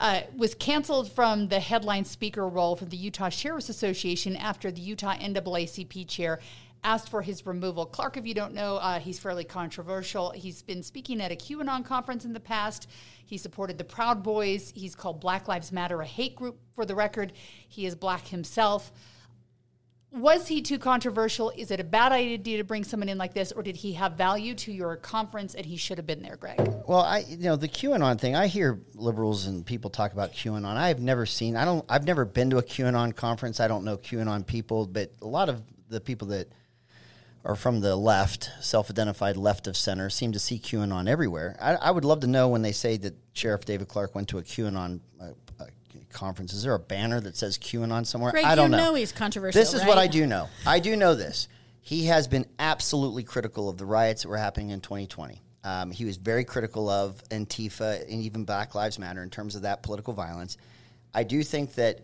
uh, 0.04 0.22
was 0.36 0.54
canceled 0.54 1.10
from 1.10 1.48
the 1.48 1.62
headline 1.62 2.04
speaker 2.04 2.48
role 2.48 2.76
for 2.76 2.84
the 2.84 2.98
Utah 2.98 3.30
Sheriff's 3.30 3.70
Association 3.70 4.36
after 4.36 4.70
the 4.70 4.82
Utah 4.82 5.16
NAACP 5.16 6.08
chair 6.10 6.42
asked 6.84 7.08
for 7.08 7.22
his 7.22 7.46
removal. 7.46 7.86
Clark, 7.86 8.18
if 8.18 8.26
you 8.26 8.34
don't 8.34 8.54
know, 8.54 8.76
uh, 8.76 9.00
he's 9.00 9.18
fairly 9.18 9.46
controversial. 9.46 10.32
He's 10.32 10.62
been 10.62 10.84
speaking 10.84 11.22
at 11.22 11.32
a 11.32 11.36
QAnon 11.36 11.86
conference 11.86 12.26
in 12.26 12.34
the 12.34 12.42
past. 12.42 12.90
He 13.26 13.38
supported 13.38 13.78
the 13.78 13.86
Proud 13.86 14.22
Boys. 14.22 14.74
He's 14.76 14.94
called 14.94 15.22
Black 15.22 15.48
Lives 15.48 15.72
Matter 15.72 16.02
a 16.02 16.06
hate 16.06 16.36
group, 16.36 16.60
for 16.76 16.86
the 16.86 16.96
record. 16.96 17.32
He 17.70 17.86
is 17.86 17.96
black 17.96 18.28
himself 18.28 18.92
was 20.14 20.48
he 20.48 20.62
too 20.62 20.78
controversial? 20.78 21.52
Is 21.58 21.72
it 21.72 21.80
a 21.80 21.84
bad 21.84 22.12
idea 22.12 22.58
to 22.58 22.64
bring 22.64 22.84
someone 22.84 23.10
in 23.10 23.18
like 23.18 23.34
this, 23.34 23.52
or 23.52 23.64
did 23.64 23.76
he 23.76 23.94
have 23.94 24.14
value 24.14 24.54
to 24.56 24.72
your 24.72 24.96
conference 24.96 25.56
and 25.56 25.66
he 25.66 25.76
should 25.76 25.98
have 25.98 26.06
been 26.06 26.22
there, 26.22 26.36
Greg? 26.36 26.60
Well, 26.88 27.02
I 27.02 27.26
you 27.28 27.38
know 27.38 27.56
the 27.56 27.68
QAnon 27.68 28.20
thing. 28.20 28.36
I 28.36 28.48
hear 28.48 28.80
liberals 28.94 29.48
and 29.48 29.66
people 29.66 29.90
talk 29.90 30.14
about 30.14 30.34
QAnon. 30.34 30.78
I've 30.78 31.00
never 31.00 31.26
seen. 31.26 31.56
I 31.56 31.66
don't. 31.66 31.84
I've 31.90 32.06
never 32.06 32.26
been 32.26 32.52
to 32.52 32.58
a 32.58 32.64
QAnon 32.64 33.16
conference. 33.16 33.60
I 33.60 33.68
don't 33.68 33.84
know 33.84 33.98
QAnon 33.98 34.46
people, 34.46 34.86
but 34.86 35.12
a 35.22 35.28
lot 35.28 35.50
of 35.50 35.64
the 35.90 36.00
people 36.00 36.28
that 36.30 36.48
are 37.46 37.56
from 37.56 37.82
the 37.82 37.96
left, 37.96 38.50
self-identified 38.62 39.36
left 39.36 39.68
of 39.68 39.76
center, 39.76 40.10
seem 40.10 40.32
to 40.32 40.40
see 40.40 40.58
QAnon 40.58 41.10
everywhere. 41.10 41.58
I, 41.60 41.76
I 41.76 41.92
would 41.92 42.06
love 42.06 42.22
to 42.22 42.28
know 42.28 42.48
when 42.48 42.62
they 42.62 42.72
say 42.72 42.96
that 42.98 43.16
Sheriff 43.34 43.66
David 43.66 43.90
Clark 43.90 44.16
went 44.16 44.30
to 44.30 44.38
a 44.38 44.44
QAnon 44.44 45.02
uh, 45.20 45.32
conference. 46.14 46.54
Is 46.54 46.64
there 46.64 46.74
a 46.74 46.80
banner 46.80 47.20
that 47.20 47.36
says 47.36 47.58
QAnon 47.58 48.06
somewhere? 48.06 48.32
Greg, 48.32 48.46
I 48.46 48.56
don't 48.56 48.72
you 48.72 48.78
know. 48.78 48.92
know 48.92 48.96
he's 48.96 49.12
controversial. 49.12 49.60
This 49.60 49.74
is 49.74 49.82
right? 49.82 49.88
what 49.88 49.98
I 49.98 50.08
do 50.08 50.26
know. 50.26 50.48
I 50.66 50.80
do 50.80 50.96
know 50.96 51.16
this. 51.16 51.48
He 51.82 52.06
has 52.06 52.28
been 52.28 52.46
absolutely 52.60 53.24
critical 53.24 53.68
of 53.70 53.78
the 53.78 53.86
riots 53.86 54.24
that 54.24 54.30
were 54.30 54.38
happening 54.38 54.70
in 54.70 54.80
2020. 54.80 55.42
Um, 55.66 55.92
he 55.92 56.06
was 56.06 56.18
very 56.18 56.44
critical 56.44 56.90
of 56.90 57.22
Antifa 57.30 58.02
and 58.04 58.22
even 58.22 58.46
Black 58.46 58.76
Lives 58.76 59.00
Matter 59.00 59.24
in 59.24 59.30
terms 59.30 59.56
of 59.56 59.64
that 59.64 59.84
political 59.84 60.14
violence. 60.14 60.58
I 61.14 61.24
do 61.24 61.44
think 61.44 61.74
that 61.76 62.02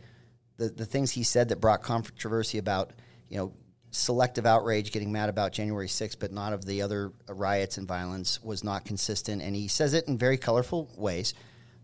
the, 0.58 0.69
the 0.69 0.86
things 0.86 1.12
he 1.12 1.24
said 1.24 1.50
that 1.50 1.62
brought 1.62 1.82
controversy 1.82 2.58
about, 2.58 2.91
you 3.30 3.38
know, 3.38 3.54
selective 3.91 4.45
outrage, 4.45 4.91
getting 4.91 5.12
mad 5.12 5.30
about 5.30 5.52
January 5.52 5.88
6th, 5.88 6.19
but 6.19 6.32
not 6.32 6.54
of 6.54 6.65
the 6.65 6.82
other 6.82 7.12
riots 7.28 7.78
and 7.78 7.88
violence, 7.88 8.41
was 8.43 8.63
not 8.63 8.86
consistent. 8.86 9.41
And 9.41 9.56
he 9.56 9.67
says 9.67 9.93
it 9.93 10.08
in 10.08 10.17
very 10.17 10.38
colorful 10.38 10.89
ways. 10.95 11.34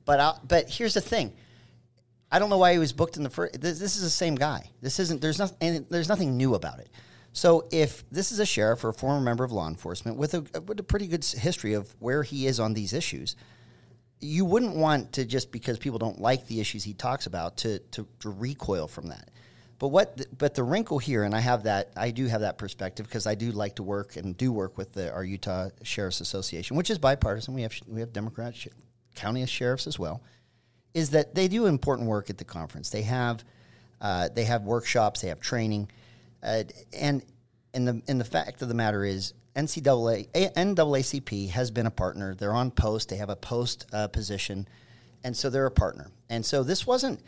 But 0.05 0.19
I'll, 0.19 0.39
but 0.47 0.69
here's 0.69 0.93
the 0.93 1.01
thing: 1.01 1.33
I 2.31 2.39
don't 2.39 2.49
know 2.49 2.57
why 2.57 2.73
he 2.73 2.79
was 2.79 2.93
booked 2.93 3.17
in 3.17 3.23
the 3.23 3.29
first. 3.29 3.61
This, 3.61 3.79
this 3.79 3.95
is 3.95 4.01
the 4.01 4.09
same 4.09 4.35
guy. 4.35 4.69
This 4.81 4.99
isn't. 4.99 5.21
There's 5.21 5.39
nothing. 5.39 5.85
There's 5.89 6.09
nothing 6.09 6.37
new 6.37 6.55
about 6.55 6.79
it. 6.79 6.89
So 7.33 7.67
if 7.71 8.09
this 8.09 8.31
is 8.31 8.39
a 8.39 8.45
sheriff 8.45 8.83
or 8.83 8.89
a 8.89 8.93
former 8.93 9.21
member 9.21 9.43
of 9.43 9.51
law 9.51 9.67
enforcement 9.67 10.17
with 10.17 10.33
a 10.33 10.61
with 10.61 10.79
a 10.79 10.83
pretty 10.83 11.07
good 11.07 11.23
history 11.23 11.73
of 11.73 11.93
where 11.99 12.23
he 12.23 12.47
is 12.47 12.59
on 12.59 12.73
these 12.73 12.93
issues, 12.93 13.35
you 14.19 14.45
wouldn't 14.45 14.75
want 14.75 15.13
to 15.13 15.25
just 15.25 15.51
because 15.51 15.77
people 15.77 15.99
don't 15.99 16.19
like 16.19 16.47
the 16.47 16.59
issues 16.59 16.83
he 16.83 16.93
talks 16.93 17.25
about 17.25 17.57
to 17.57 17.79
to, 17.79 18.07
to 18.21 18.29
recoil 18.29 18.87
from 18.87 19.07
that. 19.07 19.31
But 19.77 19.89
what? 19.89 20.17
The, 20.17 20.25
but 20.37 20.55
the 20.55 20.63
wrinkle 20.63 20.97
here, 20.97 21.23
and 21.23 21.35
I 21.35 21.39
have 21.39 21.63
that. 21.63 21.91
I 21.97 22.11
do 22.11 22.25
have 22.27 22.41
that 22.41 22.57
perspective 22.57 23.05
because 23.05 23.27
I 23.27 23.35
do 23.35 23.51
like 23.51 23.75
to 23.75 23.83
work 23.83 24.15
and 24.15 24.35
do 24.37 24.51
work 24.51 24.77
with 24.77 24.93
the, 24.93 25.11
our 25.11 25.23
Utah 25.23 25.69
Sheriff's 25.83 26.21
Association, 26.21 26.77
which 26.77 26.89
is 26.89 26.97
bipartisan. 26.97 27.53
We 27.53 27.63
have 27.63 27.73
we 27.85 27.99
have 27.99 28.13
Democrat 28.13 28.55
sh- 28.55 28.69
county 29.13 29.45
sheriffs 29.45 29.87
as 29.87 29.99
well 29.99 30.21
is 30.95 31.11
that 31.11 31.35
they 31.35 31.47
do 31.47 31.67
important 31.67 32.07
work 32.07 32.31
at 32.31 32.39
the 32.39 32.45
conference. 32.45 32.89
They 32.89 33.03
have 33.03 33.43
uh, 34.01 34.29
they 34.33 34.45
have 34.45 34.63
workshops, 34.63 35.21
they 35.21 35.27
have 35.27 35.39
training, 35.39 35.89
uh, 36.41 36.63
and 36.97 37.21
and 37.73 37.87
the 37.87 38.01
and 38.07 38.19
the 38.19 38.25
fact 38.25 38.61
of 38.63 38.69
the 38.69 38.73
matter 38.73 39.03
is, 39.03 39.33
NCAA, 39.55 40.31
NAACP 40.31 41.49
has 41.49 41.69
been 41.69 41.85
a 41.85 41.91
partner. 41.91 42.33
They're 42.33 42.53
on 42.53 42.71
post. 42.71 43.09
They 43.09 43.17
have 43.17 43.29
a 43.29 43.35
post 43.35 43.85
uh, 43.93 44.07
position, 44.07 44.67
and 45.23 45.35
so 45.35 45.49
they're 45.49 45.65
a 45.65 45.71
partner. 45.71 46.11
And 46.29 46.45
so 46.45 46.63
this 46.63 46.87
wasn't 46.87 47.19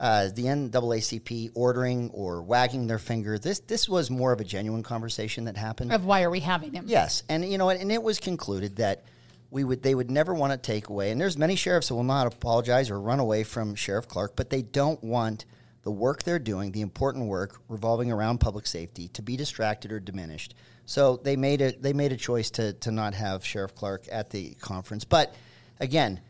uh, 0.00 0.28
the 0.34 0.44
NAACP 0.44 1.50
ordering 1.54 2.10
or 2.10 2.40
wagging 2.42 2.86
their 2.86 2.98
finger. 3.00 3.38
This 3.38 3.58
this 3.60 3.88
was 3.88 4.10
more 4.10 4.32
of 4.32 4.40
a 4.40 4.44
genuine 4.44 4.84
conversation 4.84 5.44
that 5.46 5.56
happened. 5.56 5.92
Of 5.92 6.04
why 6.04 6.22
are 6.22 6.30
we 6.30 6.40
having 6.40 6.72
him? 6.72 6.84
Yes, 6.86 7.24
and 7.28 7.44
you 7.44 7.58
know, 7.58 7.68
and 7.70 7.90
it 7.90 8.02
was 8.02 8.20
concluded 8.20 8.76
that 8.76 9.02
we 9.50 9.64
would 9.64 9.82
they 9.82 9.94
would 9.94 10.10
never 10.10 10.34
want 10.34 10.52
to 10.52 10.58
take 10.58 10.88
away. 10.88 11.10
And 11.10 11.20
there's 11.20 11.38
many 11.38 11.56
sheriffs 11.56 11.88
that 11.88 11.94
will 11.94 12.04
not 12.04 12.26
apologize 12.26 12.90
or 12.90 13.00
run 13.00 13.20
away 13.20 13.44
from 13.44 13.74
Sheriff 13.74 14.08
Clark, 14.08 14.36
but 14.36 14.50
they 14.50 14.62
don't 14.62 15.02
want 15.02 15.44
the 15.82 15.90
work 15.90 16.22
they're 16.22 16.38
doing, 16.38 16.72
the 16.72 16.80
important 16.80 17.26
work 17.26 17.60
revolving 17.68 18.12
around 18.12 18.38
public 18.38 18.66
safety, 18.66 19.08
to 19.08 19.22
be 19.22 19.36
distracted 19.36 19.90
or 19.92 20.00
diminished. 20.00 20.54
So 20.84 21.16
they 21.16 21.36
made 21.36 21.60
it. 21.60 21.82
They 21.82 21.92
made 21.92 22.12
a 22.12 22.16
choice 22.16 22.50
to 22.52 22.72
to 22.74 22.90
not 22.90 23.14
have 23.14 23.44
Sheriff 23.44 23.74
Clark 23.74 24.04
at 24.10 24.30
the 24.30 24.54
conference. 24.60 25.04
But 25.04 25.34
again, 25.80 26.20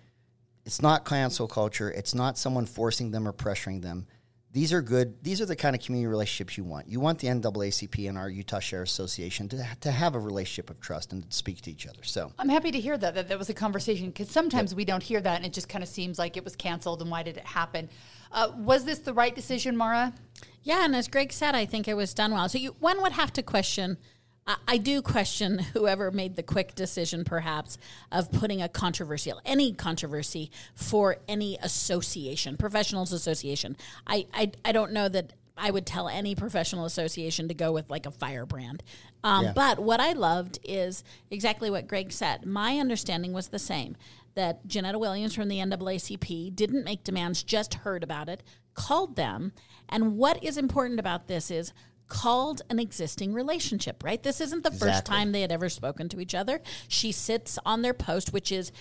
it's 0.64 0.82
not 0.82 1.04
cancel 1.04 1.48
culture. 1.48 1.90
It's 1.90 2.14
not 2.14 2.38
someone 2.38 2.66
forcing 2.66 3.10
them 3.10 3.26
or 3.26 3.32
pressuring 3.32 3.82
them. 3.82 4.06
These 4.50 4.72
are 4.72 4.80
good. 4.80 5.22
These 5.22 5.42
are 5.42 5.46
the 5.46 5.56
kind 5.56 5.76
of 5.76 5.82
community 5.82 6.06
relationships 6.06 6.56
you 6.56 6.64
want. 6.64 6.88
You 6.88 7.00
want 7.00 7.18
the 7.18 7.28
NAACP 7.28 8.08
and 8.08 8.16
our 8.16 8.30
Utah 8.30 8.60
Sheriff 8.60 8.88
Association 8.88 9.46
to, 9.50 9.66
to 9.80 9.90
have 9.90 10.14
a 10.14 10.18
relationship 10.18 10.70
of 10.70 10.80
trust 10.80 11.12
and 11.12 11.28
to 11.28 11.36
speak 11.36 11.60
to 11.62 11.70
each 11.70 11.86
other. 11.86 12.02
So 12.02 12.32
I'm 12.38 12.48
happy 12.48 12.70
to 12.70 12.80
hear 12.80 12.96
that 12.96 13.14
that, 13.14 13.28
that 13.28 13.38
was 13.38 13.50
a 13.50 13.54
conversation 13.54 14.06
because 14.06 14.30
sometimes 14.30 14.74
we 14.74 14.86
don't 14.86 15.02
hear 15.02 15.20
that 15.20 15.36
and 15.36 15.44
it 15.44 15.52
just 15.52 15.68
kind 15.68 15.84
of 15.84 15.88
seems 15.88 16.18
like 16.18 16.38
it 16.38 16.44
was 16.44 16.56
canceled 16.56 17.02
and 17.02 17.10
why 17.10 17.22
did 17.22 17.36
it 17.36 17.44
happen? 17.44 17.90
Uh, 18.32 18.52
was 18.56 18.84
this 18.84 19.00
the 19.00 19.12
right 19.12 19.34
decision, 19.34 19.76
Maura? 19.76 20.14
Yeah, 20.62 20.84
and 20.84 20.96
as 20.96 21.08
Greg 21.08 21.32
said, 21.32 21.54
I 21.54 21.66
think 21.66 21.86
it 21.86 21.94
was 21.94 22.14
done 22.14 22.32
well. 22.32 22.48
So 22.48 22.58
you, 22.58 22.74
one 22.78 23.02
would 23.02 23.12
have 23.12 23.32
to 23.34 23.42
question. 23.42 23.98
I, 24.66 24.78
do 24.78 25.02
question 25.02 25.58
whoever 25.74 26.10
made 26.10 26.36
the 26.36 26.42
quick 26.42 26.74
decision, 26.74 27.24
perhaps, 27.24 27.78
of 28.10 28.32
putting 28.32 28.62
a 28.62 28.68
controversial, 28.68 29.40
any 29.44 29.72
controversy 29.72 30.50
for 30.74 31.18
any 31.28 31.58
association, 31.62 32.56
professionals 32.56 33.12
association. 33.12 33.76
I, 34.06 34.26
I, 34.32 34.52
I 34.64 34.72
don't 34.72 34.92
know 34.92 35.08
that 35.08 35.34
I 35.58 35.70
would 35.70 35.86
tell 35.86 36.08
any 36.08 36.34
professional 36.34 36.84
association 36.84 37.48
to 37.48 37.54
go 37.54 37.72
with 37.72 37.90
like 37.90 38.06
a 38.06 38.10
firebrand. 38.10 38.82
Um, 39.24 39.46
Yeah. 39.46 39.52
But 39.52 39.80
what 39.80 40.00
I 40.00 40.12
loved 40.12 40.58
is 40.64 41.02
exactly 41.30 41.68
what 41.68 41.88
Greg 41.88 42.12
said. 42.12 42.46
My 42.46 42.78
understanding 42.78 43.32
was 43.32 43.48
the 43.48 43.58
same 43.58 43.96
that 44.34 44.66
Jeanetta 44.68 45.00
Williams 45.00 45.34
from 45.34 45.48
the 45.48 45.58
NAACP 45.58 46.54
didn't 46.54 46.84
make 46.84 47.02
demands, 47.02 47.42
just 47.42 47.74
heard 47.74 48.04
about 48.04 48.28
it, 48.28 48.44
called 48.74 49.16
them. 49.16 49.52
And 49.88 50.16
what 50.16 50.42
is 50.44 50.56
important 50.56 51.00
about 51.00 51.26
this 51.26 51.50
is 51.50 51.72
called 52.08 52.62
an 52.70 52.78
existing 52.78 53.34
relationship, 53.34 54.02
right? 54.02 54.22
This 54.22 54.40
isn't 54.40 54.64
the 54.64 54.70
first 54.70 55.04
time 55.04 55.32
they 55.32 55.42
had 55.42 55.52
ever 55.52 55.68
spoken 55.68 56.08
to 56.10 56.20
each 56.20 56.34
other. 56.34 56.60
She 56.88 57.12
sits 57.12 57.58
on 57.66 57.82
their 57.82 57.94
post, 57.94 58.32
which 58.32 58.50
is 58.50 58.72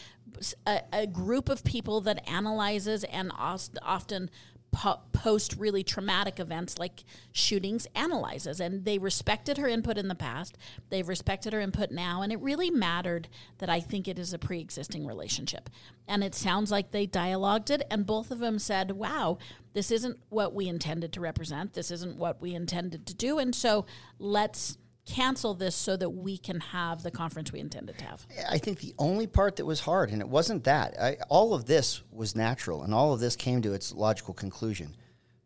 a, 0.66 0.82
a 0.94 1.08
group 1.08 1.50
of 1.50 1.64
people 1.64 2.02
that 2.02 2.28
analyzes 2.30 3.04
and 3.04 3.32
often 3.38 4.30
po- 4.72 5.00
post 5.12 5.56
really 5.58 5.84
traumatic 5.84 6.40
events 6.40 6.78
like 6.78 7.04
shootings 7.32 7.88
analyzes 7.96 8.60
and 8.60 8.86
they 8.86 8.98
respected 8.98 9.58
her 9.58 9.68
input 9.68 9.98
in 9.98 10.08
the 10.08 10.16
past 10.16 10.58
they've 10.90 11.08
respected 11.08 11.54
her 11.54 11.60
input 11.60 11.92
now 11.92 12.22
and 12.22 12.32
it 12.32 12.40
really 12.40 12.70
mattered 12.70 13.28
that 13.58 13.70
i 13.70 13.80
think 13.80 14.08
it 14.08 14.20
is 14.20 14.34
a 14.34 14.40
pre-existing 14.40 15.06
relationship. 15.06 15.70
And 16.10 16.24
it 16.24 16.36
sounds 16.36 16.72
like 16.72 16.92
they 16.92 17.06
dialogued 17.06 17.70
it 17.70 17.86
and 17.92 18.06
both 18.06 18.32
of 18.32 18.40
them 18.40 18.60
said 18.60 18.92
wow 18.92 19.38
this 19.74 19.92
isn't 19.92 20.18
what 20.30 20.54
we 20.54 20.68
intended 20.68 21.14
to 21.14 21.20
represent 21.20 21.74
this 21.74 21.92
isn't 21.92 22.18
what 22.18 22.42
we 22.42 22.54
intended 22.54 23.06
to 23.08 23.14
do 23.14 23.40
and 23.40 23.54
so 23.54 23.86
let's 24.20 24.78
cancel 25.08 25.54
this 25.54 25.76
so 25.76 25.96
that 25.98 26.10
we 26.10 26.38
can 26.38 26.60
have 26.60 27.02
the 27.02 27.12
conference 27.12 27.52
we 27.52 27.60
intended 27.60 27.98
to 27.98 28.06
have 28.06 28.26
I 28.50 28.58
think 28.58 28.80
the 28.80 28.94
only 29.00 29.26
part 29.28 29.56
that 29.56 29.66
was 29.66 29.80
hard, 29.80 30.12
and 30.12 30.22
it 30.22 30.28
wasn't 30.28 30.66
that, 30.66 31.00
I, 31.02 31.18
all 31.30 31.54
of 31.54 31.66
this 31.66 32.02
was 32.12 32.36
natural, 32.36 32.84
and 32.84 32.94
all 32.94 33.14
of 33.14 33.20
this 33.20 33.36
came 33.36 33.62
to 33.64 33.74
its 33.74 33.94
logical 33.94 34.34
conclusion. 34.34 34.96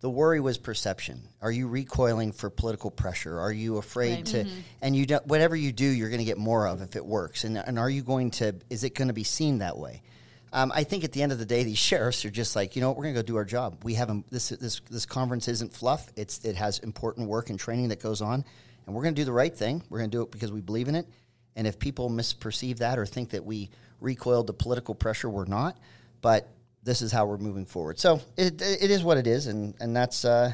The 0.02 0.10
worry 0.10 0.40
was 0.40 0.58
perception. 0.58 1.22
Are 1.44 1.52
you 1.52 1.68
recoiling 1.68 2.32
for 2.32 2.50
political 2.50 2.90
pressure? 2.90 3.38
Are 3.40 3.52
you 3.52 3.78
afraid 3.78 4.16
Right. 4.16 4.26
to, 4.28 4.48
and 4.82 4.96
you 4.96 5.06
don't, 5.06 5.26
whatever 5.28 5.56
you 5.56 5.72
do, 5.72 5.86
you're 5.86 6.10
going 6.10 6.20
to 6.20 6.26
get 6.26 6.40
more 6.40 6.68
of 6.68 6.82
if 6.82 6.96
it 6.96 7.06
works. 7.06 7.44
And, 7.44 7.56
and 7.56 7.78
are 7.78 7.90
you 7.90 8.02
going 8.02 8.32
to, 8.32 8.56
is 8.72 8.84
it 8.84 8.96
going 8.96 9.10
to 9.10 9.14
be 9.14 9.24
seen 9.24 9.60
that 9.60 9.78
way? 9.78 10.02
Um, 10.54 10.72
I 10.74 10.84
think 10.86 11.04
at 11.04 11.12
the 11.12 11.22
end 11.22 11.32
of 11.32 11.38
the 11.38 11.46
day, 11.46 11.64
these 11.64 11.78
sheriffs 11.90 12.26
are 12.26 12.32
just 12.32 12.56
like, 12.56 12.76
you 12.76 12.82
know 12.82 12.90
what, 12.90 12.98
we're 12.98 13.04
going 13.04 13.16
to 13.16 13.22
go 13.22 13.26
do 13.26 13.36
our 13.38 13.46
job. 13.46 13.84
We 13.84 13.94
have 13.94 14.12
this, 14.32 14.50
this, 14.50 14.82
this 14.90 15.06
conference 15.06 15.48
isn't 15.48 15.72
fluff. 15.72 16.12
It's, 16.16 16.44
it 16.44 16.56
has 16.56 16.80
important 16.80 17.28
work 17.30 17.52
and 17.52 17.60
training 17.60 17.90
that 17.90 18.02
goes 18.02 18.24
on, 18.24 18.44
and 18.86 18.96
we're 18.96 19.04
going 19.04 19.16
to 19.16 19.22
do 19.22 19.26
the 19.26 19.32
right 19.32 19.56
thing. 19.56 19.84
We're 19.90 20.00
going 20.00 20.10
to 20.12 20.18
do 20.18 20.22
it 20.24 20.32
because 20.32 20.52
we 20.52 20.62
believe 20.62 20.88
in 20.88 20.96
it. 20.96 21.08
And 21.56 21.68
if 21.68 21.80
people 21.80 22.10
misperceive 22.10 22.78
that 22.80 22.98
or 22.98 23.06
think 23.06 23.32
that 23.32 23.46
we 23.46 23.70
recoiled 24.00 24.48
to 24.48 24.54
political 24.54 24.96
pressure, 24.96 25.30
we're 25.30 25.46
not. 25.46 25.78
But 26.22 26.48
this 26.84 27.02
is 27.02 27.12
how 27.12 27.26
we're 27.26 27.38
moving 27.38 27.66
forward. 27.66 28.00
So 28.00 28.22
it, 28.38 28.62
it 28.62 28.90
is 28.92 29.04
what 29.04 29.18
it 29.18 29.28
is, 29.28 29.48
and 29.48 29.76
and 29.80 29.96
that's. 29.96 30.24
Uh, 30.26 30.54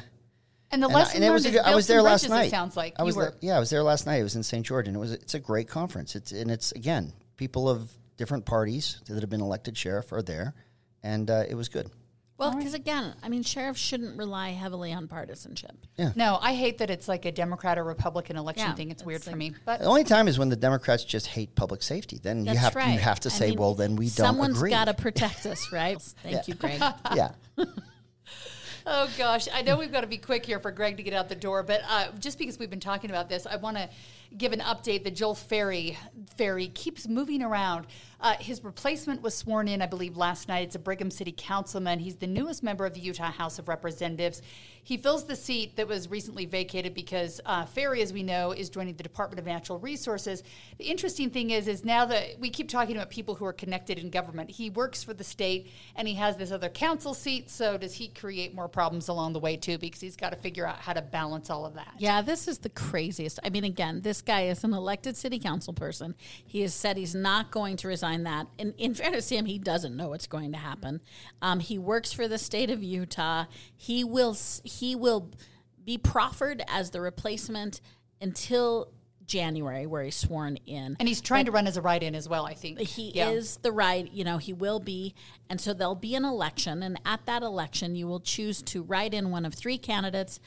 And 0.70 0.82
the 0.82 0.88
and 0.88 0.96
I, 0.96 1.00
lesson 1.00 1.16
and 1.16 1.24
it 1.24 1.30
was 1.30 1.44
learned 1.44 1.56
a 1.56 1.58
good- 1.60 1.66
I 1.66 1.74
was 1.74 1.86
there 1.86 2.02
last 2.02 2.22
bridges, 2.22 2.30
night. 2.30 2.46
It 2.46 2.50
sounds 2.50 2.76
like 2.76 2.94
I 2.98 3.02
was 3.02 3.14
you 3.14 3.20
were. 3.20 3.24
there- 3.30 3.38
yeah, 3.40 3.56
I 3.56 3.60
was 3.60 3.70
there 3.70 3.82
last 3.82 4.06
night. 4.06 4.16
It 4.16 4.24
was 4.24 4.36
in 4.36 4.42
St. 4.42 4.66
George, 4.66 4.86
and 4.88 4.96
it 4.96 5.00
was 5.00 5.12
it's 5.12 5.34
a 5.34 5.40
great 5.40 5.68
conference. 5.68 6.14
It's 6.16 6.32
and 6.32 6.50
it's 6.50 6.72
again 6.72 7.12
people 7.36 7.68
of 7.68 7.90
different 8.16 8.44
parties 8.44 9.00
that 9.06 9.20
have 9.20 9.30
been 9.30 9.40
elected 9.40 9.76
sheriff 9.78 10.10
are 10.12 10.22
there, 10.22 10.52
and 11.02 11.30
uh, 11.30 11.44
it 11.48 11.54
was 11.54 11.68
good. 11.68 11.88
Well 12.38 12.54
because 12.56 12.72
again 12.72 13.14
i 13.22 13.28
mean 13.28 13.42
sheriffs 13.42 13.80
shouldn't 13.80 14.16
rely 14.16 14.50
heavily 14.50 14.92
on 14.92 15.06
partisanship 15.08 15.72
Yeah. 15.96 16.12
No, 16.16 16.38
I 16.40 16.54
hate 16.54 16.78
that 16.78 16.88
it's 16.90 17.08
like 17.08 17.24
a 17.24 17.32
Democrat 17.32 17.76
or 17.78 17.84
Republican 17.84 18.36
election 18.36 18.68
Yeah, 18.68 18.74
thing. 18.74 18.90
It's 18.90 19.02
it's 19.02 19.06
weird 19.06 19.22
for 19.24 19.30
like- 19.30 19.38
me. 19.38 19.52
But 19.64 19.80
The 19.80 19.86
only 19.86 20.04
time 20.04 20.28
is 20.28 20.38
when 20.38 20.48
the 20.48 20.56
Democrats 20.56 21.02
just 21.04 21.26
hate 21.26 21.54
public 21.56 21.82
safety. 21.82 22.18
Then 22.22 22.38
you 22.40 22.44
That's 22.46 22.58
have 22.60 22.76
right. 22.76 22.92
you 22.94 22.98
have 23.00 23.18
to 23.20 23.28
I 23.28 23.32
say, 23.32 23.48
mean, 23.50 23.58
well, 23.58 23.74
then 23.74 23.96
we 23.96 24.06
don't 24.06 24.26
someone's 24.26 24.56
agree. 24.58 24.70
got 24.70 24.84
to 24.86 24.94
protect 25.06 25.44
us 25.46 25.70
right 25.72 26.00
thank 26.22 26.46
you 26.48 26.54
greg 26.54 26.80
yeah. 27.14 27.32
Oh 28.90 29.10
gosh, 29.18 29.48
I 29.52 29.60
know 29.62 29.76
we've 29.76 29.92
got 29.92 30.00
to 30.00 30.06
be 30.06 30.16
quick 30.16 30.46
here 30.46 30.58
for 30.60 30.70
Greg 30.70 30.96
to 30.96 31.02
get 31.02 31.12
out 31.12 31.28
the 31.28 31.34
door, 31.34 31.62
but 31.62 31.82
uh, 31.86 32.06
just 32.18 32.38
because 32.38 32.58
we've 32.58 32.70
been 32.70 32.80
talking 32.80 33.10
about 33.10 33.28
this, 33.28 33.46
I 33.46 33.56
want 33.56 33.76
to 33.76 33.88
give 34.36 34.52
an 34.52 34.60
update 34.60 35.04
that 35.04 35.14
Joel 35.14 35.34
Ferry 35.34 35.96
Ferry 36.36 36.68
keeps 36.68 37.08
moving 37.08 37.42
around. 37.42 37.86
Uh, 38.20 38.34
his 38.40 38.64
replacement 38.64 39.22
was 39.22 39.34
sworn 39.34 39.68
in, 39.68 39.80
I 39.80 39.86
believe, 39.86 40.16
last 40.16 40.48
night. 40.48 40.64
It's 40.64 40.74
a 40.74 40.78
Brigham 40.80 41.10
City 41.10 41.32
councilman. 41.36 42.00
He's 42.00 42.16
the 42.16 42.26
newest 42.26 42.64
member 42.64 42.84
of 42.84 42.94
the 42.94 43.00
Utah 43.00 43.30
House 43.30 43.60
of 43.60 43.68
Representatives. 43.68 44.42
He 44.82 44.96
fills 44.96 45.26
the 45.26 45.36
seat 45.36 45.76
that 45.76 45.86
was 45.86 46.08
recently 46.08 46.46
vacated 46.46 46.94
because 46.94 47.40
uh, 47.44 47.66
Ferry, 47.66 48.00
as 48.00 48.12
we 48.12 48.22
know, 48.22 48.52
is 48.52 48.70
joining 48.70 48.94
the 48.94 49.02
Department 49.02 49.38
of 49.38 49.44
Natural 49.44 49.78
Resources. 49.78 50.42
The 50.78 50.84
interesting 50.84 51.28
thing 51.30 51.50
is, 51.50 51.68
is 51.68 51.84
now 51.84 52.06
that 52.06 52.40
we 52.40 52.48
keep 52.48 52.70
talking 52.70 52.96
about 52.96 53.10
people 53.10 53.34
who 53.34 53.44
are 53.44 53.52
connected 53.52 53.98
in 53.98 54.08
government, 54.08 54.50
he 54.50 54.70
works 54.70 55.04
for 55.04 55.12
the 55.12 55.22
state 55.22 55.70
and 55.94 56.08
he 56.08 56.14
has 56.14 56.38
this 56.38 56.50
other 56.50 56.70
council 56.70 57.12
seat. 57.12 57.50
So 57.50 57.76
does 57.76 57.92
he 57.92 58.08
create 58.08 58.54
more 58.54 58.66
problems 58.66 59.08
along 59.08 59.34
the 59.34 59.40
way 59.40 59.58
too? 59.58 59.76
Because 59.76 60.00
he's 60.00 60.16
got 60.16 60.30
to 60.30 60.36
figure 60.36 60.66
out 60.66 60.78
how 60.78 60.94
to 60.94 61.02
balance 61.02 61.50
all 61.50 61.66
of 61.66 61.74
that. 61.74 61.92
Yeah, 61.98 62.22
this 62.22 62.48
is 62.48 62.58
the 62.58 62.70
craziest. 62.70 63.38
I 63.44 63.50
mean, 63.50 63.64
again, 63.64 64.00
this 64.00 64.17
guy 64.22 64.42
is 64.42 64.64
an 64.64 64.72
elected 64.72 65.16
city 65.16 65.38
council 65.38 65.72
person. 65.72 66.14
He 66.46 66.62
has 66.62 66.74
said 66.74 66.96
he's 66.96 67.14
not 67.14 67.50
going 67.50 67.76
to 67.78 67.88
resign 67.88 68.24
that. 68.24 68.46
In, 68.58 68.74
in 68.78 68.94
fairness 68.94 69.28
to 69.28 69.36
him, 69.36 69.46
he 69.46 69.58
doesn't 69.58 69.96
know 69.96 70.08
what's 70.08 70.26
going 70.26 70.52
to 70.52 70.58
happen. 70.58 71.00
Um, 71.42 71.60
he 71.60 71.78
works 71.78 72.12
for 72.12 72.28
the 72.28 72.38
state 72.38 72.70
of 72.70 72.82
Utah. 72.82 73.44
He 73.76 74.04
will 74.04 74.36
he 74.64 74.94
will 74.96 75.30
be 75.84 75.98
proffered 75.98 76.62
as 76.68 76.90
the 76.90 77.00
replacement 77.00 77.80
until 78.20 78.90
January, 79.24 79.86
where 79.86 80.02
he's 80.02 80.16
sworn 80.16 80.56
in. 80.66 80.96
And 80.98 81.06
he's 81.06 81.20
trying 81.20 81.44
to 81.44 81.50
run 81.52 81.66
as 81.66 81.76
a 81.76 81.82
write-in 81.82 82.14
as 82.14 82.28
well. 82.28 82.46
I 82.46 82.54
think 82.54 82.80
He 82.80 83.12
Yeah. 83.14 83.28
is 83.30 83.58
the 83.58 83.70
right, 83.70 84.10
you 84.10 84.24
know, 84.24 84.38
he 84.38 84.52
will 84.54 84.80
be. 84.80 85.14
And 85.50 85.60
so 85.60 85.74
there'll 85.74 85.94
be 85.94 86.14
an 86.14 86.24
election. 86.24 86.82
And 86.82 86.98
at 87.04 87.26
that 87.26 87.42
election, 87.42 87.94
you 87.94 88.08
will 88.08 88.20
choose 88.20 88.62
to 88.62 88.82
write 88.82 89.12
in 89.14 89.30
one 89.30 89.44
of 89.44 89.52
three 89.54 89.76
candidates, 89.78 90.40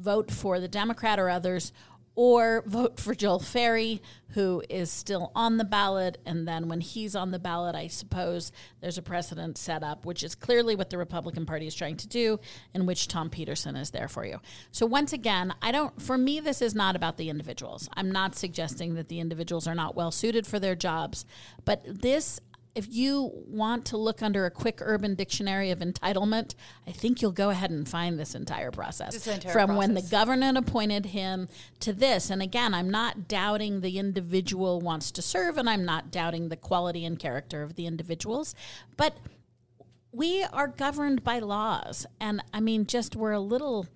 vote 0.00 0.30
for 0.30 0.58
the 0.58 0.68
Democrat 0.68 1.18
or 1.18 1.28
others, 1.28 1.72
or 2.18 2.64
vote 2.66 2.98
for 2.98 3.14
Joel 3.14 3.38
Ferry, 3.38 4.02
who 4.30 4.60
is 4.68 4.90
still 4.90 5.30
on 5.36 5.56
the 5.56 5.64
ballot. 5.64 6.18
And 6.26 6.48
then 6.48 6.66
when 6.66 6.80
he's 6.80 7.14
on 7.14 7.30
the 7.30 7.38
ballot, 7.38 7.76
I 7.76 7.86
suppose 7.86 8.50
there's 8.80 8.98
a 8.98 9.02
precedent 9.02 9.56
set 9.56 9.84
up, 9.84 10.04
which 10.04 10.24
is 10.24 10.34
clearly 10.34 10.74
what 10.74 10.90
the 10.90 10.98
Republican 10.98 11.46
Party 11.46 11.68
is 11.68 11.76
trying 11.76 11.96
to 11.98 12.08
do, 12.08 12.40
in 12.74 12.86
which 12.86 13.06
Tom 13.06 13.30
Peterson 13.30 13.76
is 13.76 13.90
there 13.90 14.08
for 14.08 14.26
you. 14.26 14.40
So 14.72 14.84
once 14.84 15.12
again, 15.12 15.54
I 15.62 15.70
don't, 15.70 16.02
for 16.02 16.18
me, 16.18 16.40
this 16.40 16.60
is 16.60 16.74
not 16.74 16.96
about 16.96 17.18
the 17.18 17.30
individuals. 17.30 17.88
I'm 17.94 18.10
not 18.10 18.34
suggesting 18.34 18.94
that 18.94 19.06
the 19.06 19.20
individuals 19.20 19.68
are 19.68 19.76
not 19.76 19.94
well 19.94 20.10
suited 20.10 20.44
for 20.44 20.58
their 20.58 20.74
jobs, 20.74 21.24
but 21.64 21.82
this 21.86 22.40
if 22.74 22.86
you 22.88 23.32
want 23.46 23.84
to 23.86 23.96
look 23.96 24.22
under 24.22 24.46
a 24.46 24.50
quick 24.50 24.78
urban 24.80 25.14
dictionary 25.14 25.70
of 25.70 25.80
entitlement, 25.80 26.54
I 26.86 26.92
think 26.92 27.20
you'll 27.20 27.32
go 27.32 27.50
ahead 27.50 27.70
and 27.70 27.88
find 27.88 28.18
this 28.18 28.34
entire 28.34 28.70
process. 28.70 29.14
This 29.14 29.26
entire 29.26 29.52
From 29.52 29.76
when 29.76 29.94
the 29.94 30.00
process. 30.00 30.10
government 30.10 30.58
appointed 30.58 31.06
him 31.06 31.48
to 31.80 31.92
this. 31.92 32.30
And 32.30 32.40
again, 32.40 32.74
I'm 32.74 32.90
not 32.90 33.26
doubting 33.28 33.80
the 33.80 33.98
individual 33.98 34.80
wants 34.80 35.10
to 35.12 35.22
serve, 35.22 35.58
and 35.58 35.68
I'm 35.68 35.84
not 35.84 36.10
doubting 36.10 36.48
the 36.48 36.56
quality 36.56 37.04
and 37.04 37.18
character 37.18 37.62
of 37.62 37.74
the 37.74 37.86
individuals. 37.86 38.54
But 38.96 39.16
we 40.12 40.44
are 40.44 40.68
governed 40.68 41.24
by 41.24 41.38
laws. 41.40 42.06
And 42.20 42.42
I 42.52 42.60
mean, 42.60 42.86
just 42.86 43.16
we're 43.16 43.32
a 43.32 43.40
little 43.40 43.86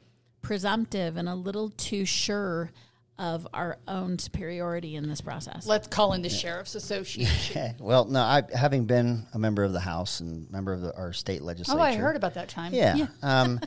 presumptive 0.40 1.16
and 1.16 1.28
a 1.28 1.34
little 1.34 1.70
too 1.70 2.04
sure 2.04 2.72
of 3.22 3.46
our 3.54 3.78
own 3.86 4.18
superiority 4.18 4.96
in 4.96 5.08
this 5.08 5.20
process. 5.20 5.64
Let's 5.64 5.86
call 5.86 6.12
in 6.12 6.22
the 6.22 6.28
Sheriff's 6.28 6.74
Association. 6.74 7.76
well, 7.78 8.04
no, 8.04 8.20
I 8.20 8.42
having 8.52 8.84
been 8.84 9.28
a 9.32 9.38
member 9.38 9.62
of 9.62 9.72
the 9.72 9.80
House 9.80 10.18
and 10.18 10.50
member 10.50 10.72
of 10.72 10.80
the, 10.80 10.94
our 10.96 11.12
state 11.12 11.40
legislature. 11.40 11.78
oh, 11.78 11.82
I 11.82 11.94
heard 11.94 12.16
about 12.16 12.34
that 12.34 12.48
time. 12.48 12.74
Yeah. 12.74 13.06
Um, 13.22 13.60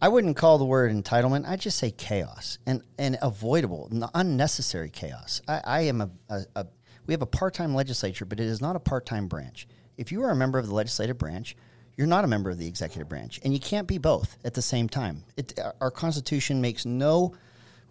I 0.00 0.08
wouldn't 0.08 0.36
call 0.36 0.58
the 0.58 0.64
word 0.64 0.92
entitlement. 0.92 1.46
I'd 1.46 1.60
just 1.60 1.78
say 1.78 1.90
chaos 1.90 2.58
and, 2.66 2.82
and 2.98 3.18
avoidable, 3.20 3.88
n- 3.92 4.08
unnecessary 4.14 4.90
chaos. 4.90 5.42
I, 5.46 5.60
I 5.64 5.80
am 5.82 6.00
a, 6.00 6.10
a, 6.28 6.44
a, 6.56 6.66
we 7.06 7.14
have 7.14 7.22
a 7.22 7.26
part 7.26 7.54
time 7.54 7.74
legislature, 7.74 8.24
but 8.24 8.38
it 8.38 8.46
is 8.46 8.60
not 8.60 8.76
a 8.76 8.80
part 8.80 9.06
time 9.06 9.26
branch. 9.26 9.66
If 9.96 10.12
you 10.12 10.22
are 10.22 10.30
a 10.30 10.36
member 10.36 10.58
of 10.58 10.66
the 10.66 10.74
legislative 10.74 11.18
branch, 11.18 11.56
you're 11.96 12.06
not 12.06 12.24
a 12.24 12.28
member 12.28 12.50
of 12.50 12.58
the 12.58 12.66
executive 12.66 13.08
branch, 13.08 13.40
and 13.44 13.52
you 13.52 13.60
can't 13.60 13.86
be 13.86 13.98
both 13.98 14.38
at 14.44 14.54
the 14.54 14.62
same 14.62 14.88
time. 14.88 15.24
It, 15.36 15.58
our 15.80 15.90
Constitution 15.90 16.60
makes 16.60 16.86
no 16.86 17.34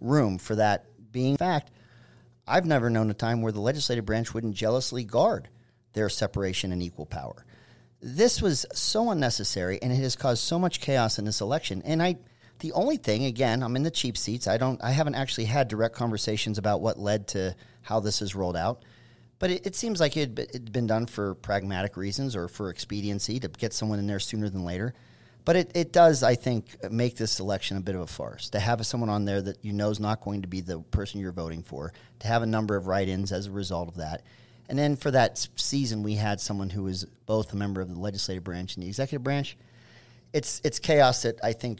room 0.01 0.37
for 0.37 0.55
that 0.55 0.85
being 1.11 1.37
fact. 1.37 1.71
I've 2.47 2.65
never 2.65 2.89
known 2.89 3.09
a 3.09 3.13
time 3.13 3.41
where 3.41 3.51
the 3.51 3.61
legislative 3.61 4.05
branch 4.05 4.33
wouldn't 4.33 4.55
jealously 4.55 5.03
guard 5.03 5.49
their 5.93 6.09
separation 6.09 6.71
and 6.71 6.81
equal 6.81 7.05
power 7.05 7.45
this 8.01 8.41
was 8.41 8.65
so 8.73 9.11
unnecessary 9.11 9.79
and 9.81 9.91
it 9.91 9.97
has 9.97 10.15
caused 10.15 10.43
so 10.43 10.57
much 10.57 10.81
chaos 10.81 11.19
in 11.19 11.25
this 11.25 11.41
election. 11.41 11.81
And 11.85 12.01
I, 12.01 12.17
the 12.59 12.73
only 12.73 12.97
thing, 12.97 13.25
again, 13.25 13.61
I'm 13.61 13.75
in 13.75 13.83
the 13.83 13.91
cheap 13.91 14.17
seats. 14.17 14.47
I 14.47 14.57
don't, 14.57 14.83
I 14.83 14.91
haven't 14.91 15.15
actually 15.15 15.45
had 15.45 15.67
direct 15.67 15.95
conversations 15.95 16.57
about 16.57 16.81
what 16.81 16.99
led 16.99 17.27
to 17.29 17.55
how 17.83 17.99
this 17.99 18.21
is 18.21 18.35
rolled 18.35 18.57
out. 18.57 18.83
But 19.39 19.51
it, 19.51 19.67
it 19.67 19.75
seems 19.75 19.99
like 19.99 20.17
it 20.17 20.37
had 20.51 20.71
been 20.71 20.87
done 20.87 21.05
for 21.05 21.35
pragmatic 21.35 21.95
reasons 21.95 22.35
or 22.35 22.47
for 22.47 22.69
expediency 22.69 23.39
to 23.39 23.47
get 23.47 23.73
someone 23.73 23.99
in 23.99 24.07
there 24.07 24.19
sooner 24.19 24.49
than 24.49 24.65
later. 24.65 24.93
But 25.43 25.55
it, 25.55 25.71
it 25.73 25.91
does, 25.91 26.21
I 26.23 26.35
think, 26.35 26.91
make 26.91 27.17
this 27.17 27.39
election 27.39 27.77
a 27.77 27.81
bit 27.81 27.95
of 27.95 28.01
a 28.01 28.07
farce. 28.07 28.49
To 28.51 28.59
have 28.59 28.85
someone 28.85 29.09
on 29.09 29.25
there 29.25 29.41
that 29.41 29.63
you 29.63 29.73
know 29.73 29.89
is 29.89 29.99
not 29.99 30.21
going 30.21 30.43
to 30.43 30.47
be 30.47 30.61
the 30.61 30.79
person 30.79 31.19
you're 31.19 31.31
voting 31.31 31.63
for, 31.63 31.93
to 32.19 32.27
have 32.27 32.43
a 32.43 32.45
number 32.45 32.75
of 32.75 32.87
write 32.87 33.07
ins 33.07 33.31
as 33.31 33.47
a 33.47 33.51
result 33.51 33.87
of 33.87 33.95
that. 33.95 34.21
And 34.69 34.77
then 34.77 34.95
for 34.95 35.11
that 35.11 35.47
season, 35.55 36.03
we 36.03 36.15
had 36.15 36.39
someone 36.39 36.69
who 36.69 36.83
was 36.83 37.05
both 37.25 37.51
a 37.53 37.55
member 37.55 37.81
of 37.81 37.89
the 37.89 37.99
legislative 37.99 38.43
branch 38.43 38.75
and 38.75 38.83
the 38.83 38.87
executive 38.87 39.23
branch. 39.23 39.57
It's 40.31 40.61
it's 40.63 40.79
chaos 40.79 41.23
that 41.23 41.39
I 41.43 41.51
think 41.53 41.79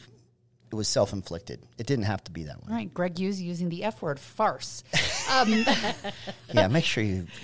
it 0.72 0.76
was 0.76 0.88
self 0.88 1.14
inflicted. 1.14 1.62
It 1.78 1.86
didn't 1.86 2.06
have 2.06 2.24
to 2.26 2.32
be 2.32 2.44
that 2.46 2.58
way. 2.64 2.74
Right, 2.74 2.94
Greg 2.94 3.18
Hughes 3.18 3.42
using 3.42 3.70
the 3.70 3.84
F 3.84 4.02
word, 4.02 4.20
farce. 4.20 4.84
Um, 5.32 5.66
yeah, 6.54 6.68
make 6.68 6.84
sure 6.84 7.04
you. 7.04 7.28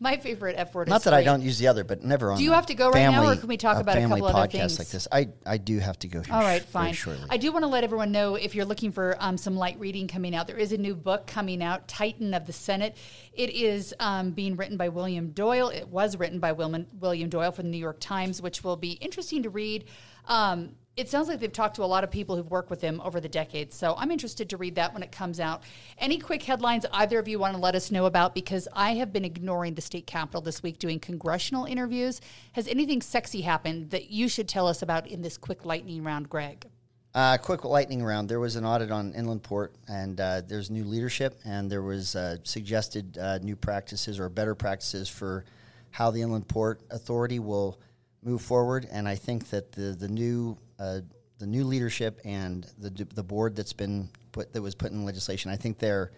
my 0.00 0.16
favorite 0.16 0.54
F 0.58 0.74
word. 0.74 0.88
Not 0.88 1.04
that 1.04 1.14
I 1.14 1.22
don't 1.22 1.42
use 1.42 1.58
the 1.58 1.68
other, 1.68 1.84
but 1.84 2.04
never 2.04 2.30
on. 2.30 2.38
Do 2.38 2.44
you 2.44 2.52
have 2.52 2.66
to 2.66 2.74
go 2.74 2.90
right 2.90 3.10
now, 3.10 3.30
or 3.30 3.36
can 3.36 3.48
we 3.48 3.56
talk 3.56 3.78
a 3.78 3.80
about 3.80 3.96
a 3.96 4.00
family 4.00 4.20
couple 4.20 4.36
other 4.36 4.48
podcast 4.48 4.52
things? 4.52 4.78
like 4.78 4.88
this? 4.88 5.08
I 5.10 5.28
I 5.44 5.58
do 5.58 5.78
have 5.78 5.98
to 6.00 6.08
go. 6.08 6.22
Here 6.22 6.34
All 6.34 6.40
right, 6.40 6.62
fine. 6.62 6.94
shortly. 6.94 7.26
I 7.30 7.36
do 7.36 7.52
want 7.52 7.64
to 7.64 7.68
let 7.68 7.84
everyone 7.84 8.12
know 8.12 8.36
if 8.36 8.54
you're 8.54 8.64
looking 8.64 8.92
for 8.92 9.16
um, 9.18 9.36
some 9.36 9.56
light 9.56 9.78
reading 9.78 10.08
coming 10.08 10.34
out, 10.34 10.46
there 10.46 10.56
is 10.56 10.72
a 10.72 10.78
new 10.78 10.94
book 10.94 11.26
coming 11.26 11.62
out, 11.62 11.88
Titan 11.88 12.34
of 12.34 12.46
the 12.46 12.52
Senate. 12.52 12.96
It 13.32 13.50
is 13.50 13.94
um, 14.00 14.30
being 14.30 14.56
written 14.56 14.76
by 14.76 14.88
William 14.88 15.30
Doyle. 15.30 15.68
It 15.68 15.88
was 15.88 16.16
written 16.16 16.38
by 16.38 16.52
Wilman, 16.52 16.86
William 17.00 17.28
Doyle 17.28 17.52
for 17.52 17.62
the 17.62 17.68
New 17.68 17.78
York 17.78 18.00
Times, 18.00 18.40
which 18.40 18.62
will 18.62 18.76
be 18.76 18.92
interesting 18.92 19.42
to 19.42 19.50
read. 19.50 19.84
Um, 20.26 20.74
it 20.98 21.08
sounds 21.08 21.28
like 21.28 21.38
they've 21.38 21.52
talked 21.52 21.76
to 21.76 21.84
a 21.84 21.86
lot 21.86 22.02
of 22.02 22.10
people 22.10 22.34
who've 22.34 22.50
worked 22.50 22.70
with 22.70 22.80
him 22.80 23.00
over 23.04 23.20
the 23.20 23.28
decades. 23.28 23.76
So 23.76 23.94
I'm 23.96 24.10
interested 24.10 24.50
to 24.50 24.56
read 24.56 24.74
that 24.74 24.92
when 24.92 25.04
it 25.04 25.12
comes 25.12 25.38
out. 25.38 25.62
Any 25.96 26.18
quick 26.18 26.42
headlines 26.42 26.84
either 26.92 27.20
of 27.20 27.28
you 27.28 27.38
want 27.38 27.54
to 27.54 27.60
let 27.60 27.76
us 27.76 27.92
know 27.92 28.06
about? 28.06 28.34
Because 28.34 28.66
I 28.72 28.94
have 28.94 29.12
been 29.12 29.24
ignoring 29.24 29.74
the 29.74 29.80
state 29.80 30.08
capitol 30.08 30.40
this 30.40 30.60
week 30.60 30.80
doing 30.80 30.98
congressional 30.98 31.66
interviews. 31.66 32.20
Has 32.52 32.66
anything 32.66 33.00
sexy 33.00 33.42
happened 33.42 33.90
that 33.90 34.10
you 34.10 34.28
should 34.28 34.48
tell 34.48 34.66
us 34.66 34.82
about 34.82 35.06
in 35.06 35.22
this 35.22 35.38
quick 35.38 35.64
lightning 35.64 36.02
round, 36.02 36.28
Greg? 36.28 36.66
Uh, 37.14 37.38
quick 37.38 37.64
lightning 37.64 38.02
round. 38.02 38.28
There 38.28 38.40
was 38.40 38.56
an 38.56 38.64
audit 38.64 38.90
on 38.90 39.14
Inland 39.14 39.44
Port, 39.44 39.76
and 39.86 40.20
uh, 40.20 40.42
there's 40.48 40.68
new 40.68 40.82
leadership, 40.82 41.38
and 41.44 41.70
there 41.70 41.82
was 41.82 42.16
uh, 42.16 42.38
suggested 42.42 43.16
uh, 43.18 43.38
new 43.38 43.54
practices 43.54 44.18
or 44.18 44.28
better 44.28 44.56
practices 44.56 45.08
for 45.08 45.44
how 45.90 46.10
the 46.10 46.22
Inland 46.22 46.48
Port 46.48 46.80
Authority 46.90 47.38
will 47.38 47.78
move 48.24 48.42
forward. 48.42 48.88
And 48.90 49.08
I 49.08 49.14
think 49.14 49.48
that 49.50 49.70
the 49.72 49.96
the 49.98 50.08
new 50.08 50.58
uh, 50.78 51.00
the 51.38 51.46
new 51.46 51.64
leadership 51.64 52.20
and 52.24 52.66
the 52.78 52.90
the 53.14 53.22
board 53.22 53.54
that's 53.56 53.72
been 53.72 54.08
put 54.32 54.52
that 54.52 54.62
was 54.62 54.74
put 54.74 54.92
in 54.92 55.04
legislation, 55.04 55.50
I 55.50 55.56
think 55.56 55.78
they're 55.78 56.12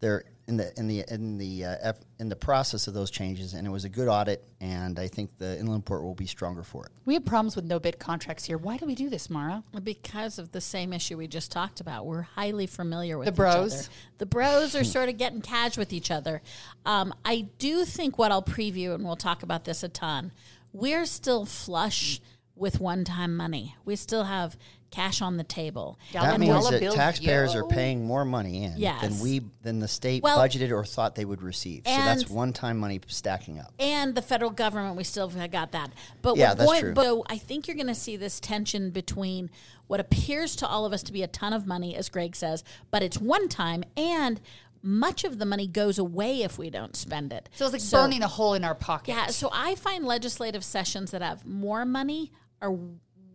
they're 0.00 0.24
in 0.48 0.56
the 0.56 0.72
in 0.78 0.86
the 0.86 1.04
in 1.12 1.38
the 1.38 1.64
uh, 1.64 1.76
F, 1.80 1.96
in 2.18 2.28
the 2.28 2.36
process 2.36 2.86
of 2.86 2.94
those 2.94 3.10
changes, 3.10 3.54
and 3.54 3.66
it 3.66 3.70
was 3.70 3.84
a 3.84 3.88
good 3.88 4.08
audit, 4.08 4.44
and 4.60 4.98
I 4.98 5.08
think 5.08 5.36
the 5.38 5.58
Inland 5.58 5.84
Port 5.84 6.02
will 6.04 6.14
be 6.14 6.26
stronger 6.26 6.62
for 6.62 6.86
it. 6.86 6.92
We 7.04 7.14
have 7.14 7.24
problems 7.24 7.56
with 7.56 7.64
no 7.64 7.80
bid 7.80 7.98
contracts 7.98 8.44
here. 8.44 8.56
Why 8.58 8.76
do 8.76 8.86
we 8.86 8.94
do 8.94 9.08
this, 9.08 9.28
Maura? 9.28 9.64
Because 9.82 10.38
of 10.38 10.52
the 10.52 10.60
same 10.60 10.92
issue 10.92 11.16
we 11.16 11.26
just 11.26 11.50
talked 11.50 11.80
about, 11.80 12.06
we're 12.06 12.22
highly 12.22 12.66
familiar 12.66 13.18
with 13.18 13.26
The 13.26 13.32
each 13.32 13.36
bros. 13.36 13.74
other. 13.74 13.88
The 14.18 14.26
bros 14.26 14.74
are 14.76 14.84
sort 14.84 15.08
of 15.08 15.18
getting 15.18 15.40
cash 15.40 15.76
with 15.76 15.92
each 15.92 16.10
other. 16.10 16.42
Um, 16.84 17.12
I 17.24 17.48
do 17.58 17.84
think 17.84 18.18
what 18.18 18.30
I'll 18.30 18.42
preview, 18.42 18.94
and 18.94 19.04
we'll 19.04 19.16
talk 19.16 19.42
about 19.42 19.64
this 19.64 19.82
a 19.82 19.88
ton. 19.88 20.32
We're 20.72 21.06
still 21.06 21.46
flush 21.46 22.20
with 22.56 22.80
one-time 22.80 23.36
money. 23.36 23.76
We 23.84 23.96
still 23.96 24.24
have 24.24 24.56
cash 24.90 25.20
on 25.20 25.36
the 25.36 25.44
table. 25.44 25.98
That 26.12 26.24
And 26.34 26.40
means 26.40 26.70
that 26.70 26.80
taxpayers 26.92 27.52
yo. 27.52 27.60
are 27.60 27.68
paying 27.68 28.06
more 28.06 28.24
money 28.24 28.64
in 28.64 28.78
Yes. 28.78 29.02
than 29.02 29.20
we 29.20 29.42
than 29.62 29.80
the 29.80 29.88
state 29.88 30.22
Well- 30.22 30.38
budgeted 30.38 30.70
or 30.70 30.84
thought 30.84 31.16
they 31.16 31.24
would 31.24 31.42
receive. 31.42 31.82
So 31.84 31.90
that's 31.90 32.30
one 32.30 32.52
time 32.54 32.78
money 32.78 33.00
stacking 33.08 33.58
up. 33.58 33.74
and 33.78 34.14
the 34.14 34.22
federal 34.22 34.50
government, 34.50 34.96
we 34.96 35.04
still 35.04 35.28
have 35.28 35.50
got 35.50 35.72
that. 35.72 35.90
But 36.22 36.36
Yeah, 36.36 36.54
that's 36.54 36.66
going, 36.66 36.80
true. 36.80 36.94
But 36.94 37.22
I 37.26 37.36
think 37.36 37.66
you're 37.68 37.76
going 37.76 37.88
to 37.88 37.94
see 37.94 38.16
this 38.16 38.40
tension 38.40 38.90
between 38.90 39.50
what 39.86 40.00
appears 40.00 40.56
to 40.56 40.66
all 40.66 40.86
of 40.86 40.92
us 40.92 41.02
to 41.04 41.12
be 41.12 41.22
a 41.22 41.28
ton 41.28 41.52
of 41.52 41.66
money, 41.66 41.94
as 41.94 42.08
Greg 42.08 42.34
says, 42.34 42.64
but 42.90 43.02
it's 43.02 43.18
one 43.18 43.48
time, 43.48 43.84
and 43.96 44.40
much 44.82 45.24
of 45.24 45.38
the 45.38 45.44
money 45.44 45.66
goes 45.66 45.98
away 45.98 46.42
if 46.42 46.58
we 46.58 46.70
don't 46.70 46.94
spend 46.96 47.32
it. 47.32 47.48
So 47.56 47.66
it's 47.66 47.92
like 47.92 48.02
burning 48.02 48.22
a 48.22 48.28
hole 48.28 48.54
in 48.54 48.64
our 48.64 48.74
pocket. 48.74 49.12
Yeah, 49.12 49.26
so 49.28 49.50
I 49.52 49.74
find 49.74 50.04
legislative 50.06 50.64
sessions 50.64 51.10
that 51.10 51.22
have 51.22 51.44
more 51.44 51.84
money 51.84 52.30
are 52.62 52.76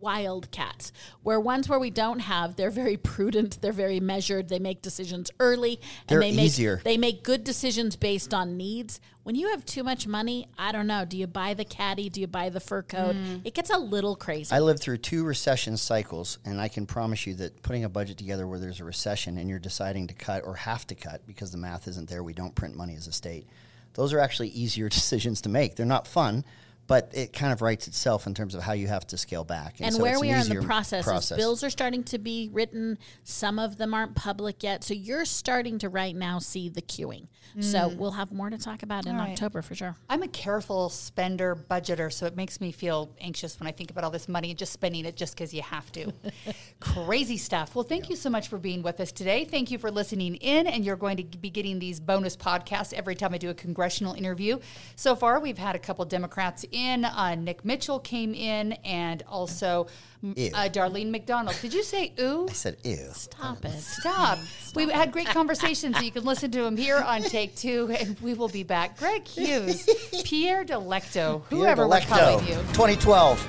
wildcats. 0.02 0.92
Where 1.22 1.40
ones 1.40 1.68
where 1.68 1.78
we 1.78 1.90
don't 1.90 2.18
have, 2.18 2.56
they're 2.56 2.70
very 2.70 2.96
prudent, 2.96 3.62
they're 3.62 3.72
very 3.72 4.00
measured, 4.00 4.48
they 4.48 4.58
make 4.58 4.82
decisions 4.82 5.30
early, 5.38 5.80
They're 6.08 6.20
and 6.20 6.24
they 6.32 6.36
make 6.36 6.46
easier. 6.46 6.80
they 6.84 6.98
make 6.98 7.22
good 7.22 7.44
decisions 7.44 7.96
based 7.96 8.34
on 8.34 8.56
needs. 8.56 9.00
When 9.22 9.36
you 9.36 9.50
have 9.50 9.64
too 9.64 9.84
much 9.84 10.08
money, 10.08 10.48
I 10.58 10.72
don't 10.72 10.88
know. 10.88 11.04
Do 11.04 11.16
you 11.16 11.28
buy 11.28 11.54
the 11.54 11.64
caddy? 11.64 12.10
Do 12.10 12.20
you 12.20 12.26
buy 12.26 12.48
the 12.48 12.58
fur 12.58 12.82
coat? 12.82 13.14
Mm. 13.14 13.42
It 13.44 13.54
gets 13.54 13.70
a 13.70 13.78
little 13.78 14.16
crazy. 14.16 14.52
I 14.52 14.58
lived 14.58 14.80
through 14.80 14.98
two 14.98 15.22
recession 15.24 15.76
cycles, 15.76 16.40
and 16.44 16.60
I 16.60 16.66
can 16.66 16.86
promise 16.86 17.24
you 17.24 17.34
that 17.36 17.62
putting 17.62 17.84
a 17.84 17.88
budget 17.88 18.18
together 18.18 18.48
where 18.48 18.58
there's 18.58 18.80
a 18.80 18.84
recession 18.84 19.38
and 19.38 19.48
you're 19.48 19.60
deciding 19.60 20.08
to 20.08 20.14
cut 20.14 20.42
or 20.44 20.56
have 20.56 20.84
to 20.88 20.96
cut 20.96 21.24
because 21.24 21.52
the 21.52 21.58
math 21.58 21.86
isn't 21.86 22.08
there, 22.08 22.24
we 22.24 22.32
don't 22.34 22.54
print 22.56 22.74
money 22.74 22.96
as 22.96 23.06
a 23.06 23.12
state. 23.12 23.46
Those 23.94 24.12
are 24.12 24.18
actually 24.18 24.48
easier 24.48 24.88
decisions 24.98 25.40
to 25.42 25.48
make. 25.48 25.76
They're 25.76 25.86
not 25.86 26.08
fun, 26.08 26.44
but 26.92 27.10
it 27.14 27.32
kind 27.32 27.54
of 27.54 27.62
writes 27.62 27.88
itself 27.88 28.26
in 28.26 28.34
terms 28.34 28.54
of 28.54 28.62
how 28.62 28.74
you 28.74 28.86
have 28.86 29.06
to 29.06 29.16
scale 29.16 29.44
back. 29.44 29.76
and 29.80 29.94
so 29.94 30.02
where 30.02 30.12
it's 30.12 30.20
we 30.20 30.28
an 30.28 30.34
are 30.34 30.38
in 30.40 30.44
the 30.44 30.56
easier 30.56 30.62
process, 30.62 31.00
is 31.00 31.10
process. 31.10 31.38
bills 31.38 31.64
are 31.64 31.70
starting 31.70 32.04
to 32.04 32.18
be 32.18 32.50
written. 32.52 32.98
Some 33.24 33.58
of 33.58 33.78
them 33.78 33.94
aren't 33.94 34.14
public 34.14 34.62
yet, 34.62 34.84
so 34.84 34.92
you're 34.92 35.24
starting 35.24 35.78
to 35.78 35.88
right 35.88 36.14
now 36.14 36.38
see 36.38 36.68
the 36.68 36.82
queuing. 36.82 37.28
So 37.60 37.78
mm. 37.78 37.96
we'll 37.96 38.12
have 38.12 38.32
more 38.32 38.48
to 38.48 38.58
talk 38.58 38.82
about 38.82 39.06
in 39.06 39.14
All 39.14 39.22
right. 39.22 39.32
October 39.32 39.62
for 39.62 39.74
sure. 39.74 39.94
I'm 40.08 40.22
a 40.22 40.28
careful 40.28 40.88
spender, 40.88 41.54
budgeter, 41.54 42.12
so 42.12 42.26
it 42.26 42.36
makes 42.36 42.60
me 42.60 42.72
feel 42.72 43.14
anxious 43.20 43.58
when 43.60 43.66
I 43.66 43.72
think 43.72 43.90
about 43.90 44.04
all 44.04 44.10
this 44.10 44.28
money 44.28 44.50
and 44.50 44.58
just 44.58 44.72
spending 44.72 45.04
it 45.04 45.16
just 45.16 45.34
because 45.34 45.52
you 45.52 45.62
have 45.62 45.90
to. 45.92 46.12
Crazy 46.80 47.36
stuff. 47.36 47.74
Well, 47.74 47.84
thank 47.84 48.08
you 48.08 48.16
so 48.16 48.30
much 48.30 48.48
for 48.48 48.58
being 48.58 48.82
with 48.82 49.00
us 49.00 49.12
today. 49.12 49.44
Thank 49.44 49.70
you 49.70 49.78
for 49.78 49.90
listening 49.90 50.36
in, 50.36 50.66
and 50.66 50.84
you're 50.84 50.96
going 50.96 51.16
to 51.18 51.38
be 51.38 51.50
getting 51.50 51.78
these 51.78 52.00
bonus 52.00 52.36
podcasts 52.36 52.92
every 52.92 53.14
time 53.14 53.34
I 53.34 53.38
do 53.38 53.50
a 53.50 53.54
congressional 53.54 54.14
interview. 54.14 54.58
So 54.96 55.14
far, 55.14 55.40
we've 55.40 55.58
had 55.58 55.74
a 55.74 55.78
couple 55.78 56.04
Democrats 56.04 56.64
in. 56.70 56.81
Uh, 56.82 57.34
Nick 57.36 57.64
Mitchell 57.64 58.00
came 58.00 58.34
in, 58.34 58.72
and 58.84 59.22
also 59.28 59.86
uh, 60.24 60.26
Darlene 60.68 61.10
McDonald. 61.10 61.56
Did 61.62 61.72
you 61.72 61.82
say 61.84 62.12
ooh? 62.20 62.46
I 62.48 62.52
said, 62.52 62.76
ew. 62.82 62.98
Stop 63.12 63.64
it. 63.64 63.78
Stop. 63.80 64.38
We 64.74 64.90
had 64.90 65.12
great 65.12 65.28
conversations, 65.28 65.96
so 65.96 66.02
you 66.02 66.10
can 66.10 66.24
listen 66.24 66.50
to 66.50 66.62
them 66.62 66.76
here 66.76 66.98
on 66.98 67.22
Take 67.22 67.54
Two, 67.54 67.94
and 67.98 68.18
we 68.20 68.34
will 68.34 68.48
be 68.48 68.64
back. 68.64 68.98
Greg 68.98 69.26
Hughes, 69.26 69.88
Pierre 70.24 70.64
Delecto, 70.64 71.42
whoever 71.50 71.86
we're 71.86 72.00
calling 72.00 72.46
you. 72.46 72.54
2012. 72.74 73.46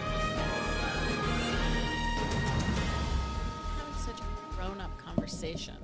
Having 3.77 4.03
such 4.05 4.19
a 4.19 4.55
grown 4.55 4.79
up 4.79 4.95
conversation. 5.03 5.75